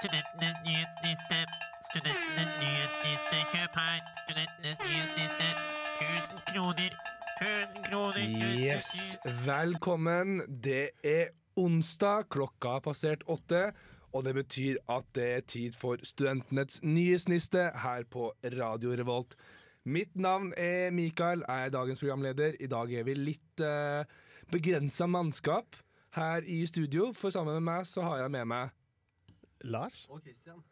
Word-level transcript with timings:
Studentenes 0.00 0.56
nyhetsliste. 0.64 1.38
Studentenes 1.88 2.52
nyhetsliste. 2.60 3.38
Kjøp 3.52 3.74
her. 3.76 3.98
Studentenes 4.22 4.78
nyhetsliste. 4.86 5.48
1000 5.96 6.38
kroner. 6.50 6.94
1000 7.40 7.84
kroner. 7.88 8.22
1000 8.22 8.62
Yes, 8.64 9.16
velkommen. 9.46 10.40
Det 10.64 10.86
er 11.04 11.26
onsdag, 11.56 12.30
klokka 12.32 12.72
har 12.78 12.80
passert 12.80 13.28
åtte. 13.28 13.74
Og 14.16 14.24
det 14.24 14.34
betyr 14.40 14.80
at 14.88 15.04
det 15.14 15.28
er 15.34 15.40
tid 15.40 15.76
for 15.76 16.00
Studentenes 16.02 16.80
nyhetsliste 16.82 17.68
her 17.84 18.08
på 18.10 18.32
Radio 18.56 18.96
Revolt. 18.96 19.36
Mitt 19.84 20.16
navn 20.16 20.54
er 20.56 20.90
Mikael, 20.96 21.44
jeg 21.44 21.66
er 21.66 21.76
dagens 21.76 22.00
programleder. 22.00 22.56
I 22.60 22.72
dag 22.72 22.92
er 22.92 23.04
vi 23.04 23.20
litt 23.20 23.60
uh, 23.60 24.08
begrensa 24.48 25.04
mannskap 25.06 25.76
her 26.16 26.40
i 26.48 26.64
studio, 26.66 27.12
for 27.12 27.28
sammen 27.30 27.60
med 27.60 27.68
meg 27.68 27.86
så 27.86 28.08
har 28.08 28.24
jeg 28.24 28.38
med 28.40 28.48
meg 28.48 28.79
Lars? 29.64 30.06
Og 30.10 30.20
Christian. 30.24 30.62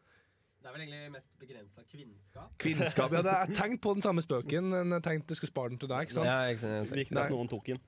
Det 0.59 0.67
er 0.67 0.73
vel 0.75 0.81
egentlig 0.81 1.11
mest 1.13 1.29
begrensa 1.39 1.81
kvinnskap. 1.91 2.57
kvinnskap. 2.59 3.13
Ja, 3.13 3.21
det- 3.21 3.35
jeg 3.47 3.55
tenkte 3.55 3.81
på 3.81 3.93
den 3.93 4.01
samme 4.01 4.21
spøken, 4.21 4.69
men 4.69 4.91
jeg 4.91 5.03
tenkte 5.03 5.29
du 5.29 5.35
skulle 5.39 5.53
spare 5.53 5.69
den 5.69 5.79
til 5.79 5.87
deg. 5.89 6.01
ikke 6.01 6.13
sant? 6.13 6.27
Ja, 6.27 6.39
ikke 6.51 6.61
sant. 6.65 6.91
Viktig 6.91 7.17
at 7.17 7.31
noen 7.31 7.47
tok 7.47 7.65
den. 7.71 7.79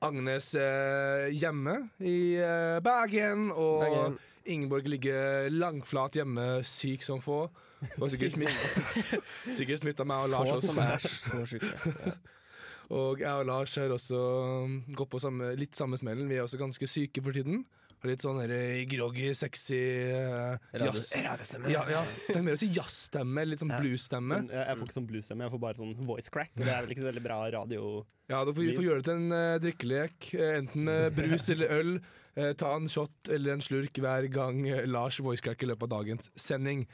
Agnes 0.00 0.54
eh, 0.56 1.26
hjemme 1.36 1.90
i 2.00 2.36
eh, 2.40 2.78
Bergen, 2.80 3.50
og 3.52 3.82
Bergen. 3.84 4.18
Ingeborg 4.46 4.88
ligger 4.88 5.50
langflat 5.52 6.16
hjemme, 6.16 6.62
syk 6.64 7.02
som 7.04 7.20
få. 7.20 7.50
Og 8.00 8.08
sikkert 8.10 8.32
smitta 8.32 8.84
Sikkert 9.58 10.04
meg 10.08 10.16
og 10.24 10.30
Lars 10.32 10.48
Få 10.48 10.56
også. 10.56 10.72
som 10.72 10.78
er 10.80 10.98
så 11.04 11.58
ja. 11.60 12.14
Og 12.94 13.20
jeg 13.20 13.32
og 13.32 13.46
Lars 13.48 13.74
har 13.80 13.92
også 13.92 14.18
gått 14.96 15.10
på 15.12 15.20
samme, 15.20 15.54
litt 15.56 15.76
samme 15.76 15.96
smellen. 16.00 16.28
Vi 16.28 16.36
er 16.36 16.44
også 16.44 16.60
ganske 16.60 16.88
syke 16.88 17.22
for 17.24 17.32
tiden. 17.32 17.64
Har 18.04 18.10
litt 18.10 18.24
sånn 18.24 18.40
groggy, 18.90 19.30
sexy 19.32 19.78
uh, 20.12 20.58
jazz... 20.76 21.06
Radiostemme. 21.24 21.70
Ja, 21.72 21.86
ja. 21.88 22.02
Det 22.26 22.34
er 22.36 22.42
mer 22.44 22.58
å 22.58 22.60
si 22.60 22.68
jazzstemme, 22.68 23.46
litt 23.48 23.62
sånn 23.62 23.72
Ja. 23.72 23.78
bluesstemme. 23.80 24.42
Jeg 24.52 24.76
får 24.76 24.84
ikke 24.84 24.96
sånn 24.98 25.06
bluesstemme, 25.08 25.46
jeg 25.46 25.54
får 25.54 25.62
bare 25.62 25.78
sånn 25.80 25.94
voice 26.04 26.28
crack. 26.34 26.52
Det 26.52 26.68
er 26.68 26.84
vel 26.84 26.92
ikke 26.92 27.06
så 27.06 27.08
veldig 27.08 27.24
bra 27.24 27.38
radio. 27.54 27.86
Ja, 28.28 28.42
du 28.44 28.52
får 28.52 28.76
får 28.76 28.84
gjøre 28.90 29.00
det 29.00 29.08
til 29.08 29.16
en 29.22 29.32
uh, 29.32 29.56
drikkelek. 29.64 30.28
eh, 30.36 30.52
enten 30.58 30.84
med 30.84 31.16
brus 31.16 31.48
eller 31.56 31.74
øl. 31.78 31.94
Uh, 32.36 32.52
ta 32.52 32.76
en 32.76 32.92
shot 32.92 33.32
eller 33.32 33.56
en 33.56 33.64
slurk 33.64 33.96
hver 34.04 34.28
gang 34.28 34.60
Lars 34.68 34.92
Lars 34.92 35.20
voicecracker 35.24 35.64
i 35.64 35.72
løpet 35.72 35.88
av 35.88 35.96
dagens 35.96 36.28
sending. 36.36 36.84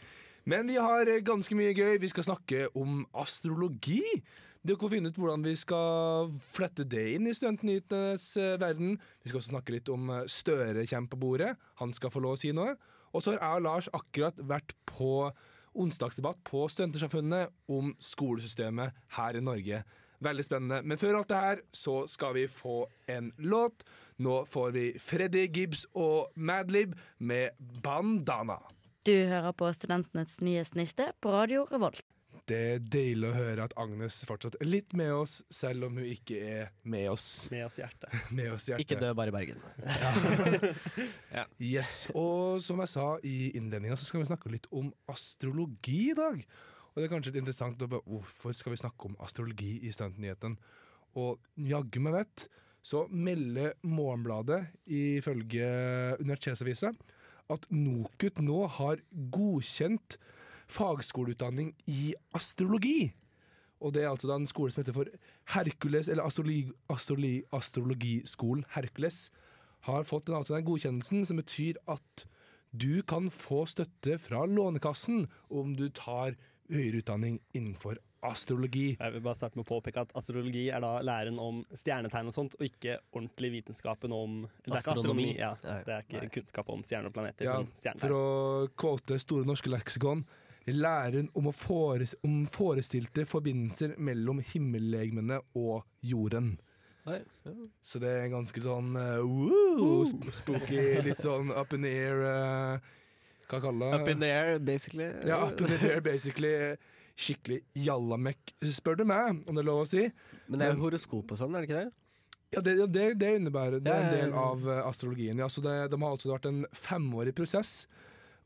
Men 0.46 0.70
vi 0.70 0.78
har 0.80 1.10
eh, 1.10 1.22
ganske 1.26 1.58
mye 1.58 1.74
gøy. 1.74 1.98
Vi 2.02 2.10
skal 2.14 2.30
snakke 2.30 2.68
om 2.78 3.02
astrologi. 3.18 4.02
Dere 4.60 4.76
får 4.76 4.90
finne 4.92 5.08
ut 5.08 5.16
hvordan 5.16 5.44
vi 5.46 5.54
skal 5.56 6.32
flette 6.52 6.84
det 6.84 7.06
inn 7.14 7.28
i 7.30 7.32
studentnyhetenes 7.32 8.26
eh, 8.36 8.58
verden. 8.60 8.98
Vi 9.22 9.30
skal 9.30 9.40
også 9.40 9.54
snakke 9.54 9.72
litt 9.72 9.88
om 9.88 10.10
eh, 10.12 10.26
Støre 10.28 10.84
kommer 10.84 11.14
på 11.14 11.20
bordet. 11.22 11.54
Han 11.80 11.94
skal 11.96 12.12
få 12.12 12.20
lov 12.20 12.36
å 12.36 12.40
si 12.42 12.50
noe. 12.52 12.74
Og 13.16 13.24
så 13.24 13.32
har 13.32 13.40
jeg 13.40 13.62
og 13.62 13.64
Lars 13.64 13.88
akkurat 13.96 14.42
vært 14.50 14.74
på 14.84 15.30
onsdagsdebatt 15.80 16.42
på 16.44 16.66
Studentersamfunnet 16.68 17.54
om 17.72 17.94
skolesystemet 18.04 19.00
her 19.16 19.40
i 19.40 19.42
Norge. 19.46 19.80
Veldig 20.20 20.44
spennende. 20.44 20.82
Men 20.84 21.00
før 21.00 21.22
alt 21.22 21.32
det 21.32 21.40
her 21.40 21.64
så 21.72 21.96
skal 22.12 22.36
vi 22.36 22.44
få 22.52 22.82
en 23.08 23.32
låt. 23.40 23.86
Nå 24.20 24.42
får 24.44 24.76
vi 24.76 24.86
Freddy 25.00 25.46
Gibbs 25.48 25.86
og 25.96 26.36
Madlib 26.36 26.92
med 27.16 27.56
Bandana. 27.80 28.60
Du 29.08 29.14
hører 29.16 29.56
på 29.56 29.72
Studentenes 29.72 30.42
nye 30.44 30.68
sniste 30.68 31.14
på 31.24 31.32
Radio 31.32 31.64
Revolt. 31.72 32.04
Det 32.50 32.58
er 32.58 32.80
deilig 32.82 33.28
å 33.28 33.34
høre 33.36 33.66
at 33.68 33.74
Agnes 33.78 34.16
fortsatt 34.26 34.56
er 34.58 34.66
litt 34.66 34.94
med 34.98 35.12
oss, 35.14 35.36
selv 35.54 35.86
om 35.86 36.00
hun 36.00 36.06
ikke 36.08 36.38
er 36.42 36.72
med 36.82 37.06
oss. 37.12 37.26
Med 37.52 37.68
oss 37.68 37.78
i 37.78 37.84
hjertet. 37.84 38.16
Med 38.38 38.48
oss 38.56 38.66
hjerte. 38.66 38.82
Ikke 38.82 38.98
dø 38.98 39.12
bare 39.14 39.30
i 39.30 39.36
Bergen. 39.36 39.60
Yes, 41.70 42.08
og 42.16 42.58
som 42.64 42.80
jeg 42.82 42.90
sa 42.90 43.06
i 43.26 43.52
innledninga, 43.58 43.94
så 43.98 44.08
skal 44.08 44.24
vi 44.24 44.30
snakke 44.30 44.50
litt 44.50 44.66
om 44.74 44.88
astrologi 45.12 46.10
i 46.10 46.16
dag. 46.18 46.42
Og 46.90 46.98
det 46.98 47.06
er 47.06 47.12
kanskje 47.12 47.30
litt 47.30 47.44
interessant 47.44 47.84
å 47.84 48.00
Hvorfor 48.00 48.56
skal 48.56 48.74
vi 48.74 48.80
snakke 48.80 49.10
om 49.10 49.18
astrologi 49.22 49.76
i 49.86 49.92
Studentnyheten? 49.94 50.56
Og 51.20 51.38
jaggu 51.70 52.00
meg 52.02 52.16
vet, 52.18 52.48
så 52.82 53.04
melder 53.12 53.76
Morgenbladet 53.86 54.64
ifølge 54.90 55.70
Universitetsavisa 56.18 56.90
at 57.50 57.66
NOKUT 57.70 58.40
nå 58.42 58.64
har 58.78 59.02
godkjent 59.34 60.18
fagskoleutdanning 60.70 61.72
i 61.90 62.14
astrologi. 62.36 63.12
Og 63.80 63.94
det 63.96 64.02
er 64.04 64.10
altså 64.10 64.28
da 64.28 64.36
en 64.36 64.48
skole 64.48 64.72
som 64.72 64.82
heter 64.82 64.96
for 64.96 65.08
Hercules, 65.54 66.08
eller 66.12 66.26
astrologi, 66.28 66.66
astrologi, 66.92 67.38
astrologiskolen 67.56 68.66
Hercules, 68.74 69.30
har 69.88 70.04
fått 70.04 70.26
den, 70.28 70.36
altså 70.36 70.58
den 70.58 70.66
godkjennelsen 70.68 71.24
som 71.24 71.40
betyr 71.40 71.78
at 71.88 72.26
du 72.76 73.00
kan 73.08 73.30
få 73.32 73.64
støtte 73.66 74.18
fra 74.20 74.44
Lånekassen 74.46 75.24
om 75.48 75.72
du 75.78 75.88
tar 75.96 76.36
høyere 76.70 77.00
utdanning 77.00 77.40
innenfor 77.56 77.96
astrologi. 78.22 78.98
Jeg 79.00 79.14
vil 79.14 79.22
bare 79.24 79.38
starte 79.40 79.56
med 79.56 79.64
å 79.64 79.70
påpeke 79.70 80.02
at 80.04 80.12
astrologi 80.20 80.66
er 80.68 80.84
da 80.84 80.98
læren 81.00 81.38
om 81.40 81.62
stjernetegn 81.72 82.28
og 82.28 82.36
sånt, 82.36 82.54
og 82.60 82.66
ikke 82.68 82.98
ordentlig 83.16 83.50
vitenskapen 83.56 84.12
om 84.12 84.42
Det 84.44 84.74
er 84.74 84.82
ikke 84.82 84.92
Astronomi. 84.92 85.30
astronomi, 85.32 85.38
ja. 85.40 85.54
Det 85.88 85.94
er 85.96 86.04
ikke 86.04 86.20
Nei. 86.20 86.30
kunnskap 86.36 86.68
om 86.76 86.84
stjerner 86.84 87.08
og 87.08 87.16
planeter, 87.16 87.48
Ja, 87.48 87.56
men 87.64 87.98
for 88.04 88.16
å 88.18 88.22
kvote 88.76 89.18
Store 89.24 89.48
norske 89.48 89.72
leksikon 89.72 90.26
læren 90.76 91.30
om, 91.34 91.50
å 91.50 91.54
fores 91.54 92.14
om 92.26 92.42
forestilte 92.50 93.26
forbindelser 93.28 93.96
mellom 93.98 94.42
himmellegemene 94.52 95.40
og 95.58 95.84
jorden. 96.04 96.54
Nei, 97.08 97.20
ja. 97.46 97.52
Så 97.86 98.00
det 98.02 98.10
er 98.12 98.32
ganske 98.32 98.62
sånn 98.62 98.92
uh, 98.98 99.20
woo, 99.24 100.02
sp 100.04 100.28
spooky, 100.36 100.80
litt 101.06 101.22
sånn 101.24 101.52
up 101.54 101.72
in 101.76 101.86
the 101.86 101.92
air 101.96 102.24
uh, 102.26 102.90
Hva 103.48 103.62
kaller 103.64 103.94
det? 103.94 104.00
Up 104.02 104.10
in 104.12 104.20
the 104.22 104.28
air, 104.30 104.58
basically. 104.58 105.08
Ja, 105.26 105.40
up 105.48 105.60
in 105.64 105.72
the 105.72 105.80
air, 105.88 106.02
basically. 106.04 106.52
Skikkelig 107.20 107.62
jallamekk, 107.76 108.52
spør 108.72 109.00
du 109.00 109.06
meg, 109.08 109.40
om 109.48 109.56
det 109.56 109.64
er 109.64 109.68
lov 109.68 109.82
å 109.82 109.88
si. 109.88 110.04
Men 110.46 110.60
det 110.60 110.68
er 110.68 110.76
jo 110.76 110.84
horoskop 110.84 111.34
og 111.34 111.40
sånn, 111.40 111.56
er 111.56 111.64
det 111.64 111.70
ikke 111.70 111.80
det? 111.80 111.96
Ja, 112.50 112.60
det, 112.66 112.74
det, 112.90 113.02
det 113.14 113.34
innebærer 113.38 113.82
Det 113.82 113.92
er 113.94 114.06
en 114.06 114.14
del 114.14 114.32
av 114.34 114.64
eh, 114.66 114.80
astrologien. 114.82 115.38
Ja, 115.38 115.46
så 115.48 115.62
det, 115.62 115.74
de 115.92 115.98
har 116.02 116.14
altså 116.16 116.32
vært 116.32 116.48
en 116.50 116.64
femårig 116.74 117.34
prosess 117.38 117.84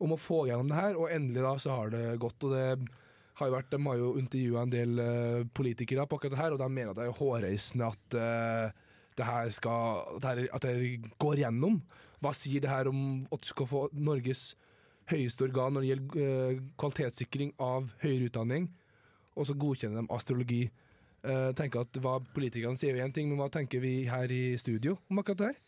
om 0.04 0.14
å 0.14 0.20
få 0.20 0.44
gjennom 0.48 0.70
det 0.70 0.78
her, 0.78 0.98
og 1.00 1.12
endelig 1.12 1.44
da 1.44 1.54
så 1.62 1.78
har 1.78 1.92
det 1.94 2.04
gått. 2.22 2.44
Og 2.46 2.54
det 2.54 2.66
har 3.38 3.50
jo 3.50 3.56
vært, 3.56 3.70
De 3.72 3.80
har 3.86 4.00
jo 4.00 4.10
intervjua 4.20 4.62
en 4.62 4.72
del 4.72 4.98
eh, 5.02 5.46
politikere 5.56 6.06
på 6.06 6.18
akkurat 6.18 6.36
det 6.36 6.42
her, 6.42 6.54
og 6.54 6.62
de 6.62 6.68
mener 6.70 6.92
at 6.92 7.00
det 7.00 7.08
er 7.08 7.18
hårreisende 7.18 7.88
at 7.90 8.18
uh, 8.18 8.84
det 9.18 9.26
her 9.26 9.50
skal 9.54 10.18
at 10.18 10.38
det, 10.38 10.48
at 10.54 10.66
det 10.66 11.10
går 11.22 11.42
gjennom. 11.42 11.80
Hva 12.22 12.34
sier 12.36 12.62
det 12.62 12.70
her 12.70 12.90
om 12.90 13.24
at 13.32 13.42
du 13.42 13.50
skal 13.50 13.68
få 13.70 13.88
Norges 13.92 14.52
høyeste 15.10 15.44
organ 15.44 15.74
når 15.74 15.84
det 15.84 15.90
gjelder 15.90 16.30
uh, 16.54 16.62
kvalitetssikring 16.80 17.52
av 17.62 17.92
høyere 18.04 18.30
utdanning, 18.30 18.70
og 19.34 19.48
så 19.48 19.58
godkjenner 19.58 20.02
de 20.02 20.14
astrologi? 20.14 20.64
Uh, 21.24 21.50
tenker 21.56 21.86
at 21.86 22.02
hva 22.04 22.18
Politikerne 22.36 22.76
sier 22.76 22.94
jo 22.94 23.04
én 23.04 23.12
ting, 23.14 23.30
men 23.30 23.40
hva 23.40 23.48
tenker 23.52 23.80
vi 23.80 24.02
her 24.10 24.30
i 24.30 24.58
studio 24.60 24.98
om 25.08 25.22
akkurat 25.22 25.40
det 25.40 25.52
her? 25.54 25.62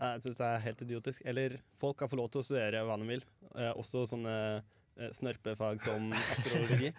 Jeg 0.00 0.22
syns 0.24 0.38
det 0.40 0.46
er 0.48 0.62
helt 0.64 0.82
idiotisk. 0.86 1.22
Eller 1.28 1.58
folk 1.80 1.98
kan 2.00 2.08
få 2.08 2.16
lov 2.20 2.30
til 2.32 2.40
å 2.40 2.46
studere 2.46 2.84
hva 2.88 2.96
de 3.00 3.08
vil. 3.08 3.24
Eh, 3.54 3.72
også 3.76 4.06
sånne 4.08 4.34
eh, 4.60 5.10
snørpefag 5.16 5.82
som 5.84 6.08
astrologi, 6.36 6.92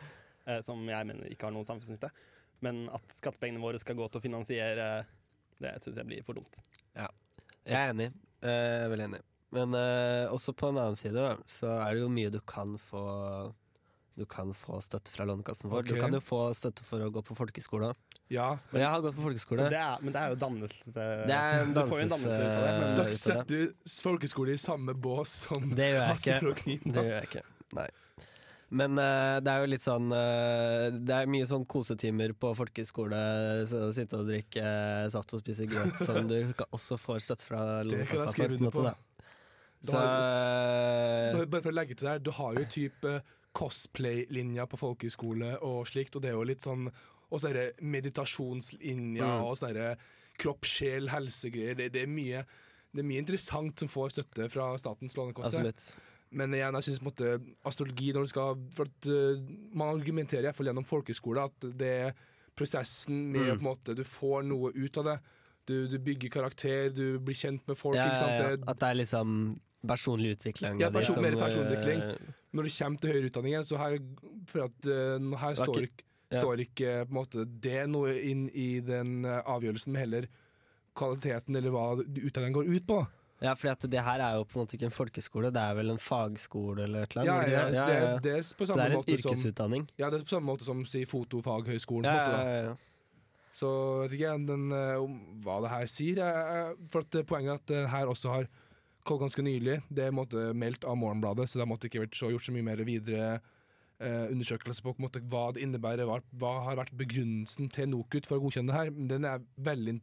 eh, 0.46 0.60
som 0.66 0.84
jeg 0.90 1.10
mener 1.10 1.32
ikke 1.34 1.48
har 1.50 1.56
noen 1.56 1.66
samfunnsnytte. 1.68 2.12
Men 2.62 2.84
at 2.94 3.16
skattepengene 3.18 3.64
våre 3.64 3.80
skal 3.82 3.98
gå 3.98 4.06
til 4.14 4.22
å 4.22 4.26
finansiere 4.28 4.88
det, 5.62 5.74
syns 5.82 5.98
jeg 5.98 6.10
blir 6.12 6.22
for 6.26 6.38
dumt. 6.38 6.62
Ja, 6.98 7.08
Jeg 7.66 7.78
er 7.80 7.96
enig. 7.96 8.12
Eh, 8.42 8.50
Jeg 8.52 8.86
er 8.86 8.94
veldig 8.94 9.08
enig. 9.10 9.24
Men 9.52 9.74
eh, 9.76 10.30
også 10.32 10.54
på 10.56 10.70
en 10.72 10.78
annen 10.80 10.96
side 10.96 11.18
da, 11.18 11.34
så 11.52 11.74
er 11.82 11.96
det 11.98 12.04
jo 12.06 12.14
mye 12.14 12.30
du 12.32 12.40
kan 12.48 12.78
få 12.80 13.02
Du 14.22 14.26
kan 14.30 14.52
få 14.54 14.78
støtte 14.86 15.10
fra 15.14 15.26
Lånekassen 15.26 15.72
vår. 15.72 15.82
Okay. 15.84 15.98
Du 15.98 16.02
kan 16.04 16.14
jo 16.14 16.22
få 16.22 16.42
støtte 16.58 16.86
for 16.86 17.02
å 17.02 17.10
gå 17.14 17.24
på 17.26 17.38
folkeskole. 17.38 17.92
Ja, 18.32 18.52
Og 18.72 18.78
jeg 18.80 18.88
har 18.88 19.02
gått 19.04 19.18
på 19.18 19.26
folkeskole. 19.26 19.66
Det 19.72 19.80
er, 19.82 19.98
men 20.06 20.14
det 20.16 20.22
er 20.22 20.30
jo 20.32 20.38
dannelse 20.40 20.92
Det 20.94 21.36
er 21.36 21.64
en 21.66 21.74
Du 21.76 21.82
får 21.82 21.98
jo 21.98 22.06
en 22.06 22.14
dannelse 22.14 22.38
ut 22.38 22.52
av 22.52 22.62
det. 22.62 22.76
Men 22.78 22.86
danses- 22.88 23.10
av 23.10 23.18
Setter 23.18 23.50
du 23.50 23.90
folkeskole 24.06 24.54
i 24.56 24.62
samme 24.62 24.96
bås 24.96 25.34
som 25.48 25.66
Det 25.76 25.90
gjør 25.92 26.06
jeg 26.06 26.22
ikke. 26.22 26.78
Det 26.86 27.04
gjør 27.04 27.18
jeg 27.18 27.28
ikke. 27.32 27.44
Nei. 27.82 27.90
Men 28.72 28.96
uh, 28.96 29.42
det 29.44 29.52
er 29.52 29.66
jo 29.66 29.68
litt 29.74 29.84
sånn 29.84 30.06
uh, 30.16 30.86
Det 30.96 31.12
er 31.18 31.28
mye 31.28 31.48
sånn 31.50 31.66
kosetimer 31.68 32.32
på 32.40 32.54
folkeskole. 32.56 33.20
Så 33.68 33.90
sitte 33.98 34.22
og 34.22 34.30
drikke 34.32 34.64
eh, 34.64 35.08
saft 35.12 35.34
og 35.36 35.44
spise 35.44 35.68
grøt 35.68 36.00
som 36.00 36.24
du 36.30 36.38
også 36.72 36.96
får 37.02 37.20
støtte 37.26 37.50
fra 37.50 37.66
Lånekassa 37.84 38.30
skrive 38.32 38.56
for. 38.56 38.62
på 38.62 38.62
en 38.62 38.70
måte, 38.70 38.86
da. 38.94 39.28
Så 39.84 39.98
har- 39.98 41.34
Bare 41.36 41.46
bare 41.52 41.62
for 41.66 41.72
å 41.74 41.76
legge 41.76 41.96
til 42.00 42.08
der, 42.08 42.20
du 42.24 42.32
har 42.38 42.54
jo 42.54 42.66
type 42.70 43.16
cosplay-linja 43.54 44.66
på 44.70 44.78
folkehøyskole 44.80 45.58
og 45.68 45.88
slikt, 45.90 46.16
og 46.16 46.22
det 46.24 46.30
er 46.32 46.38
jo 46.40 46.44
litt 46.48 46.62
sånn 46.68 46.90
Og 47.32 47.40
så 47.40 47.48
er 47.48 47.54
det 47.54 47.68
meditasjonslinja 47.80 49.24
Mm. 49.24 49.44
og 49.46 49.56
sånn 49.58 49.96
kropp, 50.38 50.66
sjel, 50.66 51.08
helsegreier. 51.08 51.76
Det, 51.78 51.92
det, 51.94 52.02
er 52.04 52.08
mye, 52.12 52.42
det 52.94 53.00
er 53.00 53.08
mye 53.08 53.22
interessant 53.22 53.80
som 53.80 53.88
får 53.88 54.10
støtte 54.18 54.50
fra 54.52 54.76
Statens 54.78 55.16
lånekasse. 55.16 55.56
absolutt. 55.56 55.96
Men 56.34 56.52
igjen, 56.52 56.74
jeg 56.76 56.84
synes 56.84 57.00
på 57.00 57.06
en 57.08 57.12
måte 57.12 57.56
astrologi 57.68 58.14
når 58.14 58.22
du 58.24 58.28
skal 58.32 58.56
For 58.76 58.84
at 58.88 59.08
uh, 59.08 59.40
man 59.76 59.96
argumenterer 60.00 60.44
i 60.44 60.48
hvert 60.50 60.56
fall 60.56 60.68
gjennom 60.72 60.86
folkeskole 60.88 61.44
at 61.44 61.60
det 61.78 61.88
er 62.08 62.14
prosessen 62.56 63.32
med 63.32 63.42
Mm. 63.48 63.60
på 63.60 63.62
en 63.62 63.70
måte 63.76 63.96
Du 63.96 64.04
får 64.04 64.44
noe 64.48 64.72
ut 64.76 64.98
av 64.98 65.04
det. 65.06 65.20
Du, 65.68 65.88
du 65.88 66.00
bygger 66.00 66.30
karakter, 66.30 66.90
du 66.94 67.20
blir 67.20 67.36
kjent 67.36 67.66
med 67.68 67.78
folk. 67.78 67.96
Ja, 67.96 68.12
ja, 68.12 68.50
ja. 68.50 68.58
At 68.68 68.80
det 68.80 68.90
er 68.90 68.96
liksom 69.06 69.60
Personlig 69.88 70.36
utvikling. 70.38 70.80
Ja, 70.80 70.90
person- 70.92 71.22
mer 71.24 71.32
personlig 71.32 71.78
eh, 71.78 71.80
utvikling. 71.80 72.34
Når 72.52 72.68
det 72.68 72.74
kommer 72.76 73.00
til 73.00 73.14
høyere 73.14 73.30
utdanning, 73.30 73.64
så 73.64 73.78
her, 73.80 73.98
for 74.52 74.66
at, 74.68 74.88
eh, 74.92 75.30
her 75.44 75.56
står, 75.56 75.82
ikke- 75.88 76.06
ja. 76.32 76.40
står 76.40 76.64
ikke 76.66 76.94
på 77.08 77.12
en 77.12 77.18
måte 77.22 77.46
det 77.62 77.90
noe 77.90 78.14
inn 78.20 78.50
i 78.54 78.80
den 78.84 79.24
eh, 79.26 79.42
avgjørelsen, 79.46 79.94
men 79.94 80.02
heller 80.04 80.28
kvaliteten 80.96 81.56
eller 81.56 81.72
hva 81.72 81.86
utdanningen 82.04 82.54
går 82.54 82.72
ut 82.76 82.88
på. 82.88 83.08
Ja, 83.42 83.56
for 83.58 83.74
det 83.90 84.02
her 84.06 84.22
er 84.22 84.36
jo 84.38 84.44
på 84.46 84.60
en 84.60 84.66
måte 84.66 84.76
ikke 84.78 84.86
en 84.86 84.94
folkeskole, 84.94 85.50
det 85.50 85.62
er 85.62 85.74
vel 85.80 85.90
en 85.90 85.98
fagskole 85.98 86.84
eller 86.84 87.08
et 87.08 87.16
eller 87.16 87.32
annet? 87.32 87.50
ja, 87.50 87.64
det, 87.64 87.72
det? 87.72 87.80
ja, 87.80 87.88
ja. 87.88 88.20
det 88.22 88.34
er 88.36 88.44
på 88.44 88.44
Så 88.44 88.58
det 88.60 88.68
samme 88.68 88.84
er 88.84 88.92
en 88.92 88.98
måte 89.00 89.18
som 89.18 89.32
yrkesutdanning? 89.32 89.86
Ja, 89.98 90.10
det 90.12 90.20
er 90.20 90.26
på 90.28 90.34
samme 90.36 90.52
måte 90.52 90.68
som 90.68 90.84
si 90.86 91.02
Fotofaghøgskolen. 91.10 92.06
Ja, 92.06 92.28
måte, 92.28 92.52
ja. 92.68 92.76
Så 93.52 93.72
vet 94.04 94.14
ikke 94.16 94.28
jeg 94.30 94.46
den, 94.48 94.68
eh, 94.72 94.96
om 95.02 95.18
hva 95.42 95.58
det 95.64 95.72
her 95.74 95.90
sier. 95.90 96.22
For 96.94 97.02
at 97.02 97.18
eh, 97.18 97.26
Poenget 97.28 97.56
er 97.56 97.58
at 97.58 97.66
det 97.74 97.82
her 97.96 98.12
også 98.14 98.36
har 98.36 98.48
kommet 99.08 99.28
ganske 99.28 99.46
nylig. 99.46 99.80
Det 99.90 100.08
er 100.08 100.54
meldt 100.54 100.86
av 100.88 100.98
Morgenbladet, 101.00 101.50
så 101.50 101.60
det 101.60 101.66
har 101.66 101.72
måtte 101.72 101.90
ikke 101.90 102.06
vært 102.06 102.18
så, 102.18 102.32
gjort 102.34 102.48
så 102.48 102.56
mye 102.56 102.68
mer 102.68 102.84
videre 102.88 103.28
eh, 104.02 104.28
undersøkelse 104.32 104.86
på, 104.86 104.94
på 104.98 105.06
måte, 105.06 105.24
hva 105.32 105.48
det 105.56 105.64
innebærer. 105.66 106.08
Hva, 106.10 106.20
hva 106.42 106.54
har 106.68 106.80
vært 106.82 106.96
begrunnelsen 107.00 107.72
til 107.74 107.92
NOKUT 107.94 108.30
for 108.30 108.40
å 108.40 108.46
godkjenne 108.46 108.72
det 108.72 108.80
her. 108.80 108.94
Men 108.96 109.12
den 109.12 109.28
er 109.30 109.46
veldig 109.70 109.98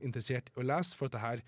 interessert 0.00 0.52
i 0.52 0.60
å 0.60 0.66
lese, 0.66 0.96
for 0.98 1.10
at 1.10 1.16
det 1.16 1.24
her 1.24 1.44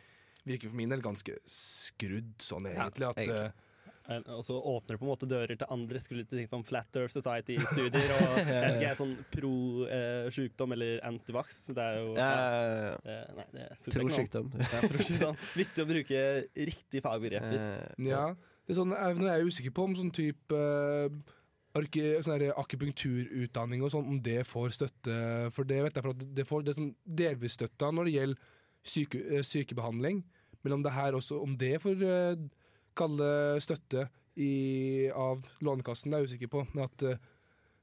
virker 0.48 0.72
for 0.72 0.78
min 0.80 0.90
del 0.90 1.04
ganske 1.04 1.36
skrudd 1.46 2.32
sånn 2.42 2.66
egentlig. 2.70 3.10
At, 3.10 3.20
egentlig. 3.22 3.70
Eh, 4.08 4.16
Eh, 4.16 4.22
Og 4.34 4.42
så 4.44 4.56
åpner 4.58 4.96
det 4.96 4.98
på 5.00 5.06
en 5.06 5.10
måte 5.12 5.28
dører 5.30 5.56
til 5.56 5.66
andre 5.70 6.00
skulle 6.02 6.24
til 6.26 6.38
ting 6.40 6.48
som 6.50 6.64
Flat 6.66 6.96
Earth 6.96 7.14
Society-studier 7.14 8.14
og 8.16 8.38
jeg 8.50 8.72
ikke, 8.80 8.94
sånn 8.98 9.12
pro-sjukdom 9.30 10.72
eller 10.76 11.02
antivax. 11.06 11.60
Det 11.70 11.82
er 11.84 12.00
jo 12.00 12.14
Ja, 12.16 12.30
ja, 12.32 12.96
ja. 13.06 13.20
Nei, 13.36 13.46
det 13.52 13.68
synes 13.82 13.94
jeg 13.94 14.26
ikke 14.26 14.42
noe 14.42 14.42
om. 14.42 14.56
Pro-sjukdom. 14.94 15.36
Ja. 15.36 15.52
Viktig 15.62 15.84
å 15.84 15.90
bruke 15.92 16.24
riktig 16.72 17.04
fagbegreper. 17.04 17.60
Eh, 17.60 18.08
Ja, 18.10 18.24
det 18.66 18.74
er 18.74 18.80
sånn, 18.80 18.94
jeg, 18.96 19.20
nå 19.20 19.28
er 19.28 19.38
jeg 19.40 19.52
usikker 19.52 19.76
på 19.76 19.86
om 19.88 19.94
sånn 19.98 20.12
type 20.14 20.58
eh, 20.58 22.20
sånn 22.26 22.42
akupunkturutdanning 22.52 23.82
og 23.82 23.92
sånn, 23.94 24.08
om 24.12 24.18
det 24.22 24.42
får 24.48 24.74
støtte. 24.76 25.16
For 25.54 25.64
det 25.68 25.82
vet 25.86 25.96
jeg, 25.96 26.04
for 26.04 26.12
at 26.16 26.26
det 26.36 26.46
får 26.48 26.66
det 26.66 26.74
sånn 26.76 26.90
delvis 27.06 27.56
støtte 27.58 27.92
når 27.94 28.08
det 28.10 28.16
gjelder 28.18 28.50
syke, 28.82 29.22
eh, 29.30 29.44
sykebehandling. 29.46 30.22
Men 30.62 30.76
om 30.78 30.82
det 30.84 30.92
her 30.94 31.16
også, 31.18 31.40
om 31.42 31.56
det 31.58 31.78
får 31.82 32.02
eh, 32.06 32.42
kalle 32.96 33.60
støtte 33.64 34.08
i, 34.36 35.08
av 35.12 35.42
Lånekassen, 35.60 36.10
det 36.12 36.18
er 36.18 36.24
jeg 36.26 36.32
usikker 36.34 36.50
på. 36.52 36.62
Men 36.72 36.84
at 36.88 37.02
eh, 37.04 37.18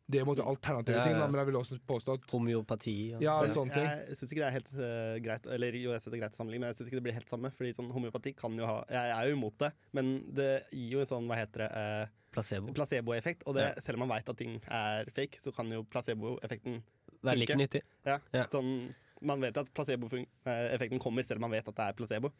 det 0.09 0.17
er 0.17 0.23
en 0.25 0.29
måte 0.31 0.41
alternative 0.41 0.97
Ja, 0.97 1.03
ting. 1.05 1.17
Da, 1.19 1.27
men 1.29 1.37
jeg 1.37 1.45
vil 1.51 1.57
også 1.59 1.75
påstå 1.85 2.15
at 2.17 2.31
Homeopati 2.31 2.95
og- 3.13 3.21
Ja, 3.21 3.35
Men 3.43 3.51
sånne 3.53 3.73
ting. 3.75 3.85
Jeg 3.85 4.17
syns 4.17 4.31
ikke 4.33 4.41
det 4.41 4.47
er 4.47 4.55
helt 4.57 4.71
uh, 4.73 5.19
greit 5.21 5.45
Eller 5.53 5.75
jo, 5.77 5.91
jeg 5.93 6.01
synes 6.01 6.11
det 6.13 6.17
er 6.17 6.23
greit 6.23 6.33
å 6.33 6.39
sammenligne, 6.39 6.63
men 6.65 6.71
jeg 6.73 6.77
syns 6.79 6.87
ikke 6.89 6.97
det 6.97 7.03
blir 7.05 7.13
helt 7.19 7.29
samme. 7.29 7.51
Fordi 7.53 7.73
sånn 7.77 7.91
homeopati 7.93 8.33
kan 8.35 8.57
jo 8.57 8.65
ha 8.65 8.79
Jeg 8.89 9.11
er 9.19 9.29
jo 9.29 9.35
imot 9.37 9.57
det, 9.61 9.69
men 9.93 10.09
det 10.33 10.47
gir 10.73 10.95
jo 10.97 11.03
en 11.03 11.11
sånn, 11.11 11.27
hva 11.29 11.37
heter 11.37 11.61
det 11.67 11.69
eh, 11.77 12.15
Placebo. 12.33 12.73
placeboeffekt. 12.73 13.45
Og 13.45 13.53
det, 13.57 13.67
selv 13.85 13.97
om 14.01 14.07
man 14.07 14.15
veit 14.17 14.29
at 14.33 14.37
ting 14.37 14.57
er 14.65 15.05
fake, 15.13 15.37
så 15.41 15.53
kan 15.53 15.69
jo 15.69 15.83
placeboeffekten 15.83 16.81
Det 17.21 17.31
er 17.35 17.37
like 17.43 17.55
nyttig. 17.61 17.81
Ja, 18.05 18.17
Ja. 18.33 18.47
Sånn, 18.49 18.95
man 19.21 19.41
vet 19.41 19.57
at 19.61 19.69
placeboeffekten 19.75 20.99
kommer 21.01 21.23
selv 21.25 21.37
om 21.37 21.49
man 21.49 21.51
vet 21.57 21.67
at 21.67 21.75
det 21.75 21.85
er 21.89 21.93
placebo. 21.97 22.31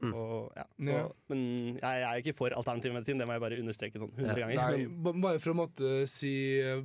Mm. 0.00 0.14
Og, 0.16 0.52
ja, 0.56 0.62
så, 0.80 0.92
Ja. 0.94 1.08
Men 1.28 1.40
jeg, 1.76 1.80
jeg 1.82 2.04
er 2.08 2.20
ikke 2.22 2.36
for 2.38 2.54
alternativ 2.56 2.92
medisin, 2.94 3.18
det 3.20 3.26
må 3.28 3.34
jeg 3.36 3.40
bare 3.44 3.58
understreke 3.60 4.00
sånn 4.00 4.12
100 4.16 4.38
Ja. 4.38 4.46
ganger. 4.46 4.78
Nei, 4.78 5.20
bare 5.20 5.38
for 5.38 5.52
å 5.52 5.58
måtte 5.58 5.90
si 6.08 6.32
eh, 6.60 6.80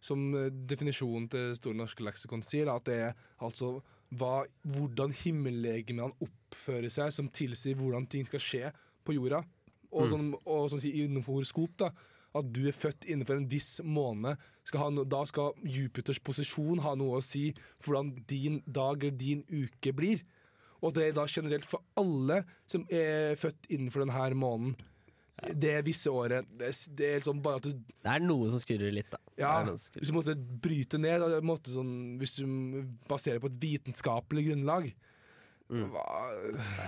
Som 0.00 0.32
definisjonen 0.68 1.28
til 1.32 1.54
Store 1.56 1.74
norske 1.76 2.04
leksikon 2.04 2.42
sier, 2.44 2.66
da, 2.66 2.76
at 2.76 2.84
det 2.84 2.98
er 3.06 3.14
altså 3.40 3.82
hva, 4.12 4.44
hvordan 4.66 5.12
himmellegemene 5.12 6.12
oppfører 6.24 6.90
seg, 6.90 7.12
som 7.12 7.28
tilsier 7.28 7.76
hvordan 7.76 8.08
ting 8.10 8.24
skal 8.26 8.40
skje 8.40 8.72
på 9.04 9.14
jorda. 9.14 9.44
Og, 9.92 10.06
Mm. 10.06 10.10
sånn, 10.10 10.34
og 10.46 10.70
som 10.70 10.78
sier 10.80 11.04
innenfor 11.06 11.34
horoskop, 11.40 11.76
da, 11.76 11.90
at 12.34 12.52
du 12.52 12.66
er 12.68 12.72
født 12.72 13.06
innenfor 13.10 13.36
en 13.36 13.48
viss 13.48 13.80
måned. 13.82 14.36
Skal 14.64 14.80
ha 14.80 14.88
no, 14.90 15.04
da 15.04 15.24
skal 15.26 15.52
Jupiters 15.64 16.18
posisjon 16.20 16.78
ha 16.80 16.94
noe 16.94 17.18
å 17.18 17.22
si 17.22 17.52
for 17.80 17.94
hvordan 17.94 18.26
din 18.26 18.62
dag 18.70 19.02
eller 19.04 19.16
din 19.16 19.42
uke 19.50 19.92
blir. 19.92 20.22
Og 20.80 20.94
det 20.96 21.08
er 21.08 21.16
da 21.16 21.26
generelt 21.28 21.66
for 21.68 21.84
alle 22.00 22.42
som 22.68 22.86
er 22.88 23.36
født 23.40 23.68
innenfor 23.68 24.04
denne 24.04 24.30
måneden. 24.38 24.76
Det 25.56 25.70
er 25.72 25.84
visse 25.84 26.10
året. 26.12 26.48
Det 26.52 26.68
er, 26.68 26.78
det 26.98 27.06
er 27.14 27.22
sånn 27.24 27.38
bare 27.40 27.60
at 27.62 27.68
du 27.68 27.70
Det 27.72 28.10
er 28.12 28.20
noe 28.20 28.50
som 28.52 28.60
skurrer 28.60 28.92
litt, 28.92 29.08
da. 29.12 29.20
ja, 29.40 29.54
hvis 29.64 30.10
du 30.10 30.12
måtte 30.12 30.34
bryte 30.36 31.00
ned 31.00 31.24
måte 31.48 31.72
sånn, 31.72 32.18
Hvis 32.20 32.34
du 32.36 32.44
baserer 33.08 33.40
på 33.40 33.48
et 33.48 33.62
vitenskapelig 33.62 34.50
grunnlag 34.50 34.92
Mm. 35.70 35.86
hva, 35.94 36.02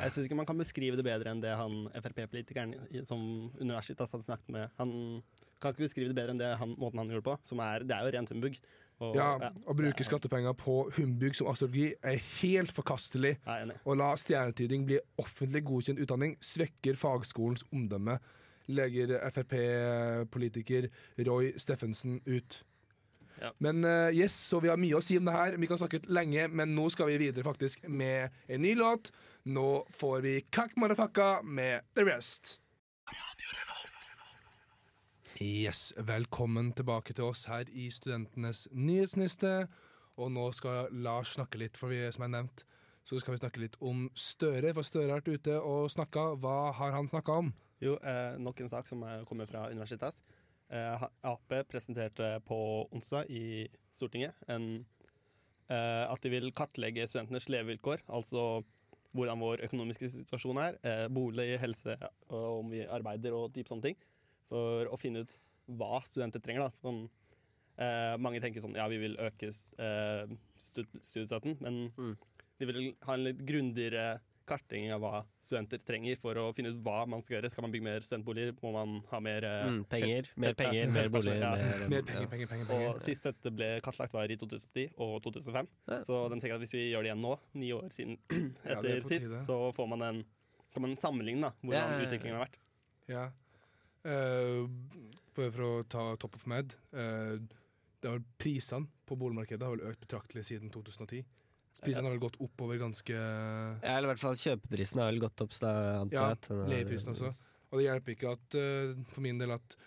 jeg 0.03 0.11
syns 0.11 0.25
ikke 0.27 0.37
man 0.41 0.49
kan 0.49 0.59
beskrive 0.59 0.99
det 0.99 1.05
bedre 1.07 1.31
enn 1.31 1.43
det 1.43 1.53
han 1.55 1.85
Frp-politikeren 2.03 2.73
som 3.07 3.21
Universitas 3.61 4.11
hadde 4.11 4.27
snakket 4.27 4.51
med. 4.51 4.73
Han 4.81 5.23
kan 5.63 5.71
ikke 5.71 5.85
beskrive 5.85 6.11
det 6.11 6.19
bedre 6.19 6.35
enn 6.35 6.41
det 6.41 6.49
han, 6.59 6.73
måten 6.75 6.99
han 6.99 7.13
gjorde 7.13 7.23
det 7.23 7.29
på. 7.29 7.37
Som 7.47 7.63
er, 7.63 7.87
det 7.87 7.95
er 7.95 8.09
jo 8.09 8.15
rent 8.17 8.33
humbug. 8.35 8.59
Og, 9.03 9.17
ja, 9.19 9.29
ja, 9.43 9.51
Å 9.67 9.75
bruke 9.77 10.07
skattepenger 10.07 10.55
på 10.59 10.77
humbug 10.97 11.35
som 11.35 11.51
astrologi 11.51 11.89
er 12.07 12.21
helt 12.41 12.73
forkastelig. 12.75 13.35
Å 13.43 13.97
la 13.99 14.13
stjernetyding 14.21 14.87
bli 14.87 15.01
offentlig 15.23 15.65
godkjent 15.67 16.03
utdanning 16.03 16.37
svekker 16.43 16.99
fagskolens 17.01 17.67
omdømme. 17.75 18.19
Legger 18.71 19.17
Frp-politiker 19.33 20.87
Roy 21.27 21.51
Steffensen 21.61 22.21
ut. 22.31 22.61
Ja. 23.43 23.51
Men 23.59 23.83
eh, 23.85 24.15
yes, 24.15 24.37
så 24.39 24.61
vi 24.63 24.71
har 24.71 24.79
mye 24.79 25.01
å 25.01 25.03
si 25.03 25.19
om 25.19 25.27
det 25.27 25.35
her. 25.35 25.59
Vi 25.59 25.67
kan 25.71 25.81
snakke 25.81 26.03
lenge, 26.07 26.47
men 26.53 26.77
nå 26.77 26.87
skal 26.95 27.11
vi 27.11 27.19
videre 27.25 27.47
faktisk 27.47 27.89
med 27.91 28.31
en 28.47 28.63
ny 28.63 28.77
låt. 28.79 29.11
Nå 29.51 29.83
får 29.99 30.23
vi 30.23 30.37
Kakk 30.55 30.77
Marafakka 30.79 31.41
med 31.43 31.89
The 31.99 32.07
Rest. 32.07 32.61
Yes, 35.43 35.91
velkommen 35.99 36.69
tilbake 36.77 37.15
til 37.19 37.25
oss 37.27 37.49
her 37.51 37.67
i 37.75 37.89
Studentenes 37.91 38.69
nyhetsniste. 38.71 39.65
Og 40.21 40.29
nå 40.31 40.45
skal 40.55 40.93
Lars 41.03 41.33
snakke 41.35 41.59
litt, 41.59 41.79
for 41.81 41.91
vi, 41.91 41.99
som 42.15 42.23
jeg 42.23 42.33
nevnt, 42.35 42.63
så 43.03 43.19
skal 43.19 43.35
vi 43.35 43.41
snakke 43.41 43.63
litt 43.65 43.79
om 43.83 44.05
Støre. 44.15 44.71
For 44.77 44.87
Støre 44.87 45.09
har 45.09 45.19
vært 45.19 45.33
ute 45.33 45.57
og 45.59 45.89
snakka. 45.91 46.27
Hva 46.39 46.55
har 46.79 46.95
han 46.95 47.11
snakka 47.11 47.41
om? 47.43 47.51
Jo, 47.83 47.97
eh, 47.97 48.37
nok 48.39 48.61
en 48.63 48.71
sak 48.71 48.87
som 48.87 49.03
kommer 49.27 49.51
fra 49.51 49.65
Universitas. 49.73 50.21
Eh, 50.71 51.09
Ap 51.33 51.57
presenterte 51.73 52.37
på 52.47 52.61
onsdag 52.93 53.27
i 53.33 53.67
Stortinget 53.91 54.39
en, 54.49 54.87
eh, 55.69 56.05
at 56.07 56.23
de 56.23 56.31
vil 56.31 56.53
kartlegge 56.53 57.09
studentenes 57.09 57.49
levevilkår. 57.49 58.07
Altså 58.07 58.63
hvordan 59.13 59.43
vår 59.43 59.67
økonomiske 59.67 60.13
situasjon 60.21 60.59
er, 60.59 60.79
eh, 60.85 61.09
bolig, 61.09 61.59
helse, 61.59 61.99
om 62.31 62.71
vi 62.71 62.87
arbeider 62.87 63.33
og 63.33 63.53
type 63.53 63.69
sånne 63.69 63.91
ting. 63.91 63.97
For 64.53 64.91
å 64.93 64.99
finne 65.01 65.25
ut 65.25 65.33
hva 65.73 66.03
studenter 66.05 66.43
trenger. 66.45 66.67
Da. 66.69 66.71
Sånn, 66.85 67.07
eh, 67.81 68.17
mange 68.21 68.41
tenker 68.45 68.61
sånn 68.61 68.77
ja, 68.77 68.85
vi 68.93 68.99
vil 69.01 69.17
øke 69.17 69.49
eh, 69.49 70.27
stud- 70.61 70.99
studiestøtten, 71.01 71.57
men 71.65 71.87
Mm. 71.97 72.17
de 72.61 72.67
vil 72.69 72.95
ha 73.09 73.15
en 73.17 73.25
litt 73.25 73.41
grundigere 73.49 74.21
kartlegging 74.45 74.91
av 74.93 75.01
hva 75.01 75.21
studenter 75.41 75.79
trenger 75.87 76.19
for 76.19 76.35
å 76.35 76.49
finne 76.53 76.73
ut 76.75 76.81
hva 76.85 77.07
man 77.09 77.23
skal 77.23 77.39
gjøre. 77.39 77.51
Skal 77.55 77.63
man 77.63 77.73
bygge 77.73 77.87
mer 77.87 78.01
studentboliger? 78.05 78.53
Må 78.61 78.73
man 78.75 79.01
ha 79.09 79.21
mer 79.23 79.45
eh, 79.47 79.69
Mm, 79.71 79.85
penger, 79.89 80.29
mer 80.37 80.53
penger, 80.59 80.91
mer 80.99 81.09
boliger. 81.09 81.41
ja. 81.41 81.55
Mer, 81.57 81.89
Mer 81.95 82.03
penger, 82.03 82.27
penger, 82.29 82.47
penger. 82.51 82.67
penger. 82.67 82.89
Og 82.97 83.01
sist 83.01 83.23
dette 83.23 83.53
ble 83.55 83.81
kartlagt, 83.81 84.13
var 84.13 84.27
i 84.29 84.37
2010 84.37 84.91
og 84.99 85.23
2005. 85.23 85.69
Ja. 85.89 86.01
Så 86.03 86.29
den 86.29 86.41
tenker 86.43 86.59
at 86.59 86.61
hvis 86.67 86.75
vi 86.77 86.91
gjør 86.91 87.07
det 87.07 87.13
igjen 87.15 87.23
nå, 87.25 87.39
ni 87.55 87.71
år 87.73 87.89
siden 87.95 88.19
etter 88.67 88.97
er 88.99 89.07
sist, 89.09 89.31
så 89.47 89.73
får 89.73 89.89
man 89.95 90.03
en 90.11 90.25
kan 90.75 90.83
man 90.83 90.97
sammenligne 90.97 91.41
da, 91.47 91.53
hvordan 91.63 91.79
Ja, 91.79 91.87
ja, 91.89 91.99
ja. 92.01 92.05
utviklingen 92.07 92.37
har 92.37 92.45
vært. 92.47 92.59
Ja. 93.09 93.25
Eh, 94.03 94.65
for, 95.33 95.53
for 95.55 95.65
å 95.65 95.75
ta 95.89 96.05
top 96.21 96.35
of 96.37 96.43
med 96.51 96.75
uh, 96.97 97.39
det 98.03 98.17
Prisene 98.43 98.91
på 99.07 99.15
boligmarkedet 99.17 99.63
har 99.63 99.77
vel 99.77 99.93
økt 99.93 100.03
betraktelig 100.03 100.43
siden 100.49 100.73
2010. 100.75 101.23
Prisene 101.83 102.09
har 102.09 102.15
vel 102.15 102.23
gått 102.23 102.41
oppover 102.43 102.81
ganske 102.83 103.15
Ja, 103.15 103.95
eller 103.95 104.09
i 104.09 104.11
hvert 104.13 104.23
fall 104.23 104.37
kjøpeprisen 104.39 105.01
har 105.03 105.11
vel 105.11 105.23
gått 105.23 105.45
opp, 105.45 105.55
så 105.55 105.71
antar 106.01 106.35
Ja, 106.35 106.59
leieprisen 106.71 107.15
også. 107.15 107.33
Og 107.71 107.79
det 107.79 107.87
hjelper 107.87 108.15
ikke 108.17 108.35
at, 108.37 108.59
uh, 108.59 109.07
for 109.15 109.25
min 109.25 109.41
del, 109.43 109.57
at 109.59 109.79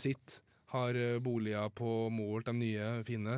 sitt 0.00 0.38
har 0.72 0.96
boliger 1.20 1.66
på 1.76 2.06
Moholt, 2.08 2.46
de 2.46 2.54
nye, 2.56 2.84
fine, 3.04 3.34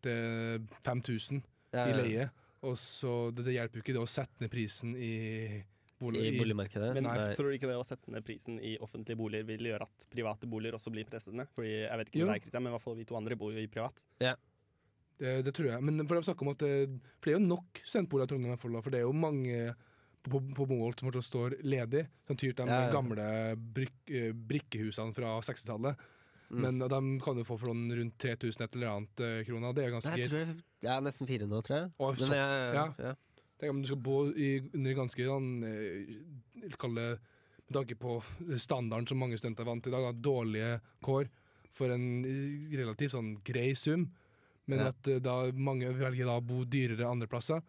til 0.00 0.62
5000 0.86 1.42
Ja, 1.74 1.82
i 1.82 1.92
leie. 1.92 2.30
Og 2.64 2.78
så 2.80 3.28
det, 3.36 3.44
det 3.44 3.58
hjelper 3.58 3.76
jo 3.76 3.84
ikke 3.84 3.96
det 3.98 4.00
å 4.00 4.08
sette 4.08 4.40
ned 4.40 4.52
prisen 4.52 4.94
i, 4.96 5.58
bolig, 6.00 6.22
I 6.28 6.38
boligmarkedet. 6.38 6.90
Men 6.94 7.06
Nei. 7.08 7.34
tror 7.38 7.48
du 7.50 7.56
ikke 7.56 7.70
det 7.70 7.76
å 7.80 7.86
sette 7.86 8.10
ned 8.12 8.24
prisen 8.26 8.58
i 8.60 8.74
offentlige 8.84 9.16
boliger 9.16 9.46
vil 9.48 9.70
gjøre 9.70 9.86
at 9.88 10.06
private 10.12 10.46
boliger 10.50 10.76
også 10.76 10.92
blir 10.92 11.08
presset 11.08 11.34
ned? 11.34 11.48
Fordi 11.56 11.72
jeg 11.72 11.98
vet 12.02 12.10
ikke 12.10 12.20
Jo. 12.20 12.26
det 12.26 12.36
er, 12.36 12.42
Christian, 12.44 12.62
men 12.66 12.72
i 12.72 12.76
hvert 12.76 12.84
fall 12.84 12.96
vi 12.98 13.04
to 13.08 13.16
andre 13.16 13.36
bor 13.40 13.52
jo 13.52 13.58
i 13.62 13.66
privat. 13.72 14.04
Det, 14.20 15.44
det 15.46 15.54
tror 15.56 15.70
jeg. 15.72 15.82
Men 15.82 16.06
for 16.06 16.16
er 16.18 16.24
at 16.26 16.58
det, 16.60 17.00
for 17.20 17.30
det 17.30 17.34
er 17.34 17.38
jo 17.38 17.46
nok 17.46 17.80
studentboliger 17.84 18.28
i 18.28 18.32
Trondheim, 18.34 18.50
i 18.50 18.54
hvert 18.54 18.64
fall, 18.66 18.82
for 18.84 18.92
det 18.92 18.98
er 19.00 19.06
jo 19.06 19.14
mange 19.16 19.60
på, 20.26 20.40
på, 20.58 20.66
Moholt 20.68 21.00
som 21.00 21.08
fortsatt 21.08 21.28
står 21.30 21.56
ledig. 21.64 22.04
Sånn 22.28 22.40
typ 22.40 22.56
de 22.58 22.66
Ja, 22.68 22.82
ja. 22.86 22.92
gamle 22.92 23.28
bryk, 23.56 23.96
eh, 24.10 24.32
brikkehusene 24.34 25.14
fra 25.16 25.36
60-tallet. 25.40 25.96
Mm. 26.50 26.60
Men 26.62 26.78
de 26.78 27.00
kan 27.24 27.34
du 27.38 27.42
få 27.46 27.56
for 27.58 27.72
sånn 27.72 27.88
rundt 27.90 28.18
3000 28.22 28.62
et 28.66 28.76
eller 28.76 28.92
annet 28.92 29.22
eh, 29.24 29.38
kroner. 29.48 29.72
Det 29.74 29.86
er 29.86 29.94
ganske 29.96 30.12
gitt 30.14 30.26
jeg 30.26 30.30
greit. 30.30 30.44
tror 30.44 30.52
jeg, 30.54 30.64
ja, 30.86 30.98
nesten 31.02 31.26
fire 31.30 31.48
nå, 31.50 31.62
tror 31.66 31.78
jeg. 31.80 31.88
Og 31.98 32.20
Men 32.20 32.28
så- 32.28 32.36
jeg, 32.38 32.74
ja. 32.76 33.14
Tenk 33.60 33.70
om 33.72 33.80
du 33.82 33.88
skal 33.88 34.00
bo 34.04 34.18
i, 34.36 34.50
under 34.76 34.96
ganske 34.98 35.24
sånn 35.24 35.48
eh, 35.64 36.70
Kall 36.76 36.94
det 36.98 37.08
med 37.66 37.74
tanke 37.74 37.96
på 37.98 38.18
standarden 38.62 39.08
som 39.10 39.18
mange 39.18 39.38
studenter 39.40 39.64
er 39.64 39.70
vant 39.70 39.82
til 39.82 39.90
i 39.90 39.96
dag, 39.96 40.04
da, 40.06 40.20
dårlige 40.22 40.74
kår 41.02 41.30
for 41.74 41.90
en 41.90 42.04
eh, 42.24 42.76
relativt 42.78 43.14
sånn 43.16 43.32
grei 43.44 43.72
sum. 43.74 44.04
Men 44.70 44.78
Ja. 44.84 44.90
at 44.92 45.08
eh, 45.10 45.18
da 45.22 45.38
mange 45.52 45.88
velger 45.96 46.28
da 46.28 46.36
å 46.38 46.44
bo 46.46 46.60
dyrere 46.64 47.08
andre 47.08 47.26
plasser. 47.30 47.62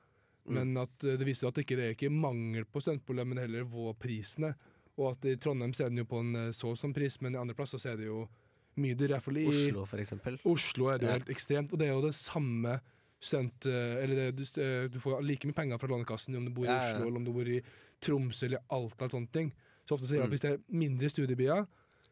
Mm. 0.47 0.53
Men 0.59 0.77
at 0.83 0.97
det 1.03 1.25
viser 1.27 1.47
at 1.49 1.55
det 1.57 1.65
ikke 1.65 1.75
det 1.79 1.85
er 1.89 1.95
ikke 1.95 2.11
mangel 2.13 2.63
på 2.69 2.79
studentboliger, 2.83 3.27
men 3.27 3.41
heller 3.41 3.65
hvor 3.67 3.95
prisen 3.99 4.51
er. 4.51 4.53
Og 4.97 5.11
at 5.15 5.25
i 5.29 5.35
Trondheim 5.41 5.73
så 5.75 5.85
er 5.85 5.89
den 5.91 6.03
jo 6.03 6.07
på 6.09 6.21
en 6.23 6.53
så 6.55 6.71
og 6.71 6.77
sånn 6.79 6.93
pris, 6.95 7.17
men 7.21 7.35
i 7.35 7.41
andre 7.41 7.53
plasser 7.57 7.81
så 7.81 7.91
er 7.93 7.97
det 7.99 8.07
jo 8.07 8.21
mye 8.77 8.95
dyrere. 8.97 9.19
Oslo, 9.49 9.83
for 9.89 9.97
eksempel. 10.01 10.37
Oslo 10.45 10.87
er 10.93 10.97
det 11.01 11.05
jo 11.07 11.11
Ja. 11.11 11.17
helt 11.19 11.33
ekstremt, 11.33 11.73
og 11.73 11.79
det 11.81 11.87
er 11.89 11.93
jo 11.97 12.05
det 12.05 12.13
samme 12.15 12.77
student... 13.19 13.65
eh, 13.65 14.03
Eller 14.03 14.31
du, 14.31 14.43
eh, 14.43 14.87
du 14.93 14.99
får 14.99 15.23
like 15.25 15.47
mye 15.49 15.57
penger 15.57 15.77
fra 15.81 15.87
Lånekassen 15.89 16.35
om 16.37 16.45
du 16.45 16.51
bor 16.53 16.65
i 16.65 16.69
Ja, 16.69 16.77
ja. 16.77 16.93
Oslo 16.95 17.07
eller 17.07 17.17
om 17.17 17.25
du 17.25 17.31
bor 17.33 17.47
i 17.49 17.61
Tromsø 18.01 18.45
eller 18.45 18.63
Alta 18.69 19.05
eller 19.05 19.15
sånne 19.17 19.31
ting. 19.33 19.51
Så 19.87 19.95
ofte 19.95 20.07
sier 20.07 20.19
jeg 20.19 20.27
at 20.27 20.29
Mm. 20.29 20.35
hvis 20.35 20.41
det 20.45 20.51
er 20.53 20.63
mindre 20.69 21.09
studiebyer, 21.09 21.67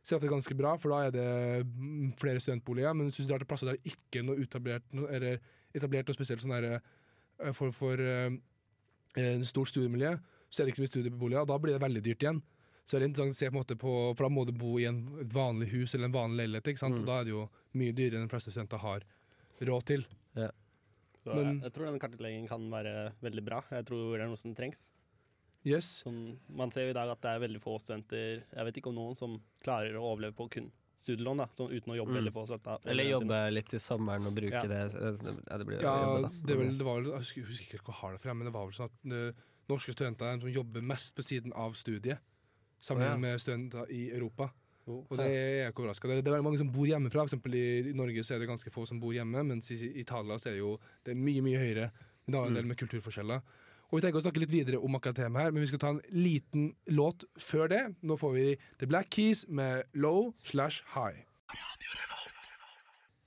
så 0.05 0.15
er 0.15 0.19
det 0.21 0.29
ganske 0.29 0.55
bra, 0.57 0.75
for 0.77 0.89
da 0.93 1.07
er 1.07 1.11
det 1.11 1.65
mm, 1.67 2.13
flere 2.21 2.39
studentboliger. 2.39 2.93
Men 2.95 3.07
hvis 3.09 3.17
du 3.17 3.27
drar 3.29 3.39
til 3.41 3.47
plasser 3.49 3.65
der 3.71 3.77
det 3.77 3.91
ikke 3.93 4.19
er 4.21 4.23
noe 4.23 4.37
etablert, 4.41 4.83
eller 4.93 5.39
etablert 5.73 6.07
noe 6.07 6.13
spesielt 6.17 6.41
sånn 6.41 6.53
der, 6.55 6.79
eh, 7.41 7.51
for, 7.51 7.71
for 7.71 7.99
eh, 7.99 8.29
en 9.17 9.45
stort 9.45 9.69
studiemiljø, 9.73 10.15
så 10.49 10.61
er 10.61 10.65
det 10.65 10.73
ikke 10.73 10.81
så 10.81 10.85
mye 10.85 10.93
studieboliger, 10.93 11.41
og 11.41 11.47
da 11.49 11.57
blir 11.57 11.73
det 11.73 11.81
veldig 11.81 12.03
dyrt 12.05 12.21
igjen. 12.23 12.41
Så 12.85 12.99
det 12.99 13.01
er 13.01 13.09
interessant 13.09 13.33
å 13.33 13.39
se 13.39 13.47
på 13.49 13.55
en 13.55 13.61
måte 13.63 13.75
på 13.81 13.91
For 14.15 14.27
da 14.27 14.29
må 14.29 14.43
du 14.45 14.51
bo 14.53 14.75
i 14.77 14.85
en, 14.85 14.99
et 15.19 15.31
vanlig 15.33 15.71
hus 15.71 15.95
eller 15.95 16.05
en 16.05 16.13
vanlig 16.13 16.43
leilighet, 16.43 16.67
ikke 16.69 16.83
sant? 16.83 16.95
Mm. 16.95 17.01
og 17.01 17.07
da 17.09 17.15
er 17.19 17.23
det 17.25 17.33
jo 17.33 17.49
mye 17.73 17.95
dyrere 17.97 18.19
enn 18.21 18.27
de 18.27 18.33
fleste 18.35 18.51
studenter 18.53 18.77
har 18.77 19.01
råd 19.65 19.85
til. 19.89 20.05
Så 21.25 21.33
Men- 21.33 21.55
jeg, 21.55 21.63
jeg 21.65 21.73
tror 21.73 21.85
den 21.89 21.99
kartleggingen 21.99 22.47
kan 22.47 22.69
være 22.69 23.13
veldig 23.25 23.43
bra. 23.45 23.63
Jeg 23.71 23.85
tror 23.87 24.13
det 24.13 24.21
er 24.21 24.27
noe 24.29 24.37
som 24.37 24.53
trengs. 24.55 24.91
Yes. 25.65 26.03
Sånn, 26.05 26.37
man 26.53 26.69
ser 26.71 26.85
jo 26.85 26.89
i 26.91 26.93
dag 26.93 27.09
at 27.09 27.21
det 27.25 27.29
er 27.31 27.39
veldig 27.41 27.59
få 27.63 27.79
studenter 27.81 28.43
Jeg 28.53 28.65
vet 28.67 28.75
ikke 28.77 28.91
om 28.91 28.95
noen 28.99 29.15
som 29.17 29.39
klarer 29.65 29.95
å 29.97 30.03
overleve 30.13 30.35
på 30.37 30.45
kun 30.53 30.67
studielån, 30.95 31.37
da, 31.41 31.47
sånn 31.57 31.73
uten 31.73 31.91
å 31.91 31.97
jobbe 31.97 32.13
Mm. 32.13 32.17
eller 32.21 32.31
få 32.31 32.43
støtte. 32.47 32.77
Eller 32.85 33.03
jobbe 33.09 33.39
litt 33.51 33.73
i 33.73 33.77
sommeren 33.81 34.25
og 34.27 34.35
bruke 34.35 34.51
Ja. 34.53 34.61
det. 34.61 34.93
Ja, 34.93 35.57
det 35.57 35.65
blir 35.67 35.81
Ja, 35.81 35.95
jobbe, 36.05 36.21
da. 36.21 36.29
det, 36.45 36.57
vel, 36.57 36.77
det 36.77 36.85
var 36.85 37.01
vel 37.01 37.11
Jeg 37.11 37.19
husker- 37.19 37.45
husker 37.49 37.65
ikke 37.79 37.83
hvor 37.85 37.93
har 37.95 38.11
det 38.13 38.21
fra, 38.21 38.33
men 38.33 38.45
det 38.45 38.53
var 38.53 38.65
vel 38.65 38.73
sånn 38.73 38.85
at 38.85 39.11
eh, 39.11 39.41
norske 39.67 39.91
studenter 39.93 40.21
er 40.25 40.37
de 40.37 40.41
som 40.41 40.63
jobber 40.63 40.81
mest 40.81 41.15
på 41.15 41.23
siden 41.25 41.51
av 41.53 41.73
studiet, 41.73 42.19
sammenlignet 42.79 43.11
ja. 43.11 43.17
med 43.17 43.39
studenter 43.41 43.85
i 43.91 44.11
Europa. 44.11 44.51
Sine. 44.85 45.03
Og 45.09 45.19
det 45.19 45.27
er 45.27 45.51
jeg 45.59 45.73
ikke 45.73 45.83
overraska. 45.83 46.09
Det, 46.09 46.17
det 46.21 46.31
er 46.31 46.35
veldig 46.37 46.47
mange 46.47 46.61
som 46.61 46.71
bor 46.73 46.87
hjemmefra. 46.89 47.25
For 47.25 47.31
eksempel 47.31 47.57
i, 47.59 47.67
i 47.91 47.95
Norge 47.97 48.23
så 48.23 48.35
er 48.35 48.43
det 48.43 48.49
ganske 48.49 48.73
få 48.73 48.85
som 48.89 49.01
bor 49.01 49.13
hjemme, 49.15 49.43
mens 49.47 49.71
i, 49.73 49.79
i 49.89 49.93
Italia 50.05 50.39
så 50.39 50.51
er 50.51 50.57
det 50.57 50.63
jo 50.63 50.75
det 51.05 51.15
er 51.15 51.21
mye, 51.21 51.45
mye 51.45 51.61
høyere. 51.61 51.91
Men 52.25 52.33
det 52.33 52.41
har 52.41 52.51
en 52.51 52.59
del 52.59 52.69
med 52.69 52.79
kulturforskjeller. 52.81 53.45
Og 53.91 53.99
Vi 53.99 54.01
tenker 54.01 54.17
å 54.17 54.25
snakke 54.25 54.41
litt 54.41 54.53
videre 54.53 54.81
om 54.81 54.97
akkurat 54.97 55.19
temaet 55.19 55.45
her, 55.45 55.53
men 55.53 55.61
vi 55.61 55.69
skal 55.69 55.81
ta 55.81 55.93
en 55.93 56.01
liten 56.11 56.71
låt 56.89 57.27
før 57.37 57.69
det. 57.71 57.83
Nå 58.01 58.17
får 58.17 58.33
vi 58.33 58.45
The 58.81 58.89
Black 58.89 59.11
Keys 59.13 59.45
med 59.47 59.85
Low 59.93 60.33
slash 60.43 60.81
High. 60.95 61.21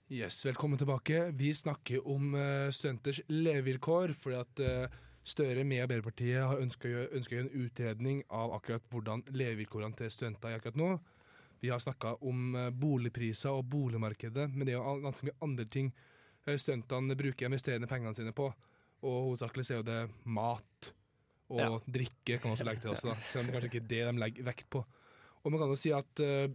Yes, 0.09 0.41
Velkommen 0.47 0.81
tilbake. 0.81 1.29
Vi 1.37 1.53
snakker 1.55 2.07
om 2.09 2.33
uh, 2.35 2.71
studenters 2.73 3.21
levevilkår. 3.29 4.17
fordi 4.17 4.41
at 4.41 4.65
uh, 4.65 4.99
Støre 5.29 5.65
med 5.65 5.83
Arbeiderpartiet 5.85 6.41
har 6.41 6.61
ønska 6.63 7.37
en 7.37 7.51
utredning 7.53 8.23
av 8.33 8.55
akkurat 8.57 8.85
hvordan 8.89 9.27
levevilkårene 9.29 9.99
til 9.99 10.11
studenter 10.11 10.49
er 10.49 10.61
akkurat 10.61 10.79
nå. 10.81 10.95
Vi 11.61 11.69
har 11.73 11.79
snakka 11.83 12.17
om 12.23 12.55
eh, 12.57 12.71
boligpriser 12.71 13.51
og 13.51 13.65
boligmarkedet, 13.73 14.49
men 14.55 14.67
det 14.67 14.75
er 14.75 14.79
jo 14.79 15.01
ganske 15.03 15.27
mye 15.27 15.39
andre 15.43 15.65
ting 15.67 15.93
eh, 16.47 16.57
studentene 16.57 17.17
bruker 17.19 17.47
investerende 17.51 17.89
pengene 17.91 18.15
sine 18.15 18.33
på. 18.33 18.47
Og 19.03 19.17
hovedsakelig 19.29 19.65
så 19.67 19.75
er 19.75 19.81
jo 19.83 19.89
det 19.89 19.99
mat 20.27 20.93
og 21.51 21.59
Ja. 21.61 21.69
drikke, 21.89 22.39
kan 22.41 22.51
man 22.51 22.57
også 22.59 22.65
legge 22.69 22.81
til 22.83 22.91
også, 22.93 23.09
da. 23.09 23.15
Selv 23.31 23.41
om 23.43 23.47
det 23.47 23.55
kanskje 23.57 23.71
ikke 23.73 23.85
er 23.85 23.89
det 23.89 24.01
de 24.15 24.21
legger 24.23 24.45
vekt 24.45 24.71
på. 24.71 24.85
Og 25.45 25.53
man 25.53 25.61
kan 25.63 25.69
jo 25.73 25.77
si 25.81 25.93
at 25.97 26.21
eh, 26.21 26.49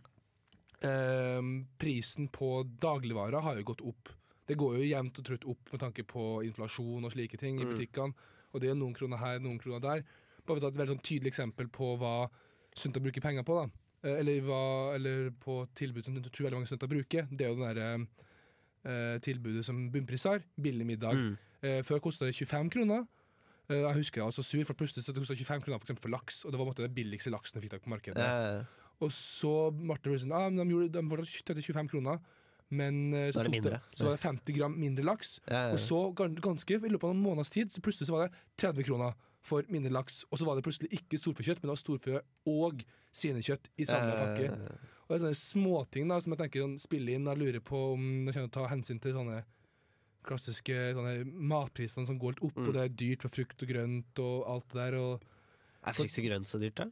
eh, 0.84 1.42
prisen 1.80 2.28
på 2.30 2.64
dagligvarer 2.80 3.42
har 3.42 3.58
jo 3.58 3.64
gått 3.72 3.82
opp. 3.88 4.10
Det 4.48 4.58
går 4.60 4.78
jo 4.78 4.84
jevnt 4.90 5.20
og 5.20 5.26
trutt 5.26 5.46
opp 5.48 5.72
med 5.72 5.80
tanke 5.82 6.04
på 6.08 6.24
inflasjon 6.46 7.06
og 7.08 7.12
slike 7.16 7.38
ting 7.40 7.60
i 7.62 7.64
Mm. 7.66 7.72
butikkene. 7.76 8.14
Og 8.54 8.62
det 8.62 8.70
er 8.70 8.76
noen 8.76 8.94
kroner 8.94 9.18
her, 9.18 9.40
noen 9.40 9.58
kroner 9.60 9.80
der. 9.82 10.04
Bare 10.46 10.60
for 10.60 10.60
å 10.60 10.62
ta 10.62 10.68
et 10.68 10.76
veldig 10.78 10.96
sånn 10.98 11.02
tydelig 11.08 11.32
eksempel 11.32 11.68
på 11.72 11.98
hva 11.98 12.30
sunt 12.76 12.98
å 12.98 13.02
bruke 13.02 13.22
penger 13.22 13.44
på. 13.44 13.56
da. 13.64 13.72
Eh, 14.04 14.20
Eller, 14.20 14.42
hva, 14.44 14.62
eller 14.98 15.32
på 15.40 15.64
tilbud 15.76 16.06
som 16.06 16.16
jeg 16.18 16.28
tror 16.28 16.50
veldig 16.50 16.60
mange 16.60 16.70
studenter 16.70 16.92
bruker. 16.92 17.28
Det 17.32 17.48
er 17.48 17.52
jo 17.54 17.60
det 17.60 17.72
derre 17.72 17.90
eh, 18.84 19.18
tilbudet 19.24 19.66
som 19.66 19.90
Bunnpris 19.92 20.28
har. 20.30 20.44
Billig 20.60 20.88
middag. 20.88 21.16
Mm. 21.16 21.36
Eh, 21.64 21.82
før 21.88 22.04
kosta 22.04 22.28
det 22.28 22.36
25 22.36 22.70
kroner. 22.74 23.06
Eh, 23.70 23.80
jeg 23.80 23.96
husker 24.02 24.22
jeg 24.22 24.28
var 24.28 24.36
så 24.36 24.44
sur, 24.44 24.64
for 24.68 24.80
plutselig 24.80 25.06
så 25.06 25.16
det 25.16 25.24
kostet 25.24 25.40
25 25.40 25.66
kroner 25.66 25.80
for, 25.80 25.88
eksempel 25.88 26.08
for 26.08 26.14
laks. 26.14 26.44
Og 26.44 26.52
det 26.52 26.60
var 26.60 26.70
måte 26.70 26.86
den 26.86 26.96
billigste 26.96 27.32
laksen 27.32 27.58
du 27.58 27.64
fikk 27.64 27.78
tak 27.78 27.86
på 27.86 27.94
markedet. 27.94 28.20
Ja, 28.20 28.64
Og 29.04 29.12
så 29.16 29.72
ble 29.74 29.98
det 30.04 30.22
sånn, 30.24 30.36
ah, 30.36 30.50
men 30.50 30.62
de, 30.62 30.72
gjorde, 30.76 30.92
de 30.96 31.04
fortsatte 31.10 31.64
25 31.64 31.92
kroner, 31.92 32.20
men 32.74 33.14
eh, 33.14 33.30
så, 33.34 33.44
det 33.44 33.80
så 33.96 34.08
var 34.08 34.16
det 34.16 34.24
50 34.24 34.56
gram 34.58 34.76
mindre 34.80 35.06
laks. 35.06 35.38
ja, 35.48 35.70
ja. 35.70 35.76
Og 35.76 35.80
så 35.80 36.00
ganske 36.16 36.78
i 36.78 36.92
løpet 36.92 37.08
av 37.08 37.16
en 37.16 37.24
måneds 37.24 37.54
tid 37.54 37.72
så 37.72 37.84
plutselig 37.84 38.10
så 38.10 38.18
var 38.18 38.28
det 38.28 38.44
30 38.64 38.88
kroner 38.88 39.14
for 39.44 39.66
minnelaks. 39.70 40.24
Og 40.32 40.40
så 40.40 40.46
var 40.48 40.56
det 40.56 40.64
plutselig 40.66 40.90
ikke 40.96 41.20
storfekjøtt, 41.20 41.60
men 41.62 41.68
det 41.70 41.74
var 41.76 41.82
storfe 41.84 42.22
og 42.48 42.84
svinekjøtt 43.14 43.70
i 43.78 43.86
samme 43.90 44.10
Ja, 44.10 44.16
ja, 44.16 44.26
pakke. 44.26 44.46
ja, 44.48 44.58
ja. 44.72 44.92
Og 45.04 45.10
det 45.12 45.18
er 45.20 45.24
sånne 45.26 45.40
småting 45.44 46.08
da, 46.10 46.20
som 46.24 46.32
jeg 46.34 46.40
tenker 46.46 46.64
sånn, 46.64 46.78
spiller 46.80 47.18
inn 47.20 47.28
og 47.28 47.38
lurer 47.38 47.60
på 47.62 47.82
om 47.94 48.06
det 48.26 48.34
kommer 48.34 48.48
til 48.48 48.50
å 48.50 48.56
ta 48.56 48.68
hensyn 48.72 49.02
til 49.04 49.14
sånne 49.18 49.42
klassiske 50.24 50.78
sånne 50.96 51.26
matprisene 51.28 52.08
som 52.08 52.18
går 52.22 52.38
litt 52.38 52.44
opp, 52.48 52.56
Mm. 52.58 52.68
og 52.70 52.74
det 52.74 52.82
er 52.86 52.94
dyrt 52.96 53.22
for 53.26 53.30
frukt 53.36 53.62
og 53.62 53.68
grønt 53.70 54.20
og 54.24 54.46
alt 54.48 54.68
det 54.70 54.80
der. 54.80 54.96
Og 55.00 55.22
Er 55.84 55.92
frukt 55.94 56.18
og 56.18 56.26
grønt 56.30 56.48
så 56.48 56.60
dyrt, 56.62 56.76
da? 56.76 56.86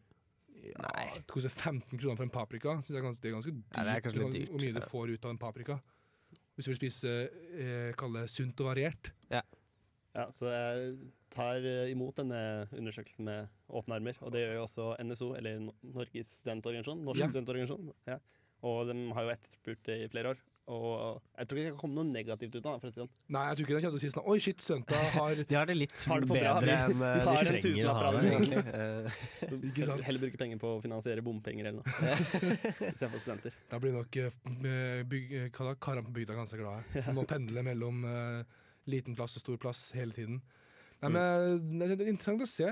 ja, 0.62 1.14
det 1.16 1.26
koster 1.28 1.50
15 1.50 1.98
kroner 1.98 2.18
for 2.18 2.24
en 2.24 2.30
paprika. 2.30 2.76
Synes 2.84 2.90
jeg 3.00 3.02
ganske, 3.08 3.22
det 3.22 3.30
er 3.32 3.36
ganske 3.38 3.52
dyrt. 3.56 3.78
Ja, 3.78 3.84
det 3.84 3.96
er 3.96 4.12
dyrt, 4.12 4.50
Hvor 4.52 4.60
mye 4.60 4.74
du 4.74 4.82
får 4.82 5.14
ut 5.16 5.26
av 5.26 5.32
en 5.32 5.38
paprika. 5.38 5.80
Hvis 6.58 6.66
du 6.68 6.72
vil 6.76 6.78
spise 6.82 7.32
eh, 7.56 7.94
kalle 7.98 8.22
det 8.22 8.30
sunt 8.30 8.60
og 8.60 8.68
variert. 8.68 9.12
Ja, 9.32 10.28
så 10.36 10.52
jeg 10.52 10.98
tar 11.34 11.66
eh, 11.66 11.90
imot 11.94 12.20
denne 12.22 12.42
undersøkelsen 12.76 13.28
med 13.28 13.50
åpne 13.72 13.98
armer. 13.98 14.20
Og 14.22 14.34
det 14.36 14.46
gjør 14.46 14.56
jo 14.60 14.68
også 14.68 14.88
NSO, 15.02 15.32
eller 15.40 15.66
Norges 15.96 16.38
studentorganisasjon. 16.42 17.04
Norsk 17.08 17.24
Ja. 17.24 17.32
studentorganisasjon. 17.34 17.92
Ja. 18.08 18.20
Og 18.68 18.88
de 18.92 18.96
har 19.16 19.26
jo 19.26 19.34
etterspurt 19.34 19.86
det 19.90 20.02
i 20.04 20.10
flere 20.12 20.36
år. 20.36 20.42
Og 20.72 21.22
jeg 21.36 21.48
tror 21.50 21.58
ikke 21.58 21.66
det 21.66 21.72
kan 21.74 21.80
komme 21.82 21.98
noe 21.98 22.08
negativt 22.08 22.54
ut 22.56 22.68
av 22.70 22.84
det. 22.84 23.06
Nei, 23.34 23.42
jeg 23.50 23.58
tror 23.58 23.66
ikke 23.66 23.74
det 23.76 23.82
kommer 23.82 23.98
til 23.98 23.98
å 23.98 24.04
si 24.04 24.12
sånn 24.14 24.28
Oi, 24.30 24.36
shit, 24.46 24.62
studenter 24.62 25.08
har 25.16 25.42
De 25.50 25.58
har 25.58 25.66
det 25.68 25.76
litt 25.76 26.04
Har 26.08 26.22
det 26.22 26.30
bedre 26.30 26.76
enn 26.78 26.94
de, 27.02 27.10
de 27.18 27.34
en 27.34 27.60
trenger 27.66 27.90
å 27.90 27.96
ha 27.98 28.12
det, 28.14 28.22
egentlig. 28.30 28.62
Eh, 28.78 29.66
Ikke 29.72 29.88
sant? 29.90 30.06
Heller 30.06 30.24
bruke 30.24 30.40
penger 30.40 30.62
på 30.62 30.74
å 30.78 30.80
finansiere 30.84 31.26
bompenger 31.26 31.72
eller 31.72 31.82
noe. 31.82 32.14
Istedenfor 32.94 33.20
studenter. 33.24 33.58
Da 33.74 33.82
blir 33.82 33.98
nok 33.98 34.22
eh, 34.22 34.40
eh, 34.54 35.04
byg, 35.12 35.36
eh, 35.42 35.50
hva 35.58 35.72
da, 35.72 35.76
karene 35.82 36.06
på 36.08 36.16
bygda 36.22 36.38
ganske 36.38 36.62
glade. 36.62 37.04
Som 37.08 37.18
må 37.20 37.26
pendle 37.28 37.66
mellom 37.66 38.06
uh, 38.06 38.62
liten 38.92 39.18
plass 39.18 39.40
og 39.42 39.44
stor 39.48 39.60
plass 39.66 39.88
hele 39.98 40.16
tiden. 40.16 40.40
Nei, 41.02 41.12
men 41.16 41.78
Det 41.82 42.00
er 42.00 42.14
interessant 42.14 42.44
å 42.46 42.50
se. 42.50 42.72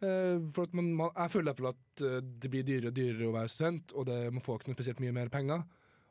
eh, 0.00 0.38
for 0.54 0.68
at 0.68 0.76
man, 0.76 0.94
man, 0.96 1.12
jeg 1.16 1.34
føler 1.34 1.46
i 1.46 1.50
hvert 1.50 1.60
fall 1.60 1.74
at 1.74 2.04
eh, 2.06 2.22
det 2.42 2.52
blir 2.52 2.64
dyrere 2.66 2.92
og 2.92 2.96
dyrere 2.96 3.28
å 3.28 3.36
være 3.36 3.52
student, 3.52 3.92
og 3.92 4.08
det, 4.08 4.18
man 4.32 4.44
får 4.44 4.60
ikke 4.60 4.72
noe 4.72 4.78
spesielt 4.78 5.04
mye 5.04 5.16
mer 5.16 5.32
penger. 5.32 5.66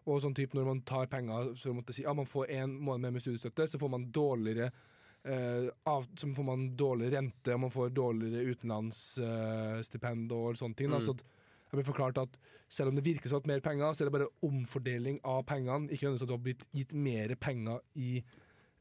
Og 0.10 0.22
sånn 0.24 0.36
type 0.38 0.58
når 0.58 0.70
man 0.70 0.86
tar 0.88 1.10
penger 1.12 1.52
så 1.60 1.74
måtte 1.76 1.94
si, 1.94 2.06
ja, 2.06 2.14
man 2.18 2.30
får 2.30 2.54
en 2.60 2.78
måned 2.78 3.06
mer 3.06 3.18
med 3.18 3.26
studiestøtte, 3.26 3.68
så 3.70 3.82
får 3.82 3.92
man 3.94 4.08
dårligere 4.16 4.70
eh, 4.70 5.68
av, 5.90 6.08
så 6.18 6.30
får 6.36 6.48
man 6.48 6.70
dårligere 6.80 7.20
rente, 7.20 7.54
og 7.54 7.66
man 7.66 7.74
får 7.74 7.92
dårligere 7.98 8.56
utenlandsstipend 8.56 10.34
og 10.38 10.58
sånne 10.60 10.80
ting. 10.80 10.94
Mm. 10.94 11.04
så 11.06 11.18
det 11.70 11.78
ble 11.78 11.86
forklart 11.86 12.18
at 12.18 12.38
selv 12.70 12.90
om 12.90 12.98
det 12.98 13.06
virker 13.06 13.30
som 13.30 13.44
at 13.44 13.50
mer 13.50 13.62
penger, 13.62 13.94
så 13.94 14.04
er 14.04 14.10
det 14.10 14.16
bare 14.16 14.32
omfordeling 14.46 15.20
av 15.28 15.44
pengene. 15.50 15.90
Ikke 15.94 16.08
nødvendigvis 16.08 16.26
at 16.26 16.32
du 16.32 16.34
har 16.34 16.46
blitt 16.48 16.66
gitt 16.74 16.96
mer 16.98 17.36
penger 17.38 17.84
i, 17.94 18.24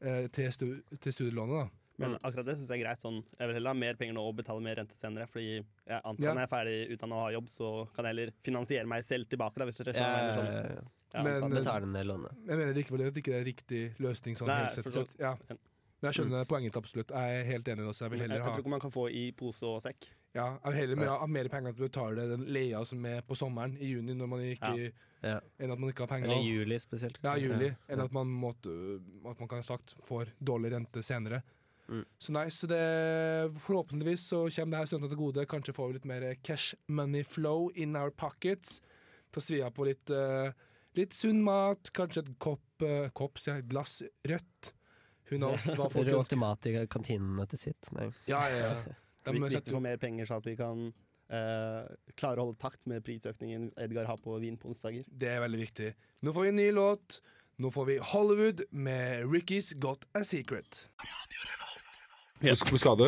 eh, 0.01 0.25
til, 0.33 0.49
stu, 0.53 0.65
til 0.97 1.13
studielånet. 1.13 1.59
da. 1.59 1.78
Men 1.99 2.11
Mm. 2.15 2.19
akkurat 2.23 2.45
det 2.45 2.55
syns 2.57 2.69
jeg 2.69 2.79
er 2.79 2.85
greit. 2.85 3.01
Sånn, 3.03 3.17
jeg 3.39 3.47
vil 3.47 3.53
heller 3.59 3.69
ha 3.69 3.73
mer 3.75 3.93
penger 3.99 4.13
nå 4.15 4.21
og 4.29 4.35
betale 4.37 4.61
mer 4.63 4.75
rente 4.79 4.95
senere. 4.95 5.27
Fordi 5.27 5.63
jeg 5.85 6.01
antar 6.05 6.23
Ja. 6.23 6.33
når 6.33 6.39
jeg 6.39 6.47
er 6.49 6.55
ferdig 6.55 6.77
utdanna 6.95 7.15
og 7.15 7.23
har 7.27 7.31
jobb, 7.35 7.47
så 7.49 7.87
kan 7.93 8.05
jeg 8.05 8.15
heller 8.15 8.31
finansiere 8.41 8.87
meg 8.87 9.03
selv 9.03 9.27
tilbake. 9.27 9.55
Da, 9.59 9.65
hvis 9.65 9.77
du 9.77 9.83
skjønner 9.83 9.99
sånn, 9.99 10.45
jeg 10.45 10.55
ja, 10.55 10.61
ja, 10.61 10.75
ja. 10.75 10.81
Jeg 11.11 11.23
Men- 11.23 11.51
det. 11.51 11.67
En 11.67 11.93
del 11.93 12.07
lånet. 12.07 12.31
Jeg 12.47 12.57
mener 12.57 12.73
likevel 12.73 13.07
at 13.07 13.13
det 13.13 13.23
ikke 13.23 13.33
er 13.41 13.43
riktig 13.43 13.95
løsning 13.99 14.35
sånn 14.37 14.47
Nei, 14.47 14.63
helt 14.65 14.73
sett. 14.75 14.91
sett. 14.93 15.15
Ja. 15.19 15.35
Men 15.49 16.13
jeg 16.13 16.13
skjønner 16.13 16.45
poenget 16.47 16.71
ditt 16.71 16.77
absolutt. 16.83 17.07
Jeg 17.09 17.41
er 17.41 17.43
helt 17.43 17.65
enig 17.67 17.83
også. 17.89 18.01
Jeg 18.05 18.09
vil 18.11 18.19
jeg, 18.19 18.29
heller 18.29 18.35
jeg 18.35 18.43
ha 18.45 18.51
tror 18.55 18.63
ikke 18.63 18.69
man 18.69 18.79
kan 18.79 18.91
få 18.91 19.09
i 19.11 19.31
pose 19.31 19.63
og 19.63 19.81
sekk. 19.81 20.07
ja, 20.35 20.57
jeg 20.63 20.71
vil 20.71 20.73
heller 20.79 20.95
mer, 20.95 21.17
ha 21.19 21.25
mer 21.25 21.49
penger 21.49 21.73
til 21.73 21.83
å 21.83 21.89
betale 21.89 22.29
den 22.29 22.45
leia 22.45 22.85
som 22.85 23.03
er 23.05 23.21
på 23.21 23.35
sommeren, 23.35 23.75
i 23.81 23.85
juni, 23.91 24.13
når 24.13 24.29
man 24.29 24.39
ikke, 24.39 24.93
Ja. 25.23 25.39
enn 25.59 25.71
at 25.71 25.79
man 25.79 25.89
ikke 25.91 25.97
har 25.97 26.07
penger. 26.07 26.29
Eller 26.29 26.43
juli 26.43 26.75
spesielt. 26.79 27.17
Ja, 27.23 27.33
juli. 27.35 27.75
Enn 27.89 27.99
at 27.99 28.11
man, 28.13 28.27
måtte, 28.27 29.01
at 29.29 29.39
man 29.39 29.47
kan 29.49 29.57
ha 29.57 29.61
sagt 29.63 29.95
får 30.05 30.27
dårlig 30.41 30.71
rente 30.71 31.01
senere. 31.03 31.41
Mm. 31.89 32.05
Så 32.21 32.33
nei, 32.35 32.45
så 32.53 32.69
det 32.69 32.79
forhåpentligvis 33.65 34.27
så 34.29 34.43
kommer 34.53 34.75
det 34.75 34.81
her 34.81 34.89
studentene 34.91 35.11
til 35.13 35.21
gode. 35.23 35.45
Kanskje 35.49 35.75
får 35.75 35.89
vi 35.89 35.97
litt 35.97 36.09
mer 36.09 36.25
cash 36.45 36.77
money 36.87 37.25
flow 37.25 37.69
in 37.75 37.97
our 37.97 38.13
pockets. 38.13 38.79
Til 39.29 39.41
å 39.41 39.45
svi 39.45 39.61
av 39.65 39.73
på 39.75 39.87
litt, 39.89 40.13
uh, 40.13 40.53
litt 40.97 41.17
sunn 41.17 41.41
mat, 41.45 41.91
kanskje 41.95 42.25
et 42.25 42.31
kopp, 42.41 42.65
uh, 42.85 43.09
kopp 43.17 43.41
sier 43.41 43.59
jeg, 43.59 43.69
glass 43.73 43.99
rødt. 44.29 44.71
Hun 45.29 45.45
har 45.45 45.57
hva 45.57 45.89
folk 45.89 46.05
Råd 46.09 46.15
ønsker. 46.21 46.33
til 46.33 46.41
mat 46.41 46.69
i 46.69 46.73
kantinene 46.89 47.45
til 47.49 47.63
sitt. 47.67 47.93
Nei. 47.97 48.09
Ja, 48.29 48.41
ja, 48.53 48.65
ja. 48.69 48.97
De 49.25 49.35
Vi, 49.35 49.41
viktig 49.43 49.73
for 49.75 49.83
mer 49.83 49.99
penger, 50.01 50.29
så 50.29 50.39
at 50.41 50.49
vi 50.49 50.57
kan 50.59 50.89
Uh, 51.29 51.85
klare 52.17 52.41
å 52.41 52.47
holde 52.47 52.57
takt 52.57 52.87
med 52.89 53.03
prisøkningen 53.05 53.67
Edgar 53.77 54.07
har 54.09 54.17
på 54.17 54.33
vin 54.41 54.55
på 54.57 54.71
onsdager. 54.71 55.03
Det 55.05 55.29
er 55.29 55.43
veldig 55.43 55.59
viktig. 55.61 55.91
Nå 56.25 56.33
får 56.33 56.47
vi 56.47 56.49
en 56.49 56.57
ny 56.57 56.65
låt. 56.73 57.19
Nå 57.61 57.69
får 57.75 57.85
vi 57.85 57.97
Hollywood 58.01 58.63
med 58.71 59.27
Ricky's 59.29 59.75
Got 59.77 60.07
a 60.17 60.23
Secret. 60.23 60.87
Hvor 62.39 62.77
skal 62.79 62.95
du? 62.95 63.07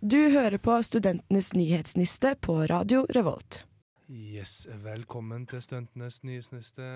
Du 0.00 0.16
hører 0.32 0.56
på 0.56 0.78
Studentenes 0.80 1.50
nyhetsniste 1.52 2.30
på 2.40 2.54
Radio 2.64 3.02
Revolt. 3.12 3.66
Yes, 4.08 4.64
velkommen 4.80 5.44
til 5.50 5.60
Studentenes 5.60 6.22
nyhetsniste 6.24 6.86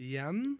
igjen. 0.00 0.56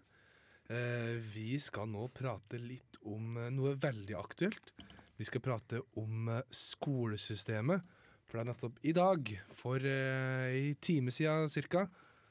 Eh, 0.69 1.17
vi 1.33 1.57
skal 1.63 1.89
nå 1.89 2.05
prate 2.13 2.59
litt 2.61 2.99
om 3.01 3.33
eh, 3.33 3.49
noe 3.49 3.73
veldig 3.81 4.13
aktuelt. 4.19 4.69
Vi 5.17 5.25
skal 5.25 5.41
prate 5.41 5.81
om 5.97 6.29
eh, 6.35 6.45
skolesystemet. 6.53 7.81
For 8.27 8.37
det 8.37 8.43
er 8.43 8.49
nettopp 8.51 8.77
i 8.85 8.93
dag, 8.93 9.31
for 9.57 9.81
eh, 9.81 10.53
en 10.53 10.77
time 10.85 11.15
siden 11.15 11.49
cirka, 11.49 11.87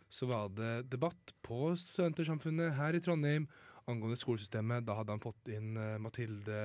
så 0.07 0.31
var 0.31 0.55
det 0.55 0.93
debatt 0.93 1.35
på 1.43 1.73
Studentersamfunnet 1.75 2.77
her 2.79 2.95
i 2.95 3.03
Trondheim 3.03 3.49
angående 3.91 4.19
skolesystemet. 4.21 4.87
Da 4.87 5.01
hadde 5.01 5.15
han 5.17 5.23
fått 5.23 5.51
inn 5.51 5.75
eh, 5.75 5.99
Mathilde 6.03 6.61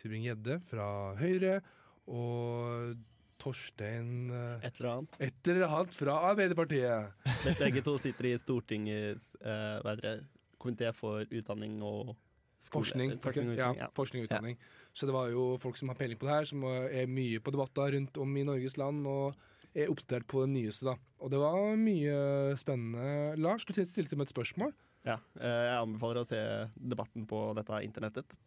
Tybring-Gjedde 0.00 0.60
fra 0.68 0.86
Høyre 1.20 1.60
og 2.06 2.96
Torstein 3.42 4.30
eh, 4.32 4.66
Et 4.66 4.78
eller 4.80 4.90
annet. 4.92 5.16
et 5.20 5.50
eller 5.52 5.66
annet 5.68 5.96
fra 5.98 6.14
Arbeiderpartiet. 6.30 7.26
Men 7.44 7.58
Begge 7.60 7.82
to 7.86 7.96
sitter 8.02 8.30
i 8.30 8.36
Stortingets 8.40 9.34
eh, 9.42 9.76
hva 9.84 9.92
heter 9.94 10.06
det, 10.06 10.14
komité 10.62 10.92
for 10.96 11.26
utdanning 11.28 11.76
og 11.84 12.14
skole. 12.58 12.80
Forskning, 12.80 13.16
forskning 13.22 13.52
ja. 13.58 13.72
Ja. 13.76 13.90
forskning 13.94 14.24
og 14.24 14.30
utdanning. 14.30 14.56
Så 14.96 15.06
det 15.06 15.14
var 15.14 15.28
jo 15.28 15.50
folk 15.60 15.76
som 15.76 15.92
har 15.92 15.98
peiling 15.98 16.18
på 16.18 16.26
det 16.26 16.32
her, 16.38 16.48
som 16.48 16.64
er 16.64 17.04
mye 17.12 17.42
på 17.44 17.52
debatter 17.52 17.92
rundt 17.92 18.16
om 18.22 18.32
i 18.40 18.46
Norges 18.48 18.78
land 18.80 19.04
og 19.10 19.36
er 19.76 19.90
oppdatert 19.92 20.24
på 20.30 20.46
det 20.46 20.54
nyeste. 20.54 20.88
da. 20.88 20.96
Og 21.20 21.30
det 21.30 21.38
var 21.42 21.76
mye 21.76 22.16
spennende. 22.56 23.36
Lars, 23.44 23.66
du 23.68 23.76
stilte 23.76 24.16
meg 24.16 24.30
et 24.30 24.32
spørsmål. 24.32 24.72
Ja, 25.06 25.18
eh, 25.38 25.62
jeg 25.68 25.76
anbefaler 25.84 26.22
å 26.24 26.26
se 26.26 26.40
debatten 26.80 27.28
på 27.28 27.42
dette 27.54 27.82
internettet. 27.84 28.38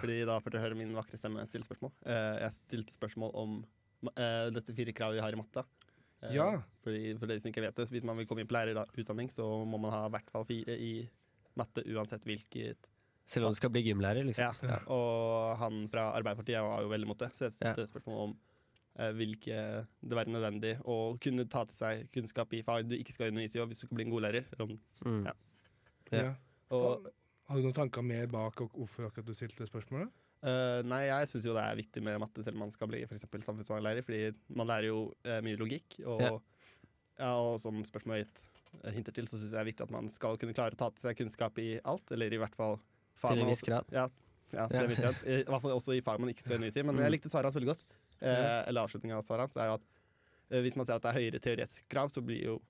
Fordi 0.00 0.24
da 0.26 0.38
får 0.42 0.50
dere 0.54 0.62
høre 0.66 0.76
min 0.78 0.94
vakre 0.96 1.18
stemme 1.20 1.44
stille 1.46 1.66
spørsmål. 1.66 1.92
Eh, 2.06 2.38
Jeg 2.44 2.52
stilte 2.58 2.94
spørsmål 2.96 3.30
om 3.34 3.58
eh, 4.16 4.48
dette 4.54 4.74
fire 4.74 4.92
kravet 4.94 5.18
vi 5.18 5.22
har 5.24 5.32
i 5.32 5.40
matte. 5.40 5.64
Eh, 6.22 6.34
Ja. 6.34 6.62
Fordi, 6.84 7.14
for 7.18 7.26
dere 7.30 7.40
som 7.40 7.50
ikke 7.52 7.62
vet 7.62 7.74
det, 7.78 7.86
så 7.88 7.94
Hvis 7.94 8.04
man 8.04 8.16
vil 8.18 8.26
komme 8.26 8.40
inn 8.42 8.48
på 8.50 8.56
lærerutdanning, 8.58 9.30
så 9.30 9.46
må 9.66 9.78
man 9.78 9.90
ha 9.94 10.06
i 10.06 10.10
hvert 10.16 10.30
fall 10.34 10.44
fire 10.48 10.74
i 10.78 11.08
matte 11.56 11.82
uansett 11.86 12.24
hvilket 12.26 12.90
Selv 13.28 13.44
om 13.46 13.52
du 13.52 13.56
skal 13.58 13.70
bli 13.70 13.82
gymlærer, 13.84 14.24
liksom. 14.24 14.54
Ja. 14.64 14.78
Og 14.88 15.56
han 15.60 15.82
fra 15.92 16.12
Arbeiderpartiet 16.16 16.62
var 16.64 16.80
jo 16.80 16.88
veldig 16.88 17.04
imot 17.06 17.18
det, 17.18 17.28
så 17.36 17.44
jeg 17.44 17.52
stilte 17.58 17.84
spørsmål 17.90 18.22
om 18.28 18.36
hvilke 19.14 19.58
det 20.02 20.16
var 20.16 20.24
nødvendig 20.26 20.72
å 20.88 20.94
kunne 21.22 21.44
ta 21.46 21.60
til 21.68 21.76
seg 21.76 22.08
kunnskap 22.10 22.50
i 22.56 22.62
fag 22.66 22.88
du 22.88 22.96
ikke 22.96 23.12
skal 23.14 23.28
undervise 23.30 23.58
i, 23.58 23.60
og 23.62 23.68
hvis 23.70 23.82
du 23.82 23.86
skal 23.86 23.94
bli 24.00 24.06
en 24.08 24.14
god 24.14 24.24
lærer. 24.26 24.48
Om, 24.58 24.72
Mm. 25.04 25.20
Ja. 25.28 25.32
Ja. 26.10 26.22
Ja. 26.22 26.32
og 26.74 27.06
Har 27.48 27.56
du 27.56 27.64
noen 27.64 27.76
tanker 27.76 28.04
mer 28.04 28.26
bak 28.28 28.60
og 28.60 28.74
hvorfor 28.76 29.06
akkurat 29.08 29.26
du 29.28 29.34
stilte 29.36 29.66
spørsmålet? 29.68 30.10
Uh, 30.44 30.84
nei, 30.86 31.00
jeg 31.08 31.30
syns 31.32 31.46
jo 31.48 31.54
det 31.56 31.62
er 31.64 31.78
viktig 31.80 32.02
med 32.04 32.20
matte 32.22 32.44
selv 32.44 32.58
om 32.58 32.66
man 32.66 32.70
skal 32.74 32.90
bli 32.92 33.00
for 33.08 33.16
eksempel 33.16 33.42
samfunnsfaglærer, 33.42 34.04
fordi 34.06 34.28
man 34.54 34.68
lærer 34.70 34.90
jo 34.90 34.98
uh, 35.26 35.38
mye 35.42 35.58
logikk. 35.58 35.96
Og, 36.04 36.20
Ja. 36.22 36.30
ja. 37.18 37.32
og 37.40 37.56
som 37.62 37.80
spørsmålet 37.88 38.26
gitt 38.28 38.44
eh, 38.84 38.92
hinter 38.94 39.16
til, 39.16 39.26
så 39.26 39.34
syns 39.40 39.50
jeg 39.50 39.56
det 39.56 39.62
er 39.64 39.70
viktig 39.72 39.86
at 39.88 39.94
man 39.96 40.08
skal 40.12 40.38
kunne 40.38 40.54
klare 40.54 40.76
å 40.76 40.78
ta 40.78 40.90
til 40.94 41.08
seg 41.08 41.18
kunnskap 41.18 41.58
i 41.58 41.80
alt, 41.82 42.12
eller 42.14 42.36
i 42.36 42.38
hvert 42.38 42.54
fall 42.54 42.78
fag 43.18 43.34
Til 43.34 43.42
en 43.42 43.50
viss 43.50 43.64
grad. 43.66 43.90
Ja, 43.90 44.06
ja, 44.52 44.68
til 44.68 44.78
Ja. 44.78 44.84
en 44.84 44.92
viss 44.92 45.00
grad. 45.02 45.24
I 45.26 45.40
hvert 45.48 45.64
fall 45.64 45.74
også 45.80 45.96
i 45.98 46.04
fag 46.04 46.20
man 46.22 46.30
ikke 46.30 46.44
skal 46.44 46.60
undervise 46.60 46.78
i. 46.78 46.86
Men 46.86 46.94
Mm. 47.00 47.02
jeg 47.02 47.16
likte 47.16 47.32
svaret 47.32 47.48
hans 47.50 47.56
veldig 47.58 47.72
godt. 47.72 47.84
Uh, 48.22 48.62
Eller 48.68 48.82
avslutningen 48.84 49.16
av 49.18 49.24
svaret 49.26 49.48
hans. 49.48 49.52
Det 49.56 49.62
er 49.64 49.72
jo 49.72 49.78
at 49.80 49.88
eh, 50.50 50.60
hvis 50.62 50.76
man 50.78 50.86
ser 50.86 50.94
at 51.00 51.02
det 51.02 51.10
er 51.10 51.18
høyere 51.18 51.40
teoretisk 51.42 51.88
krav, 51.88 52.08
så 52.14 52.22
blir 52.22 52.44
jo 52.44 52.60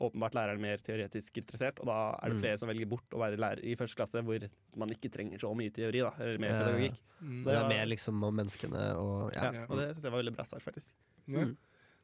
åpenbart 0.00 0.34
læreren 0.34 0.60
mer 0.60 0.76
teoretisk 0.82 1.36
interessert, 1.38 1.78
og 1.80 1.86
da 1.86 1.98
er 2.22 2.28
det 2.28 2.36
Mm. 2.36 2.40
flere 2.42 2.58
som 2.58 2.68
velger 2.68 2.88
bort 2.88 3.10
å 3.14 3.18
være 3.20 3.36
lærer 3.38 3.60
i 3.64 3.76
første 3.76 3.94
klasse, 3.96 4.22
hvor 4.24 4.48
man 4.76 4.88
ikke 4.90 5.10
trenger 5.12 5.38
så 5.38 5.54
mye 5.54 5.70
teori, 5.70 6.00
da, 6.00 6.10
eller 6.18 6.38
mer 6.38 6.48
Ja. 6.50 6.58
pedagogikk. 6.64 6.98
Mm. 7.22 7.44
Det 7.44 7.54
er 7.54 7.68
mer 7.68 7.86
liksom 7.86 8.22
om 8.24 8.34
menneskene 8.36 8.96
og 8.96 9.32
ja. 9.36 9.42
Ja, 9.44 9.52
Ja. 9.52 9.66
og 9.68 9.76
det 9.78 9.94
syns 9.94 10.02
jeg 10.02 10.12
var 10.12 10.22
veldig 10.22 10.34
bra 10.36 10.44
svar, 10.44 10.60
faktisk. 10.60 10.90
Ja. 11.28 11.44
Mm. 11.44 11.56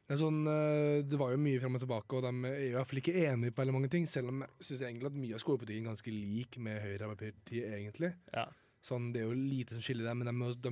Det, 0.07 0.15
er 0.19 0.23
sånn, 0.25 0.47
eh, 0.47 1.01
det 1.03 1.17
var 1.19 1.31
jo 1.31 1.37
mye 1.37 1.59
frem 1.59 1.75
og 1.75 1.81
tilbake, 1.81 2.13
og 2.15 2.21
de 2.23 2.47
er 2.49 2.69
i 2.69 2.71
hvert 2.73 2.87
fall 2.87 2.99
ikke 2.99 3.15
enige 3.27 3.51
på 3.51 3.61
veldig 3.63 3.73
mange 3.73 3.89
ting. 3.89 4.05
Selv 4.07 4.27
om 4.29 4.39
jeg 4.41 4.49
syns 4.59 4.81
egentlig 4.81 5.05
at 5.05 5.13
mye 5.13 5.33
av 5.33 5.39
skolepolitikken 5.39 5.85
er 5.85 5.91
ganske 5.91 6.11
lik 6.11 6.57
med 6.57 6.81
Høyre 6.81 7.01
og 7.07 7.11
Arbeiderpartiet, 7.17 7.71
egentlig. 7.71 8.13
Ja. 8.33 8.45
Sånn, 8.81 9.13
det 9.13 9.21
er 9.21 9.29
jo 9.29 9.35
lite 9.35 9.71
som 9.71 9.81
skiller 9.81 10.05
dem, 10.05 10.19
men 10.23 10.27
de, 10.39 10.53
de, 10.55 10.71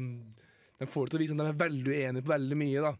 de 0.79 0.85
får 0.87 1.05
det 1.05 1.11
til 1.11 1.19
å 1.19 1.21
virke 1.21 1.29
som 1.29 1.37
de 1.37 1.45
er 1.45 1.53
veldig 1.67 1.93
uenige 1.93 2.23
på 2.23 2.33
veldig 2.35 2.57
mye. 2.57 2.81
da. 2.81 2.93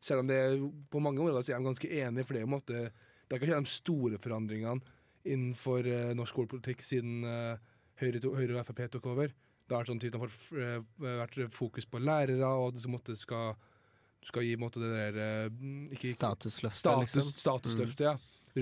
Selv 0.00 0.20
om 0.20 0.26
det 0.28 0.36
er, 0.36 0.56
på 0.90 1.00
mange 1.00 1.18
områder 1.18 1.42
så 1.42 1.54
er 1.54 1.58
de 1.58 1.64
ganske 1.66 1.90
enige, 1.90 2.24
for 2.26 2.34
det 2.34 2.42
er 2.42 2.46
jo 2.46 2.50
på 2.50 2.54
en 2.54 2.60
måte 2.60 2.90
Det 3.26 3.36
er 3.36 3.42
ikke 3.42 3.58
de 3.58 3.70
store 3.70 4.20
forandringene 4.22 4.94
innenfor 5.26 5.86
uh, 5.90 6.12
norsk 6.16 6.34
skolepolitikk 6.34 6.84
siden 6.86 7.26
uh, 7.26 7.56
Høyre, 8.00 8.20
to, 8.22 8.34
Høyre 8.36 8.60
og 8.60 8.68
Frp 8.68 8.84
tok 8.92 9.08
over. 9.10 9.32
Det 9.66 9.74
har 9.74 9.82
vært 9.82 9.90
sånn 9.90 10.02
typ, 10.02 10.12
de 10.14 10.20
har 10.20 10.34
eh, 10.62 10.82
vært 11.00 11.38
fokus 11.50 11.86
på 11.90 11.98
lærere, 11.98 12.46
og 12.46 12.68
at 12.68 12.76
det 12.76 12.90
måtte 12.92 13.16
skal, 13.18 13.56
skal 14.22 14.44
gi 14.46 14.52
på 14.54 14.62
måte, 14.62 14.82
det 14.82 14.90
der 14.92 15.48
ikke, 15.96 16.12
Statusløftet, 16.12 16.82
status, 16.84 17.16
liksom. 17.16 17.40
statusløftet, 17.40 18.04
ja. 18.06 18.12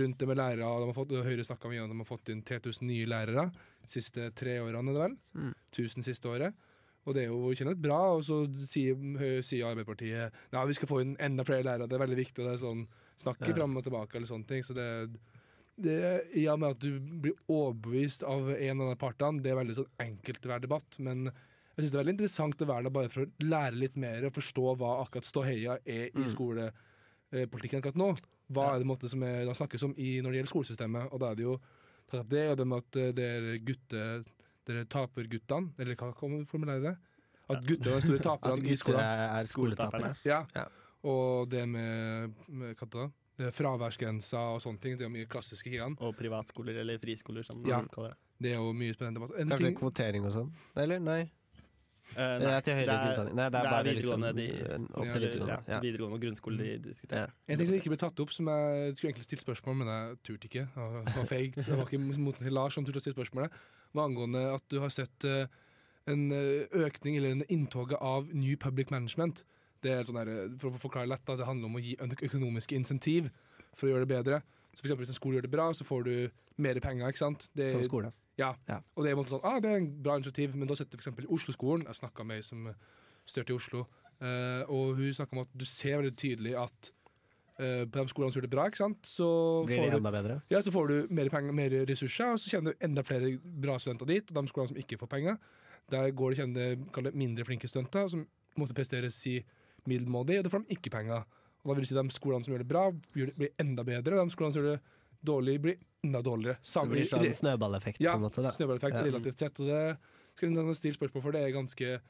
Rundt 0.00 0.22
det 0.22 0.28
med 0.30 0.38
lærere. 0.38 0.70
De 0.80 0.86
har 0.88 0.96
fått, 0.96 1.12
Høyre 1.26 1.44
snakka 1.44 1.68
mye 1.68 1.82
om 1.82 1.90
at 1.90 1.92
de 1.92 1.98
har 2.00 2.08
fått 2.08 2.30
inn 2.32 2.40
3000 2.46 2.88
nye 2.88 3.10
lærere 3.10 3.44
de 3.50 3.90
siste 3.90 4.30
tre 4.38 4.56
årene, 4.62 4.94
er 4.94 4.96
det 4.96 5.02
vel? 5.02 5.18
Mm. 5.36 5.52
1000 5.74 6.08
siste 6.08 6.30
året. 6.30 6.64
Og 7.04 7.18
det 7.18 7.26
er 7.26 7.34
jo 7.34 7.52
kjennet 7.52 7.82
bra, 7.84 8.00
og 8.16 8.24
så 8.24 8.40
sier, 8.64 8.96
sier 9.44 9.68
Arbeiderpartiet 9.68 10.38
Nei, 10.54 10.64
vi 10.70 10.78
skal 10.78 10.88
få 10.88 11.02
inn 11.04 11.18
enda 11.20 11.44
flere 11.44 11.66
lærere, 11.66 11.90
det 11.90 11.98
er 11.98 12.04
veldig 12.06 12.20
viktig. 12.22 12.38
Og 12.40 12.48
det 12.48 12.54
er 12.54 12.62
sånn 12.64 12.86
snakke 13.20 13.48
Ja. 13.48 13.54
fram 13.54 13.76
og 13.76 13.84
tilbake 13.84 14.16
eller 14.16 14.26
sånne 14.26 14.46
ting. 14.46 14.62
Så 14.62 14.74
det, 14.74 14.88
det 15.80 15.96
I 16.36 16.46
og 16.48 16.60
med 16.60 16.70
at 16.76 16.78
du 16.80 16.98
blir 17.00 17.34
overbevist 17.48 18.22
av 18.22 18.50
en 18.54 18.80
av 18.80 18.90
de 18.92 18.96
partene, 19.00 19.42
det 19.42 19.50
er 19.52 19.60
veldig 19.60 19.76
sånn 19.76 19.90
enkelt 20.00 20.44
å 20.46 20.48
hver 20.52 20.60
debatt. 20.64 20.98
Men 20.98 21.24
jeg 21.26 21.78
syns 21.84 21.90
det 21.90 21.98
er 21.98 22.04
veldig 22.04 22.14
interessant 22.18 22.62
å 22.62 22.66
være 22.70 22.82
der 22.88 22.90
bare 22.90 23.08
for 23.10 23.24
å 23.26 23.30
lære 23.42 23.78
litt 23.80 23.96
mer 23.96 24.24
og 24.28 24.32
forstå 24.36 24.76
hva 24.78 24.92
akkurat 25.06 25.24
ståheia 25.26 25.78
er 25.84 26.06
i 26.14 26.24
Mm. 26.24 26.30
skolepolitikken 26.34 27.80
akkurat 27.82 27.96
nå. 27.98 28.10
Hva 28.52 28.74
er 28.74 28.78
det 28.82 28.86
måte 28.86 29.08
som 29.10 29.22
er, 29.22 29.44
det 29.46 29.56
snakkes 29.56 29.82
om 29.84 29.94
i, 29.96 30.20
når 30.20 30.30
det 30.30 30.38
gjelder 30.42 30.52
skolesystemet? 30.52 31.12
Og 31.12 31.20
da 31.20 31.30
er 31.30 31.34
det 31.38 31.44
jo 31.46 31.58
tatt 32.10 32.20
opp 32.20 32.28
det, 32.28 32.44
og 32.50 32.56
det 32.58 32.66
med 32.66 32.78
at 32.84 32.96
eh, 33.00 33.12
det 33.12 33.28
er 33.36 33.58
gutte... 33.64 34.24
Dere 34.64 34.86
taperguttene, 34.88 35.74
eller 35.78 35.92
hva 35.94 36.06
kan 36.16 36.30
man 36.32 36.46
formulere 36.48 36.80
det? 36.80 36.92
At 37.52 37.66
gutter 37.68 37.90
er 37.90 37.98
de 38.00 38.06
store 38.06 38.22
taperne 38.30 38.64
i 38.64 38.76
skolen. 38.80 38.96
At 39.02 39.18
er, 39.20 39.32
er 39.42 39.48
skoletaperne. 39.50 40.12
Ja. 40.24 40.38
Ja. 40.56 40.62
Og 41.04 41.48
det 41.52 41.66
med, 41.68 42.32
med 42.48 42.74
hva 42.80 42.88
da? 42.90 43.10
Er 43.44 43.50
fraværsgrensa 43.50 44.38
og 44.54 44.60
sånne 44.62 44.80
ting. 44.80 44.96
Det 44.96 45.04
er 45.08 45.10
mye 45.12 45.26
klassiske 45.26 45.68
greier. 45.72 45.94
Og 46.00 46.14
privatskoler, 46.16 46.76
eller 46.80 46.98
friskoler, 47.02 47.44
som 47.44 47.64
Ja. 47.66 47.78
man 47.82 47.88
kaller 47.92 48.10
det. 48.14 48.18
Det 48.40 48.52
er 48.52 48.58
jo 48.60 48.72
mye 48.72 48.94
spennende 48.94 49.18
debatt. 49.20 49.34
En 49.40 49.48
Kanskje 49.50 49.66
ting, 49.66 49.76
kvotering 49.76 50.24
og 50.26 50.32
sånn? 50.32 50.52
Eller? 50.76 50.98
Nei. 51.00 51.30
Eh, 52.16 52.38
Det 52.38 52.46
er 52.52 52.60
til 52.60 52.74
høyere 52.74 52.86
det 52.86 52.94
er- 52.94 53.12
utdanning. 53.14 53.34
Nei, 53.34 53.48
det 53.48 53.54
er 53.58 53.62
det 53.62 53.66
er 53.66 53.70
bare 53.74 53.84
liksom 53.84 54.20
videregående 54.20 54.36
de- 54.36 54.94
opp 54.94 55.04
Ja. 55.06 55.12
til 55.12 55.20
videregående. 55.22 55.48
ja, 55.48 55.74
Ja. 55.74 55.80
videregående 55.80 56.14
og 56.14 56.20
grunnskole 56.20 56.58
de 56.58 56.78
diskuterer. 56.90 57.26
Ja. 57.26 57.26
en 57.48 57.58
ting 57.58 57.66
som 57.66 57.74
ikke 57.76 57.88
ble 57.88 57.96
tatt 57.96 58.20
opp, 58.20 58.30
som 58.30 58.46
jeg 58.46 58.96
skulle 58.96 59.12
egentlig 59.12 59.24
stilt 59.24 59.44
spørsmål 59.44 59.76
men 59.76 59.86
jeg 59.88 60.22
turte 60.22 60.44
ikke. 60.48 60.68
Det 60.74 61.16
var 61.16 61.26
feigt. 61.26 61.54
Det 61.54 61.68
var 61.68 61.86
ikke 61.86 62.18
mot 62.18 62.34
til 62.36 62.52
Lars 62.52 62.74
som 62.74 62.84
turte 62.84 62.96
å 62.96 63.00
stille 63.00 63.16
spørsmålet. 63.16 63.50
var 63.94 64.08
angående 64.08 64.54
at 64.54 64.62
du 64.68 64.80
har 64.80 64.88
sett 64.90 65.24
eh, 65.24 65.46
en 66.06 66.30
eh, 66.32 66.66
økning, 66.72 67.16
eller 67.16 67.30
en 67.30 67.42
inntoget 67.48 67.96
av 68.02 68.26
New 68.34 68.56
Public 68.56 68.90
Management. 68.90 69.42
Det 69.84 69.92
er 69.92 70.06
sånn 70.08 70.16
der, 70.16 70.32
For 70.62 70.72
å 70.72 70.80
forklare 70.80 71.10
lett, 71.10 71.24
da, 71.28 71.36
det 71.36 71.46
handler 71.48 71.68
om 71.68 71.76
å 71.78 71.82
gi 71.84 71.94
økonomiske 72.00 72.76
insentiv 72.78 73.28
for 73.76 73.88
å 73.88 73.94
gjøre 73.94 74.06
det 74.06 74.12
bedre. 74.14 74.40
Så 74.74 74.80
for 74.80 74.88
eksempel 74.88 75.04
Hvis 75.04 75.12
en 75.14 75.20
skole 75.20 75.38
gjør 75.38 75.46
det 75.46 75.52
bra, 75.54 75.66
så 75.76 75.84
får 75.86 76.04
du 76.08 76.14
mer 76.64 76.80
penger. 76.80 77.08
ikke 77.08 77.20
sant? 77.20 77.48
Det, 77.54 77.68
Som 77.70 77.84
skole. 77.86 78.12
Ja. 78.38 78.54
Ja. 78.68 78.80
Og 78.96 79.04
det 79.04 79.12
er 79.12 79.20
sånn, 79.30 79.44
ah, 79.46 79.60
det 79.62 79.70
er 79.70 79.76
en 79.82 79.90
bra 80.02 80.16
initiativ, 80.18 80.56
men 80.58 80.66
da 80.70 80.74
setter 80.78 80.98
f.eks. 80.98 81.26
Oslo-skolen 81.30 81.86
Jeg 81.86 82.00
snakka 82.00 82.24
med 82.26 82.40
ei 82.40 82.46
som 82.46 82.66
styrte 83.28 83.54
i 83.54 83.56
Oslo, 83.56 83.86
eh, 84.20 84.64
og 84.68 84.96
hun 84.98 85.14
snakka 85.14 85.36
om 85.36 85.44
at 85.44 85.52
du 85.54 85.64
ser 85.64 86.00
veldig 86.00 86.16
tydelig 86.18 86.54
at 86.60 86.90
eh, 87.58 87.84
på 87.86 88.02
de 88.02 88.10
skolene 88.10 88.34
som 88.34 88.40
gjør 88.40 88.48
det 88.48 88.52
bra, 88.52 88.66
ikke 88.68 88.82
sant, 88.82 89.06
så 89.08 89.28
Blir 89.64 89.78
får 89.78 89.86
det 89.86 89.92
du 89.94 89.98
enda 90.00 90.12
bedre? 90.12 90.40
ja, 90.50 90.60
så 90.60 90.74
får 90.74 90.90
du 90.90 91.14
mer 91.14 91.30
penger, 91.32 91.56
mer 91.56 91.76
ressurser, 91.88 92.34
og 92.34 92.42
så 92.42 92.50
kommer 92.56 92.74
det 92.74 92.84
enda 92.88 93.04
flere 93.06 93.30
bra 93.40 93.78
studenter 93.78 94.10
dit. 94.10 94.28
Og 94.28 94.36
de 94.42 94.52
skolene 94.52 94.72
som 94.74 94.80
ikke 94.82 94.98
får 95.00 95.12
penger, 95.14 95.38
der 95.94 96.10
går 96.10 96.34
det, 96.34 96.66
det 97.06 97.14
mindre 97.14 97.46
flinke 97.46 97.68
studenter, 97.70 98.08
som 98.08 98.26
måtte 98.58 98.74
prestere 98.76 99.08
i 99.08 99.38
middelmådig, 99.90 100.38
og 100.40 100.46
det 100.46 100.52
får 100.52 100.64
de 100.64 100.76
ikke 100.78 100.92
penger. 100.94 101.24
Og 101.64 101.70
da 101.70 101.76
vil 101.78 101.86
du 101.86 101.88
si 101.88 101.96
de 101.96 102.04
skolene 102.12 102.44
som 102.44 102.52
gjør 102.54 102.64
det 102.64 102.68
bra, 102.68 102.84
blir 103.14 103.54
enda 103.60 103.84
bedre, 103.86 104.18
og 104.20 104.28
de 104.28 104.34
skolene 104.34 104.56
som 104.56 104.62
gjør 104.62 104.74
det 104.74 104.82
dårlig, 105.24 105.60
blir 105.64 105.78
enda 106.04 106.20
dårligere. 106.24 106.58
Det 106.60 106.90
blir 106.90 107.06
sånn 107.08 107.30
snøballeffekt, 107.40 108.02
ja, 108.04 108.12
på 108.12 108.20
en 108.20 108.26
måte. 108.26 108.42
Da. 108.44 108.52
snøballeffekt 108.52 108.98
Ja. 108.98 109.04
relativt 109.06 109.38
sett. 109.40 109.60
Og 109.60 109.66
det 109.66 109.98
skal 110.36 110.52
jeg 110.52 110.76
stille 110.76 110.98
spørsmål 110.98 111.22
for, 111.22 111.32
det 111.32 111.40
er 111.40 111.48
jeg 111.48 111.56
ganske 111.56 112.00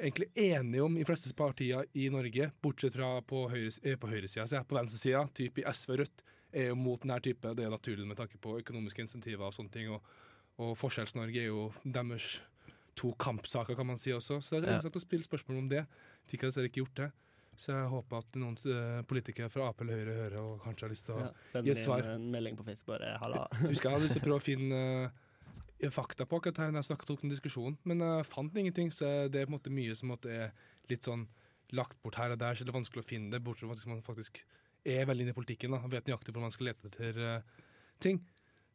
egentlig 0.00 0.28
enige 0.36 0.82
om 0.84 0.96
i 0.96 1.04
fleste 1.04 1.32
partier 1.36 1.86
i 1.94 2.08
Norge, 2.12 2.50
bortsett 2.62 2.96
fra 2.96 3.20
på, 3.20 3.48
høyre, 3.52 3.72
eh, 3.84 3.96
på 3.96 4.08
høyresida, 4.08 4.64
på 4.64 4.76
venstresida, 4.76 5.24
type 5.36 5.60
i 5.60 5.64
SV 5.64 5.92
og 5.92 5.98
Rødt, 6.00 6.22
er 6.52 6.68
jo 6.68 6.74
mot 6.74 7.00
denne 7.00 7.20
type. 7.20 7.54
Det 7.54 7.64
er 7.64 7.70
naturlig 7.70 8.06
med 8.06 8.16
tanke 8.16 8.38
på 8.40 8.58
økonomiske 8.60 9.04
insentiver 9.04 9.46
og 9.46 9.54
sånne 9.54 9.70
ting. 9.70 9.90
Og, 9.90 10.02
og 10.58 10.76
Forskjells-Norge 10.76 11.40
er 11.40 11.50
jo 11.50 11.72
deres 11.84 12.40
to 12.98 13.12
kampsaker, 13.18 13.76
kan 13.78 13.86
man 13.86 13.98
si 13.98 14.12
også. 14.12 14.40
Så 14.42 14.60
det 14.60 14.68
er 14.68 14.78
Ja. 14.78 14.90
å 14.90 15.02
spille 15.02 15.24
spørsmål 15.24 15.58
om 15.58 15.68
det. 15.68 15.86
Fikk 16.26 16.42
jeg 16.42 16.50
dessverre 16.50 16.70
ikke 16.70 16.84
gjort 16.84 16.94
det. 16.94 17.10
Så 17.60 17.72
jeg 17.76 17.88
håper 17.92 18.16
at 18.22 18.36
noen 18.40 18.56
uh, 18.56 19.02
politikere 19.02 19.50
fra 19.52 19.68
Ap 19.68 19.80
eller 19.82 19.98
Høyre 19.98 20.14
hører 20.16 20.36
og 20.40 20.62
kanskje 20.64 20.86
har 20.86 20.92
lyst 20.94 21.04
til 21.04 21.14
å 21.14 21.24
ja, 21.26 21.60
gi 21.60 21.72
et 21.74 21.82
svar. 21.84 22.00
inn 22.00 22.14
en 22.14 22.30
melding 22.32 22.56
på 22.56 22.64
Facebook 22.64 22.98
bare 22.98 23.18
'halla'. 23.20 23.48
Husker 23.68 23.90
jeg 23.90 23.96
hadde 23.98 24.06
lyst 24.06 24.16
til 24.16 24.22
å 24.22 24.28
prøve 24.28 24.40
å 24.40 24.46
finne 24.46 24.78
uh, 25.10 25.90
fakta 25.92 26.24
på 26.24 26.40
akkurat 26.40 26.56
her 26.64 26.70
når 26.72 26.80
jeg 26.80 26.88
snakket 26.88 27.10
om 27.10 27.34
diskusjonen, 27.34 27.76
men 27.84 28.00
jeg 28.00 28.24
uh, 28.24 28.28
fant 28.30 28.56
ingenting. 28.56 28.90
Så 28.92 29.28
det 29.28 29.42
er 29.42 29.46
på 29.46 29.52
en 29.52 29.58
måte 29.58 29.74
mye 29.76 29.94
som 29.94 30.16
er 30.24 30.54
litt 30.88 31.04
sånn 31.04 31.28
lagt 31.76 32.00
bort 32.02 32.16
her 32.16 32.32
og 32.32 32.40
der, 32.40 32.56
så 32.56 32.64
det 32.64 32.72
er 32.72 32.80
vanskelig 32.80 33.04
å 33.04 33.06
finne 33.06 33.30
det, 33.30 33.44
bortsett 33.44 33.68
fra 33.68 33.76
at 33.76 33.86
man 33.92 34.02
faktisk 34.02 34.40
er 34.84 35.04
veldig 35.06 35.26
inne 35.26 35.34
i 35.34 35.36
politikken 35.36 35.70
da, 35.76 35.82
og 35.84 35.92
vet 35.92 36.08
nøyaktig 36.08 36.32
hvor 36.32 36.42
man 36.42 36.54
skal 36.54 36.70
lete 36.70 36.88
etter 36.88 37.20
uh, 37.20 37.66
ting. 38.00 38.22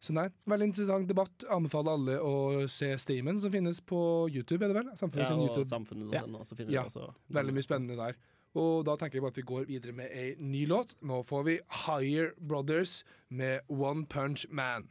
Så 0.05 0.13
nei, 0.13 0.27
veldig 0.45 0.67
interessant 0.69 1.09
debatt. 1.09 1.47
Anbefaler 1.49 1.95
alle 1.97 2.15
å 2.21 2.35
se 2.69 2.91
streamen 3.01 3.39
som 3.41 3.49
finnes 3.53 3.79
på 3.81 3.99
YouTube, 4.29 4.61
er 4.61 4.69
det 4.69 4.77
vel? 4.77 4.91
Samfunnet 4.99 5.25
ja, 5.25 5.33
og 5.33 5.47
YouTube. 5.47 5.67
Samfunnet 5.71 6.13
ja. 6.13 6.21
også 6.29 6.57
finner 6.59 6.75
ja, 6.75 6.83
også. 6.85 7.07
Veldig 7.33 7.55
mye 7.55 7.65
spennende 7.65 7.97
der. 7.97 8.19
Og 8.55 8.85
da 8.87 8.93
tenker 8.99 9.17
jeg 9.17 9.25
bare 9.25 9.33
at 9.33 9.39
vi 9.41 9.47
går 9.49 9.65
videre 9.67 9.95
med 9.97 10.13
ei 10.15 10.27
ny 10.39 10.61
låt. 10.69 10.93
Nå 11.03 11.23
får 11.27 11.47
vi 11.47 11.57
Higher 11.81 12.29
Brothers 12.37 12.99
med 13.33 13.65
One 13.67 14.05
Punch 14.11 14.45
Man. 14.53 14.85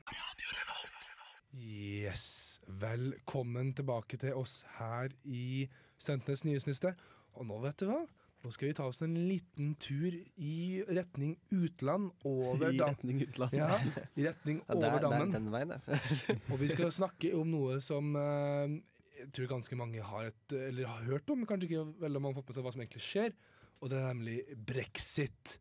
Yes. 1.55 2.59
Velkommen 2.67 3.71
tilbake 3.79 4.19
til 4.19 4.35
oss 4.35 4.65
her 4.81 5.15
i 5.23 5.69
Studentenes 5.95 6.43
nyhetsliste. 6.45 6.93
Og 7.39 7.47
nå, 7.47 7.63
vet 7.63 7.79
du 7.81 7.87
hva? 7.93 8.03
Nå 8.45 8.51
skal 8.53 8.69
vi 8.69 8.75
ta 8.77 8.85
oss 8.85 9.01
en 9.01 9.15
liten 9.25 9.71
tur 9.81 10.13
i 10.37 10.83
retning 10.93 11.39
utland. 11.49 12.11
Over 12.29 12.75
I 12.75 12.81
retning 12.83 13.23
utland. 13.25 13.55
Ja, 13.57 13.71
i 14.15 14.27
retning 14.29 14.59
ja, 14.67 14.75
over 14.77 14.99
dammen. 15.01 15.31
Det 15.33 15.39
er 15.39 15.41
den 15.41 15.55
veien, 15.55 15.73
og 16.53 16.61
vi 16.61 16.69
skal 16.69 16.93
snakke 16.93 17.31
om 17.39 17.49
noe 17.55 17.79
som 17.85 18.11
uh, 18.13 18.69
jeg 19.17 19.31
tror 19.33 19.49
ganske 19.55 19.79
mange 19.81 20.05
har, 20.05 20.29
et, 20.29 20.57
eller 20.59 20.91
har 20.91 21.07
hørt 21.09 21.33
om, 21.33 21.47
kanskje 21.49 21.71
ikke 21.71 21.87
veldig 22.03 22.21
mange 22.21 22.35
har 22.35 22.43
fått 22.43 22.51
med 22.53 22.59
seg 22.59 22.67
hva 22.67 22.75
som 22.75 22.85
egentlig 22.85 23.05
skjer. 23.07 23.33
Og 23.81 23.89
det 23.89 24.01
er 24.01 24.13
nemlig 24.13 24.37
brexit. 24.69 25.57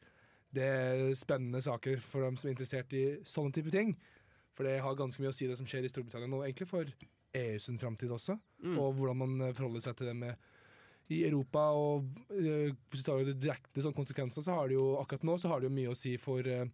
Det 0.54 0.68
er 0.68 1.06
spennende 1.18 1.64
saker 1.64 2.04
for 2.04 2.28
dem 2.28 2.36
som 2.36 2.50
er 2.50 2.58
interessert 2.58 2.96
i 3.00 3.06
sånne 3.24 3.56
type 3.56 3.72
ting. 3.72 3.96
For 4.58 4.68
det 4.68 4.82
har 4.84 5.00
ganske 5.00 5.24
mye 5.24 5.32
å 5.32 5.36
si 5.36 5.48
det 5.48 5.56
som 5.58 5.70
skjer 5.70 5.88
i 5.88 5.94
Storbritannia 5.94 6.28
nå, 6.28 6.44
egentlig 6.44 6.68
for 6.68 6.92
EU 7.40 7.56
sin 7.64 7.80
framtid 7.80 8.12
også. 8.12 8.36
Mm. 8.60 8.76
Og 8.76 9.00
hvordan 9.00 9.24
man 9.24 9.54
forholder 9.56 9.88
seg 9.88 9.96
til 9.98 10.12
det 10.12 10.18
med 10.20 10.52
i 11.12 11.24
Europa. 11.28 11.68
Og 11.76 12.08
uh, 12.32 12.72
hvis 12.90 13.04
du 13.04 13.08
tar 13.08 13.24
det 13.28 13.38
direkte 13.42 13.84
sånn 13.84 13.96
konsekvenser, 13.98 14.46
så 14.46 14.58
har 14.60 14.72
det 14.72 14.80
jo 14.80 14.94
akkurat 15.02 15.28
nå 15.28 15.38
så 15.42 15.52
har 15.52 15.62
det 15.62 15.70
jo 15.70 15.78
mye 15.78 15.94
å 15.94 15.98
si 15.98 16.16
for 16.22 16.48
uh, 16.48 16.66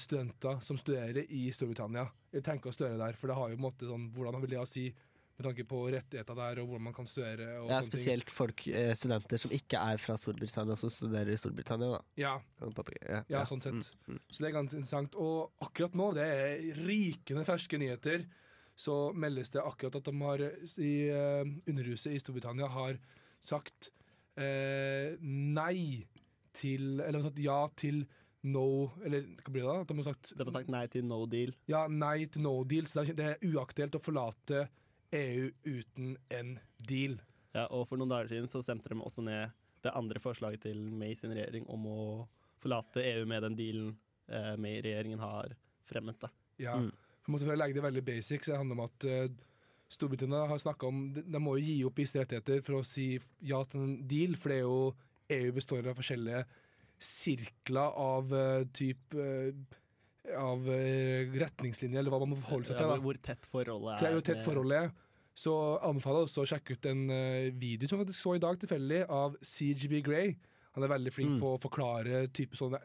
studenter 0.00 0.62
som 0.64 0.78
studerer 0.80 1.26
i 1.28 1.48
Storbritannia. 1.54 2.06
Tenker 2.36 2.72
å 2.72 2.76
studere 2.76 3.00
der, 3.00 3.18
for 3.18 3.30
det 3.30 3.36
har 3.38 3.52
jo 3.52 3.58
på 3.58 3.60
en 3.60 3.68
måte 3.68 3.88
sånn 3.88 4.08
Hvordan 4.14 4.40
vil 4.42 4.54
det 4.54 4.62
ha 4.62 4.64
å 4.64 4.70
si 4.70 4.88
med 5.36 5.44
tanke 5.44 5.66
på 5.68 5.82
rettigheter 5.92 6.36
der, 6.38 6.58
og 6.62 6.70
hvordan 6.70 6.86
man 6.86 6.94
kan 6.96 7.08
studere? 7.08 7.50
Og 7.60 7.68
ja, 7.68 7.82
spesielt 7.84 8.30
folk, 8.32 8.62
studenter 8.96 9.40
som 9.40 9.52
ikke 9.52 9.82
er 9.92 10.00
fra 10.00 10.16
Storbritannia, 10.16 10.78
som 10.80 10.88
studerer 10.92 11.28
i 11.28 11.36
Storbritannia. 11.36 11.90
da. 11.92 11.98
Ja, 12.16 12.32
ja, 13.04 13.20
ja 13.34 13.42
sånn 13.44 13.60
sett. 13.60 13.76
Mm, 13.76 14.16
mm. 14.16 14.22
Så 14.30 14.40
det 14.40 14.48
er 14.48 14.54
ganske 14.56 14.78
interessant. 14.78 15.18
Og 15.20 15.66
akkurat 15.66 15.98
nå, 16.00 16.08
det 16.16 16.24
er 16.24 16.80
rikende 16.80 17.44
ferske 17.44 17.76
nyheter, 17.82 18.24
så 18.80 18.96
meldes 19.12 19.52
det 19.52 19.60
akkurat 19.60 20.00
at 20.00 20.08
de 20.08 20.16
har 20.24 20.46
i 20.80 20.94
Underhuset 21.68 22.16
i 22.16 22.22
Storbritannia 22.24 22.72
har 22.72 22.96
sagt 23.48 23.90
eh, 24.40 25.16
nei 25.20 26.06
til 26.56 27.02
Eller 27.04 27.24
sagt 27.24 27.40
ja 27.42 27.58
til 27.76 28.04
no 28.48 28.92
Eller 29.04 29.26
hva 29.42 29.52
blir 29.52 29.66
det 29.66 29.68
da? 29.68 29.84
De 29.88 29.98
har 29.98 30.08
sagt, 30.08 30.32
de 30.36 30.46
har 30.46 30.54
sagt 30.54 30.72
nei 30.72 30.84
til 30.92 31.06
no 31.08 31.22
deal? 31.30 31.54
Ja, 31.70 31.86
nei 31.90 32.28
til 32.30 32.44
no 32.46 32.58
deal. 32.68 32.88
Så 32.88 33.04
det 33.08 33.30
er 33.32 33.46
uaktuelt 33.48 33.98
å 33.98 34.02
forlate 34.02 34.66
EU 35.16 35.50
uten 35.66 36.16
en 36.34 36.56
deal. 36.88 37.18
Ja, 37.56 37.66
og 37.70 37.86
For 37.88 37.98
noen 37.98 38.12
dager 38.12 38.30
siden 38.30 38.50
så 38.52 38.62
stemte 38.64 38.92
de 38.92 39.00
også 39.00 39.24
ned 39.26 39.54
det 39.84 39.94
andre 39.96 40.20
forslaget 40.22 40.66
til 40.66 40.80
May 40.92 41.14
sin 41.18 41.34
regjering 41.34 41.66
om 41.72 41.86
å 41.90 42.00
forlate 42.62 43.04
EU 43.12 43.26
med 43.28 43.44
den 43.46 43.58
dealen 43.58 43.90
eh, 44.28 44.54
May-regjeringen 44.60 45.22
har 45.22 45.54
fremmet. 45.86 46.18
da. 46.20 46.30
Ja, 46.58 46.76
mm. 46.80 46.90
for 47.26 47.52
å 47.52 47.58
legge 47.58 47.78
det 47.78 47.84
veldig 47.84 48.02
basic, 48.06 48.44
så 48.44 48.54
det 48.54 48.62
handler 48.62 48.78
om 48.78 48.86
at 48.86 49.06
uh, 49.06 49.46
Storbritannia 49.88 50.46
har 50.50 50.58
snakka 50.58 50.86
om 50.86 51.02
De 51.14 51.40
må 51.42 51.56
jo 51.58 51.64
gi 51.64 51.76
opp 51.86 52.00
visse 52.00 52.18
rettigheter 52.18 52.62
for 52.66 52.80
å 52.80 52.86
si 52.86 53.14
ja 53.46 53.62
til 53.70 53.84
en 53.84 53.96
deal, 54.08 54.34
for 54.38 54.52
det 54.52 54.60
er 54.60 54.64
jo 54.66 54.78
EU 55.36 55.50
består 55.54 55.86
av 55.86 55.98
forskjellige 55.98 56.44
sirkler 57.02 57.98
av 58.00 58.30
uh, 58.32 58.62
type 58.74 59.18
uh, 59.20 59.50
av 60.40 60.62
uh, 60.64 61.34
retningslinjer, 61.38 62.00
eller 62.00 62.14
hva 62.14 62.22
man 62.22 62.32
må 62.32 62.38
forholde 62.40 62.70
seg 62.70 62.78
til. 62.78 62.88
Ja, 62.88 63.02
hvor 63.02 63.18
tett 63.22 63.48
forholdet 63.50 64.06
er. 64.06 64.14
Hvor 64.16 64.26
tett 64.26 64.42
forholdet 64.46 64.86
er. 64.86 64.94
Så 65.36 65.52
anbefaler 65.84 66.22
jeg 66.22 66.30
også 66.30 66.44
å 66.46 66.50
sjekke 66.50 66.76
ut 66.78 66.88
en 66.88 67.02
uh, 67.12 67.50
video 67.60 67.90
som 67.90 68.00
faktisk 68.00 68.22
så 68.22 68.36
i 68.38 68.42
dag 68.42 68.58
tilfeldig, 68.62 69.02
av 69.12 69.36
CGB 69.44 70.00
Grey. 70.06 70.32
Han 70.78 70.86
er 70.86 70.94
veldig 70.94 71.12
flink 71.12 71.36
mm. 71.36 71.40
på 71.42 71.52
å 71.54 71.60
forklare 71.60 72.24
type 72.36 72.58
sånne 72.58 72.80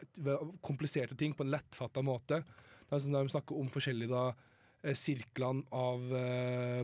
kompliserte 0.64 1.16
ting 1.18 1.34
på 1.36 1.46
en 1.46 1.54
lettfatta 1.54 2.04
måte. 2.04 2.42
Det 2.42 2.98
er 2.98 3.02
sånn 3.04 3.16
De 3.16 3.32
snakker 3.32 3.58
om 3.58 3.72
forskjellige 3.72 4.12
da, 4.12 4.30
Eh, 4.32 4.51
sirklene 4.90 5.62
av, 5.70 6.04
eh, 6.18 6.82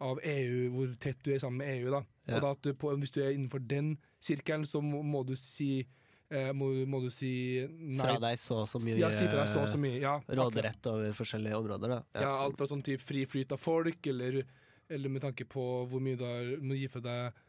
av 0.00 0.20
EU, 0.22 0.68
hvor 0.72 0.94
tett 1.02 1.20
du 1.24 1.32
er 1.34 1.42
sammen 1.42 1.60
med 1.62 1.74
EU. 1.76 1.90
da. 1.92 2.02
Ja. 2.28 2.36
Og 2.36 2.42
da 2.44 2.50
at 2.56 2.62
du 2.62 2.74
på, 2.74 2.92
Hvis 2.96 3.12
du 3.12 3.22
er 3.22 3.32
innenfor 3.32 3.60
den 3.66 3.96
sirkelen, 4.20 4.66
så 4.66 4.80
må, 4.84 5.02
må 5.02 5.24
du 5.26 5.34
si 5.36 5.86
eh, 6.30 6.52
må, 6.52 6.70
må, 6.86 7.00
du 7.04 7.10
si 7.10 7.66
nei. 7.68 8.04
Fra 8.04 8.18
deg 8.22 8.38
så 8.40 8.62
og 8.62 8.68
så 8.68 8.80
mye, 8.84 8.98
ja, 9.00 9.10
si 9.12 9.26
fra 9.26 9.42
deg 9.42 9.50
så 9.52 9.64
så 9.66 9.80
mye 9.80 10.00
ja, 10.02 10.18
råderett 10.40 10.88
over 10.92 11.16
forskjellige 11.16 11.58
områder. 11.60 11.96
da. 11.96 12.00
Ja, 12.14 12.24
ja 12.26 12.32
alt 12.44 12.60
fra 12.60 12.68
sånn 12.70 12.84
type 12.86 13.04
fri 13.04 13.24
flyt 13.28 13.52
av 13.56 13.60
folk, 13.62 14.00
eller, 14.12 14.42
eller, 14.88 15.12
med 15.12 15.24
tanke 15.24 15.48
på 15.48 15.66
hvor 15.88 16.04
mye 16.04 16.20
du 16.20 16.24
har, 16.28 16.54
må 16.62 16.78
gi 16.78 16.88
fra 16.92 17.04
deg 17.04 17.44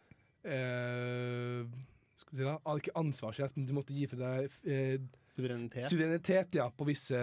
eh, 0.56 1.64
si 2.30 2.46
da, 2.46 2.60
Ikke 2.76 2.94
ansvarsrett, 3.00 3.56
men 3.58 3.68
du 3.68 3.74
måtte 3.78 3.96
gi 3.96 4.06
fra 4.10 4.20
deg 4.22 4.60
eh, 4.70 5.00
suverenitet. 5.34 5.90
suverenitet 5.90 6.60
ja, 6.60 6.70
på 6.70 6.88
visse, 6.88 7.20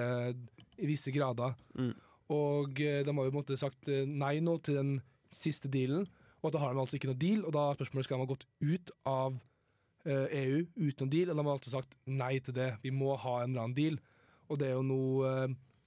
i 0.76 0.88
visse 0.88 1.14
grader. 1.14 1.54
Mm. 1.78 1.94
Og 2.32 2.80
eh, 2.82 3.02
de 3.06 3.12
har 3.12 3.26
jo 3.26 3.32
på 3.32 3.34
en 3.34 3.40
måte 3.40 3.58
sagt 3.60 3.90
eh, 3.92 4.06
nei 4.06 4.38
nå 4.42 4.56
til 4.66 4.78
den 4.80 4.94
siste 5.34 5.70
dealen, 5.70 6.06
og 6.42 6.52
da 6.54 6.62
har 6.62 6.74
de 6.74 6.82
altså 6.82 6.98
ikke 6.98 7.10
noe 7.10 7.20
deal. 7.20 7.44
Og 7.46 7.54
da 7.54 7.68
er 7.68 7.78
spørsmålet 7.78 8.08
skal 8.08 8.18
de 8.18 8.26
ha 8.26 8.32
gått 8.32 8.46
ut 8.62 8.92
av 9.08 9.38
EU 10.06 10.12
eh, 10.14 10.66
e 10.66 10.88
uten 10.88 11.06
noen 11.06 11.12
deal, 11.14 11.30
eller 11.30 11.42
de 11.42 11.50
har 11.50 11.58
altså 11.58 11.74
sagt 11.74 11.96
nei 12.06 12.36
til 12.42 12.56
det. 12.56 12.70
Vi 12.84 12.94
må 12.94 13.16
ha 13.18 13.40
en 13.42 13.50
eller 13.50 13.66
annen 13.66 13.78
deal. 13.78 13.98
Og 14.46 14.60
det 14.60 14.70
er 14.70 14.76
jo 14.76 14.86
noe 14.86 15.32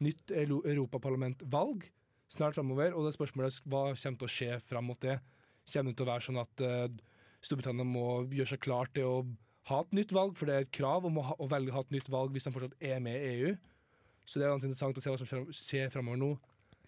nytt 0.04 0.34
europaparlamentvalg 0.36 1.86
snart 2.32 2.58
framover, 2.58 2.93
og 2.93 3.08
det 3.08 3.15
spørsmålet 3.15 3.56
er 3.56 3.71
hva 3.71 3.84
kommer 3.93 4.19
til 4.19 4.28
å 4.28 4.34
skje 4.34 4.58
fram 4.63 4.89
mot 4.91 4.99
det. 5.02 5.17
Kommer 5.71 5.91
det 5.91 5.99
til 5.99 6.06
å 6.06 6.12
være 6.12 6.25
sånn 6.28 6.41
at 6.41 6.63
Storbritannia 7.45 7.88
må 7.88 8.06
gjøre 8.36 8.52
seg 8.52 8.62
klart 8.63 8.91
til 8.97 9.08
å 9.08 9.15
ha 9.69 9.80
et 9.84 9.95
nytt 9.95 10.13
valg, 10.15 10.36
for 10.38 10.49
det 10.49 10.56
er 10.56 10.65
et 10.65 10.75
krav 10.75 11.08
om 11.08 11.21
å 11.21 11.47
velge 11.49 11.71
å 11.71 11.78
ha 11.78 11.84
et 11.86 11.95
nytt 11.95 12.12
valg 12.12 12.34
hvis 12.36 12.47
de 12.47 12.54
fortsatt 12.54 12.78
er 12.91 12.99
med 13.04 13.15
i 13.15 13.34
EU. 13.38 13.56
Så 14.30 14.38
det 14.38 14.46
er 14.46 14.54
ganske 14.54 14.70
interessant 14.70 14.98
å 15.00 15.02
se 15.02 15.10
hva 15.10 15.18
som 15.18 15.50
skjer 15.58 15.89
fremover 15.89 16.22
nå. 16.22 16.34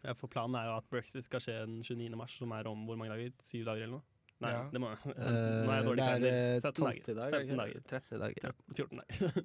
Ja, 0.01 0.13
for 0.17 0.29
Planen 0.29 0.57
er 0.59 0.67
jo 0.69 0.77
at 0.77 0.87
brexit 0.93 1.25
skal 1.25 1.41
skje 1.41 1.57
den 1.63 1.79
29. 1.81 2.09
mars, 2.17 2.35
som 2.37 2.51
er 2.53 2.69
om 2.69 2.83
hvor 2.85 2.97
mange 2.99 3.13
dager? 3.13 3.31
Syv 3.45 3.65
dager 3.65 3.87
eller 3.87 3.97
noe? 3.97 4.07
Nei, 4.41 4.51
ja. 4.55 4.61
det 4.73 4.81
må 4.81 4.89
jeg. 4.89 4.99
Nå 5.21 5.69
er 5.69 5.75
jeg 5.75 5.85
dårlig 5.85 6.05
kalender. 6.05 6.37
17 6.61 6.85
dager. 6.85 7.17
Dag, 7.17 7.35
15 7.37 7.59
dager. 7.61 7.81
30 7.91 8.21
dager. 8.23 8.55
14 8.77 9.01
dager. 9.01 9.41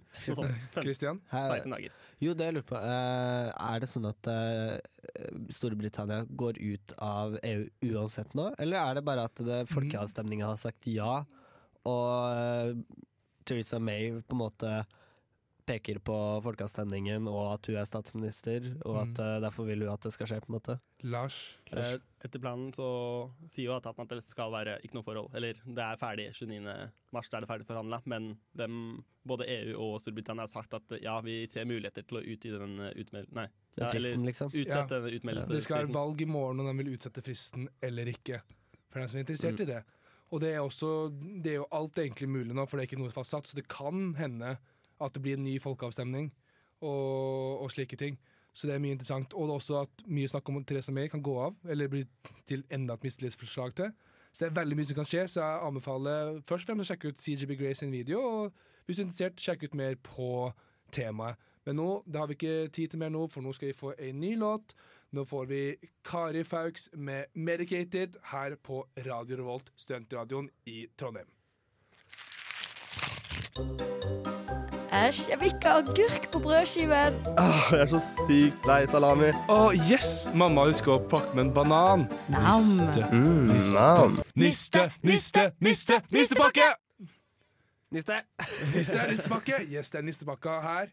Christian? 0.87 1.21
16 1.33 1.75
dager. 1.77 1.97
Jo, 2.25 2.37
det 2.37 2.49
jeg 2.49 2.57
lurer 2.57 2.69
på. 2.71 2.81
Uh, 2.81 3.49
er 3.53 3.83
det 3.85 3.91
sånn 3.93 4.09
at 4.09 4.31
Storbritannia 5.57 6.23
går 6.45 6.61
ut 6.61 6.97
av 7.05 7.37
EU 7.45 7.97
uansett 7.97 8.37
nå, 8.37 8.51
eller 8.61 8.81
er 8.81 9.01
det 9.01 9.07
bare 9.09 9.27
at 9.29 9.45
folkeavstemninga 9.73 10.49
har 10.49 10.61
sagt 10.61 10.89
ja, 10.93 11.19
og 11.89 12.81
Theresa 13.47 13.81
May 13.81 14.17
på 14.21 14.37
en 14.37 14.43
måte 14.43 14.73
peker 15.67 15.99
på 16.05 16.17
folkeavstemningen 16.45 17.27
og 17.31 17.57
at 17.57 17.69
hun 17.69 17.79
er 17.81 17.89
statsminister, 17.89 18.69
og 18.87 19.01
at 19.03 19.21
uh, 19.21 19.33
derfor 19.43 19.67
vil 19.69 19.85
hun 19.85 19.93
at 19.93 20.07
det 20.07 20.13
skal 20.15 20.31
skje, 20.31 20.39
på 20.45 20.51
en 20.51 20.57
måte. 20.57 20.77
Lars? 21.07 21.39
Eh, 21.71 21.97
etter 22.25 22.43
planen 22.43 22.71
så 22.75 22.89
sier 23.51 23.71
jo 23.71 23.77
at 23.77 23.89
det 24.11 24.21
skal 24.25 24.55
være 24.55 24.79
ikke 24.87 24.99
noe 24.99 25.07
forhold. 25.07 25.31
Eller 25.37 25.59
det 25.65 25.83
er 25.85 26.01
ferdig 26.01 26.29
29. 26.33 26.63
mars, 27.15 27.31
da 27.31 27.39
er 27.39 27.47
det 27.47 27.51
ferdig 27.51 27.69
forhandla, 27.69 28.01
men 28.11 28.33
dem, 28.59 29.03
både 29.27 29.49
EU 29.59 29.75
og 29.89 29.99
Storbritannia 30.03 30.47
har 30.47 30.53
sagt 30.53 30.79
at 30.79 30.97
ja, 31.03 31.19
vi 31.27 31.43
ser 31.51 31.69
muligheter 31.69 32.07
til 32.07 32.21
å 32.21 32.25
utvide 32.25 32.63
den 32.63 32.79
utmeldingen. 32.93 33.35
Nei. 33.37 33.49
Ja, 33.77 33.91
fristen, 33.93 34.25
liksom. 34.25 34.55
Utsette 34.55 35.03
ja. 35.03 35.17
utmeldelsen. 35.19 35.53
Det 35.53 35.67
skal 35.67 35.83
være 35.83 35.97
valg 35.99 36.23
i 36.25 36.31
morgen 36.31 36.63
om 36.63 36.71
de 36.71 36.79
vil 36.81 36.95
utsette 36.97 37.25
fristen 37.25 37.69
eller 37.85 38.09
ikke. 38.15 38.41
For 38.89 39.03
den 39.03 39.13
som 39.13 39.21
er 39.21 39.27
interessert 39.27 39.61
mm. 39.61 39.67
i 39.67 39.71
det. 39.75 39.83
Og 40.35 40.41
det 40.43 40.55
er, 40.57 40.63
også, 40.65 40.89
det 41.43 41.53
er 41.53 41.61
jo 41.61 41.69
alt 41.77 41.99
egentlig 42.03 42.27
mulig 42.31 42.55
nå, 42.57 42.65
for 42.67 42.79
det 42.79 42.87
er 42.87 42.91
ikke 42.91 43.03
noe 43.03 43.15
fastsatt. 43.15 43.47
Så 43.47 43.59
det 43.59 43.69
kan 43.71 44.09
hende 44.19 44.57
at 45.01 45.15
det 45.15 45.23
blir 45.23 45.37
en 45.39 45.45
ny 45.45 45.59
folkeavstemning 45.63 46.31
og, 46.81 47.63
og, 47.63 47.71
slike 47.73 47.97
ting. 47.97 48.19
Så 48.57 48.69
det 48.69 48.75
er 48.75 48.83
mye 48.83 48.97
interessant. 48.97 49.35
Og 49.35 49.49
det 49.49 49.53
er 49.53 49.61
også 49.61 49.81
at 49.83 50.05
mye 50.07 50.29
snakk 50.29 50.49
om 50.49 50.63
Therese 50.65 50.93
May 50.93 51.09
kan 51.13 51.23
gå 51.23 51.35
av, 51.41 51.57
eller 51.69 51.91
bli 51.93 52.05
til 52.49 52.65
enda 52.73 52.97
et 52.97 53.05
mistillitsforslag 53.05 53.75
til. 53.77 53.91
Så 54.33 54.45
det 54.45 54.51
er 54.51 54.61
veldig 54.61 54.77
mye 54.77 54.89
som 54.89 54.97
kan 54.99 55.09
skje, 55.09 55.27
så 55.33 55.41
jeg 55.41 55.61
anbefaler 55.65 56.41
først 56.49 56.67
og 56.67 56.73
fremst 56.73 56.85
å 56.85 56.89
sjekke 56.91 57.13
ut 57.13 57.21
CGB 57.25 57.57
Grey 57.57 57.77
sin 57.77 57.93
video, 57.93 58.21
og 58.21 58.65
hvis 58.85 58.99
du 58.99 59.03
er 59.03 59.07
interessert, 59.07 59.41
sjekk 59.41 59.65
ut 59.65 59.77
mer 59.81 59.97
på 60.05 60.29
temaet. 60.93 61.41
Men 61.67 61.81
nå 61.81 61.89
det 62.07 62.21
har 62.21 62.29
vi 62.31 62.37
ikke 62.37 62.69
tid 62.69 62.93
til 62.93 63.01
mer 63.01 63.11
nå, 63.11 63.25
for 63.33 63.43
nå 63.43 63.55
skal 63.57 63.73
vi 63.73 63.79
få 63.79 63.95
en 63.97 64.21
ny 64.21 64.37
låt. 64.39 64.77
Nå 65.17 65.25
får 65.25 65.49
vi 65.51 65.63
Kari 66.05 66.45
Fauks 66.45 66.89
med 66.93 67.33
'Medicated' 67.35 68.21
her 68.31 68.57
på 68.63 68.85
Radio 69.09 69.37
Revolt, 69.37 69.73
studentradioen 69.77 70.51
i 70.67 70.87
Trondheim. 70.99 71.27
Æsj, 74.97 75.19
jeg 75.31 75.37
vil 75.41 75.51
ikke 75.53 75.69
ha 75.69 75.81
agurk 75.83 76.27
på 76.33 76.39
brødskiven. 76.45 77.17
Åh, 77.39 77.65
jeg 77.73 77.81
er 77.85 77.91
så 77.91 77.99
sykt 78.27 78.67
lei 78.69 78.79
salami. 78.89 79.29
Å, 79.53 79.59
yes! 79.91 80.13
Mamma 80.33 80.65
husker 80.71 80.95
å 80.95 80.99
pakke 81.11 81.35
med 81.37 81.43
en 81.49 81.53
banan. 81.57 82.05
Nam. 82.33 82.65
Niste, 82.65 83.03
Mm, 83.13 83.51
niste, 83.51 83.87
niste, 84.41 84.85
niste, 85.05 85.45
niste, 85.67 85.99
nistepakke! 86.15 86.69
Niste! 87.93 88.21
Niste 88.73 89.05
nistepakke. 89.11 89.61
Yes, 89.71 89.91
det 89.93 90.01
er 90.01 90.07
nistepakka 90.09 90.57
her. 90.65 90.93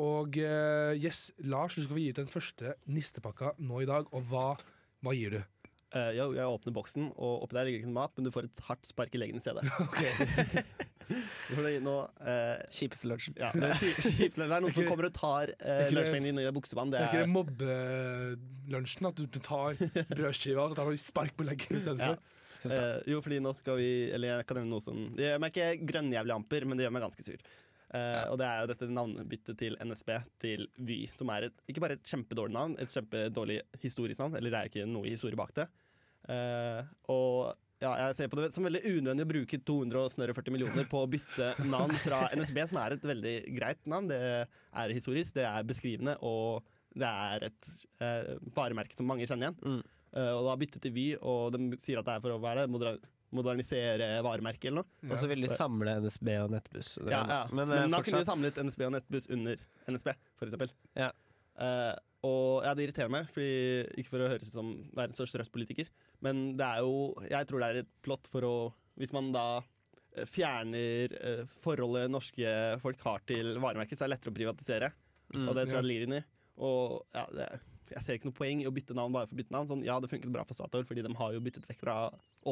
Og 0.00 0.38
uh, 0.40 0.94
yes, 0.96 1.26
Lars, 1.44 1.76
du 1.76 1.82
skal 1.84 1.96
få 1.98 2.00
gi 2.06 2.10
ut 2.14 2.22
den 2.22 2.30
første 2.32 2.76
nistepakka 2.88 3.52
nå 3.60 3.82
i 3.84 3.88
dag. 3.90 4.08
Og 4.16 4.24
hva, 4.32 4.46
hva 5.04 5.16
gir 5.18 5.36
du? 5.36 5.42
Uh, 5.92 6.08
jo, 6.16 6.30
jeg 6.32 6.48
åpner 6.48 6.72
boksen, 6.72 7.10
og 7.20 7.42
oppi 7.44 7.58
der 7.58 7.66
ligger 7.68 7.82
det 7.82 7.84
ikke 7.84 7.92
noe 7.92 8.00
mat, 8.00 8.14
men 8.16 8.24
du 8.24 8.32
får 8.32 8.46
et 8.48 8.62
hardt 8.70 8.88
spark 8.88 9.12
i 9.12 9.20
leggen 9.20 9.42
i 9.42 9.44
stedet. 9.44 9.66
Fordi 11.52 11.72
nå 11.84 11.94
eh, 12.26 12.62
Kjipeste 12.72 13.08
lunsjen. 13.10 13.34
ja, 13.40 13.50
det 13.54 13.70
er 13.70 13.80
kjip- 13.82 14.36
Det 14.40 14.46
er 14.48 14.52
noen 14.64 14.74
som 14.76 14.86
kommer 14.88 15.08
og 15.08 15.14
tar 15.16 15.52
eh, 15.58 15.88
lunsjpengene 15.92 16.30
dine 16.32 16.44
i 16.48 16.54
buksebanen 16.56 16.92
Det 16.94 17.00
Det 17.00 17.06
er 17.06 17.10
ikke 17.12 17.24
det 17.26 17.32
mobbelunsjen? 17.36 19.08
At 19.10 19.22
du 19.22 19.40
tar 19.42 19.74
brødskiva 20.12 20.64
og 20.66 20.72
så 20.74 20.78
tar 20.80 20.90
du 20.92 21.00
spark 21.00 21.34
på 21.38 21.46
leggen 21.48 21.78
i 21.78 21.82
stedet 21.84 22.12
Ja. 22.12 22.14
Eh, 22.62 23.00
jo, 23.10 23.16
fordi 23.18 23.40
nå 23.42 23.50
skal 23.58 23.74
vi 23.80 23.86
Eller 24.14 24.36
jeg 24.36 24.44
kan 24.46 24.60
nevne 24.60 24.70
noe 24.70 24.82
som 24.84 24.94
Det 25.18 25.24
gjør 25.24 25.40
meg 25.42 25.50
ikke 25.56 25.86
grønnjævlig 25.88 26.30
amper, 26.36 26.62
men 26.70 26.78
det 26.78 26.84
gjør 26.84 26.92
meg 26.94 27.02
ganske 27.02 27.24
sur. 27.26 27.40
Eh, 27.90 28.20
Og 28.30 28.36
det 28.38 28.46
er 28.46 28.60
jo 28.62 28.68
dette 28.70 28.86
navnbyttet 28.86 29.58
til 29.58 29.74
NSB 29.82 30.12
til 30.44 30.62
Vy, 30.78 30.98
som 31.18 31.32
er 31.34 31.48
et, 31.48 31.56
ikke 31.66 31.82
bare 31.82 31.96
et 31.98 32.06
kjempedårlig 32.06 32.54
navn, 32.54 32.76
et 32.78 32.94
kjempedårlig 32.94 33.56
historisk 33.82 34.22
navn, 34.22 34.36
eller 34.38 34.54
det 34.54 34.60
er 34.60 34.70
ikke 34.70 34.86
noe 34.92 35.10
historie 35.10 35.34
bak 35.42 35.50
det. 35.58 35.66
Eh, 36.30 36.86
og 37.10 37.50
ja, 37.82 37.92
jeg 37.98 38.18
ser 38.18 38.28
på 38.30 38.38
det 38.38 38.50
som 38.54 38.66
veldig 38.66 38.82
unødvendig 38.86 39.26
å 39.26 39.30
bruke 39.32 39.58
240 39.68 40.54
millioner 40.54 40.86
på 40.90 41.00
å 41.02 41.08
bytte 41.10 41.52
navn 41.66 41.94
fra 41.98 42.28
NSB, 42.38 42.60
som 42.70 42.78
er 42.82 42.96
et 42.96 43.08
veldig 43.12 43.34
greit 43.56 43.90
navn. 43.90 44.10
Det 44.12 44.20
er 44.22 44.94
historisk, 44.94 45.34
det 45.38 45.48
er 45.48 45.66
beskrivende, 45.66 46.14
og 46.22 46.62
det 46.98 47.08
er 47.08 47.48
et 47.48 47.72
eh, 48.04 48.36
varemerke 48.54 48.94
som 48.98 49.08
mange 49.10 49.26
kjenner 49.26 49.50
igjen. 49.50 49.58
Mm. 49.80 49.82
Uh, 50.12 50.34
og 50.36 50.44
da 50.44 50.54
byttet 50.60 50.84
til 50.84 50.92
Vy, 50.92 51.06
og 51.24 51.54
de 51.54 51.80
sier 51.80 51.96
at 51.96 52.04
det 52.04 52.18
er 52.18 52.24
for 52.24 52.34
å 52.34 52.40
er 52.50 52.58
det, 52.60 52.68
moder 52.68 52.98
modernisere 53.32 54.08
varemerket 54.24 54.68
eller 54.68 54.84
noe. 54.84 55.08
Og 55.08 55.18
så 55.20 55.28
vil 55.30 55.46
de 55.46 55.48
samle 55.48 55.96
NSB 56.04 56.28
og 56.42 56.50
Nettbuss. 56.52 56.94
Ja, 57.00 57.22
ja. 57.24 57.40
Men, 57.48 57.64
Men, 57.70 57.78
eh, 57.78 57.90
da 57.94 58.02
kunne 58.04 58.20
de 58.20 58.28
samlet 58.28 58.58
NSB 58.60 58.84
og 58.88 58.92
Nettbuss 58.92 59.28
under 59.32 59.62
NSB, 59.88 60.12
for 60.36 60.50
eksempel. 60.50 60.74
Ja. 60.98 61.08
Eh, 61.56 61.94
og 62.22 62.62
ja, 62.62 62.72
det 62.78 62.86
irriterer 62.86 63.10
meg, 63.10 63.28
fordi, 63.34 63.82
ikke 63.98 64.12
for 64.12 64.22
å 64.22 64.30
høres 64.30 64.50
ut 64.50 64.54
som 64.54 64.72
verdens 64.94 65.18
største 65.18 65.40
røstpolitiker, 65.40 65.90
men 66.22 66.52
det 66.58 66.66
er 66.66 66.84
jo 66.86 67.16
Jeg 67.26 67.48
tror 67.50 67.62
det 67.62 67.68
er 67.68 67.80
et 67.82 67.94
plott 68.06 68.28
for 68.30 68.46
å 68.46 68.56
Hvis 69.00 69.14
man 69.16 69.32
da 69.34 69.46
eh, 69.58 70.28
fjerner 70.28 71.16
eh, 71.18 71.42
forholdet 71.64 72.12
norske 72.12 72.54
folk 72.84 73.02
har 73.08 73.26
til 73.26 73.56
varemerket, 73.56 73.98
så 73.98 74.06
er 74.06 74.12
det 74.12 74.16
lettere 74.16 74.34
å 74.34 74.38
privatisere. 74.38 74.92
Mm. 75.32 75.46
og 75.48 75.54
det 75.56 75.62
tror 75.64 75.78
ja. 75.78 75.78
jeg 75.78 75.84
det 75.84 75.88
ligger 75.88 76.08
inni. 76.08 76.22
Og 76.62 76.98
ja, 77.16 77.22
det, 77.32 77.46
jeg 77.92 78.04
ser 78.04 78.18
ikke 78.18 78.28
noe 78.28 78.36
poeng 78.36 78.62
i 78.62 78.68
å 78.68 78.74
bytte 78.74 78.96
navn 78.96 79.14
bare 79.14 79.28
for 79.28 79.36
å 79.36 79.40
bytte 79.40 79.54
navn. 79.54 79.68
Sånn, 79.70 79.84
ja, 79.86 79.98
det 80.02 80.10
funket 80.12 80.32
bra 80.34 80.44
for 80.48 80.58
Statoil, 80.58 80.84
fordi 80.88 81.04
de 81.06 81.12
har 81.18 81.34
jo 81.34 81.40
byttet 81.44 81.68
vekk 81.70 81.80
fra 81.82 81.96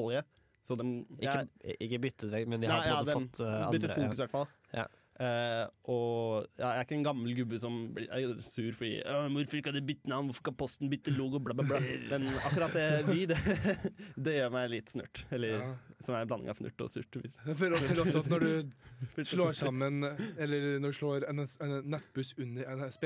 olje. 0.00 0.22
Så 0.66 0.76
de 0.78 0.86
Ikke, 1.18 1.44
ikke 1.80 2.00
byttet 2.04 2.32
vekk, 2.32 2.48
men 2.50 2.62
de 2.62 2.68
Nei, 2.70 2.76
har 2.76 2.82
på 2.82 2.88
en 2.88 2.92
ja, 2.92 2.98
måte 3.00 3.10
den 3.10 3.28
fått 3.28 3.40
uh, 3.44 3.70
byttet 3.74 3.94
fokus, 3.96 4.18
i 4.18 4.24
hvert 4.24 4.34
fall. 4.34 4.50
Ja. 4.76 4.86
Eh, 5.20 5.64
og 5.92 6.46
ja, 6.56 6.70
jeg 6.70 6.78
er 6.78 6.86
ikke 6.86 6.94
en 6.96 7.02
gammel 7.04 7.34
gubbe 7.36 7.58
som 7.60 7.74
blir 7.92 8.06
er 8.08 8.30
sur 8.40 8.70
fordi 8.72 9.02
«Åh, 9.04 9.26
'Hvorfor 9.28 9.60
kan 9.66 9.74
de 9.76 9.82
bytte 9.84 10.08
navn? 10.08 10.30
Hvorfor 10.30 10.46
kan 10.48 10.54
Posten 10.56 10.88
bytte 10.88 11.12
logo?' 11.12 11.38
Bla, 11.44 11.52
bla, 11.52 11.64
bla. 11.68 11.80
Men 12.08 12.24
akkurat 12.48 12.72
det 12.72 12.86
Vy, 13.10 13.26
det, 13.28 13.36
det 14.24 14.36
gjør 14.38 14.50
meg 14.54 14.70
litt 14.72 14.88
snurt. 14.94 15.26
Eller 15.30 15.58
Ja. 15.60 15.74
som 16.00 16.14
er 16.14 16.22
en 16.22 16.28
blanding 16.30 16.48
av 16.48 16.56
fnurt 16.56 16.80
og 16.80 16.88
surt. 16.88 17.12
Hvis. 17.20 17.36
for 17.44 17.56
føler 17.60 17.76
også 18.00 18.22
at 18.24 18.30
når 18.32 18.40
du 18.40 18.72
slår 19.34 19.52
sammen 19.52 20.04
Eller 20.38 20.78
når 20.80 20.88
du 20.88 20.98
slår 21.02 21.28
en, 21.28 21.44
en 21.44 21.76
nettbuss 21.84 22.32
under 22.38 22.64
NSB, 22.80 23.04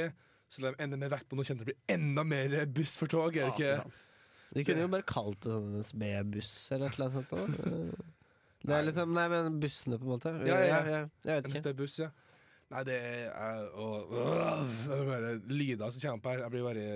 så 0.54 0.62
lar 0.62 0.76
de 0.78 0.84
enda 0.86 0.96
mer 0.96 1.10
vekt 1.16 1.28
på 1.28 1.34
noe 1.34 1.44
kjent 1.44 1.64
det 1.64 1.72
blir 1.72 1.82
enda 1.98 2.22
mer 2.22 2.64
buss 2.66 2.96
for 2.96 3.10
tog. 3.10 3.34
Er 3.34 3.50
det 3.50 3.54
ikke? 3.58 3.74
Ja. 3.82 3.84
De 4.54 4.62
kunne 4.62 4.84
jo 4.86 4.88
bare 4.92 5.02
kalt 5.02 5.40
det 5.42 5.50
sånn 5.50 5.72
NSB-buss 5.80 6.54
eller 6.76 6.86
et 6.86 6.94
eller 7.00 7.10
annet 7.10 7.32
sånt. 7.34 8.13
Det 8.64 8.72
er 8.78 8.86
liksom, 8.86 9.10
nei, 9.12 9.24
men 9.28 9.58
bussene, 9.60 9.98
på 10.00 10.06
en 10.06 10.12
måte. 10.14 10.30
Ja, 10.48 10.58
ja, 10.64 10.78
ja. 10.88 11.00
jeg 11.26 11.38
vet 11.38 11.48
ikke. 11.50 11.60
NSB-buss, 11.60 11.98
ja. 12.00 12.10
Nei, 12.72 12.82
det 12.88 12.96
er 13.04 13.66
å, 13.76 13.88
øh, 14.08 14.70
det 14.88 15.00
bare 15.10 15.32
lyder 15.52 15.92
som 15.92 16.00
kommer 16.00 16.16
opp 16.22 16.28
her. 16.30 16.40
Jeg 16.46 16.54
blir 16.54 16.64
bare 16.64 16.86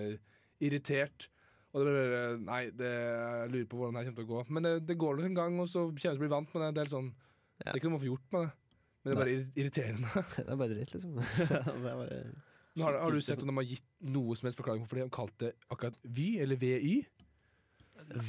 irritert. 0.65 1.29
Og 1.77 1.85
det 1.85 1.93
blir 1.93 2.09
bare 2.15 2.39
Nei, 2.41 2.61
det, 2.73 2.89
jeg 2.89 3.51
lurer 3.53 3.69
på 3.69 3.81
hvordan 3.83 3.99
det 4.01 4.07
kommer 4.09 4.23
til 4.23 4.27
å 4.27 4.33
gå. 4.33 4.45
Men 4.57 4.65
det, 4.69 4.73
det 4.89 4.97
går 5.03 5.19
nok 5.21 5.29
en 5.29 5.37
gang, 5.43 5.61
og 5.61 5.69
så 5.69 5.85
kommer 5.85 6.01
jeg 6.01 6.17
til 6.17 6.23
å 6.23 6.25
bli 6.25 6.33
vant 6.33 6.55
med 6.57 6.65
det. 6.65 6.71
Det 6.79 6.85
er, 6.87 6.93
sånn, 6.95 7.11
det 7.61 7.69
er 7.69 7.81
ikke 7.81 7.91
noe 7.91 7.97
man 7.99 8.05
får 8.07 8.11
gjort 8.15 8.33
med 8.35 8.47
det. 8.47 8.53
Men 8.99 9.11
det 9.11 9.15
er 9.15 9.21
bare 9.21 9.35
irri- 9.37 9.63
irriterende. 9.63 10.23
Det 10.39 10.47
er 10.49 10.59
bare 10.65 10.73
dritt, 10.75 10.95
liksom. 10.97 11.13
det 11.21 11.61
er 11.93 12.01
bare 12.01 12.23
har, 12.89 12.97
har 13.03 13.15
du 13.15 13.21
sett 13.25 13.41
om 13.43 13.51
de 13.51 13.57
har 13.59 13.67
gitt 13.69 13.87
noe 14.17 14.37
som 14.39 14.47
helst 14.49 14.59
forklaring 14.61 14.83
på 14.83 14.87
hvorfor 14.89 14.99
de 15.01 15.05
har 15.05 15.15
kalt 15.15 15.37
det 15.43 15.53
akkurat 15.73 15.97
Vy, 16.17 16.27
eller 16.43 16.59
VY? 16.61 16.93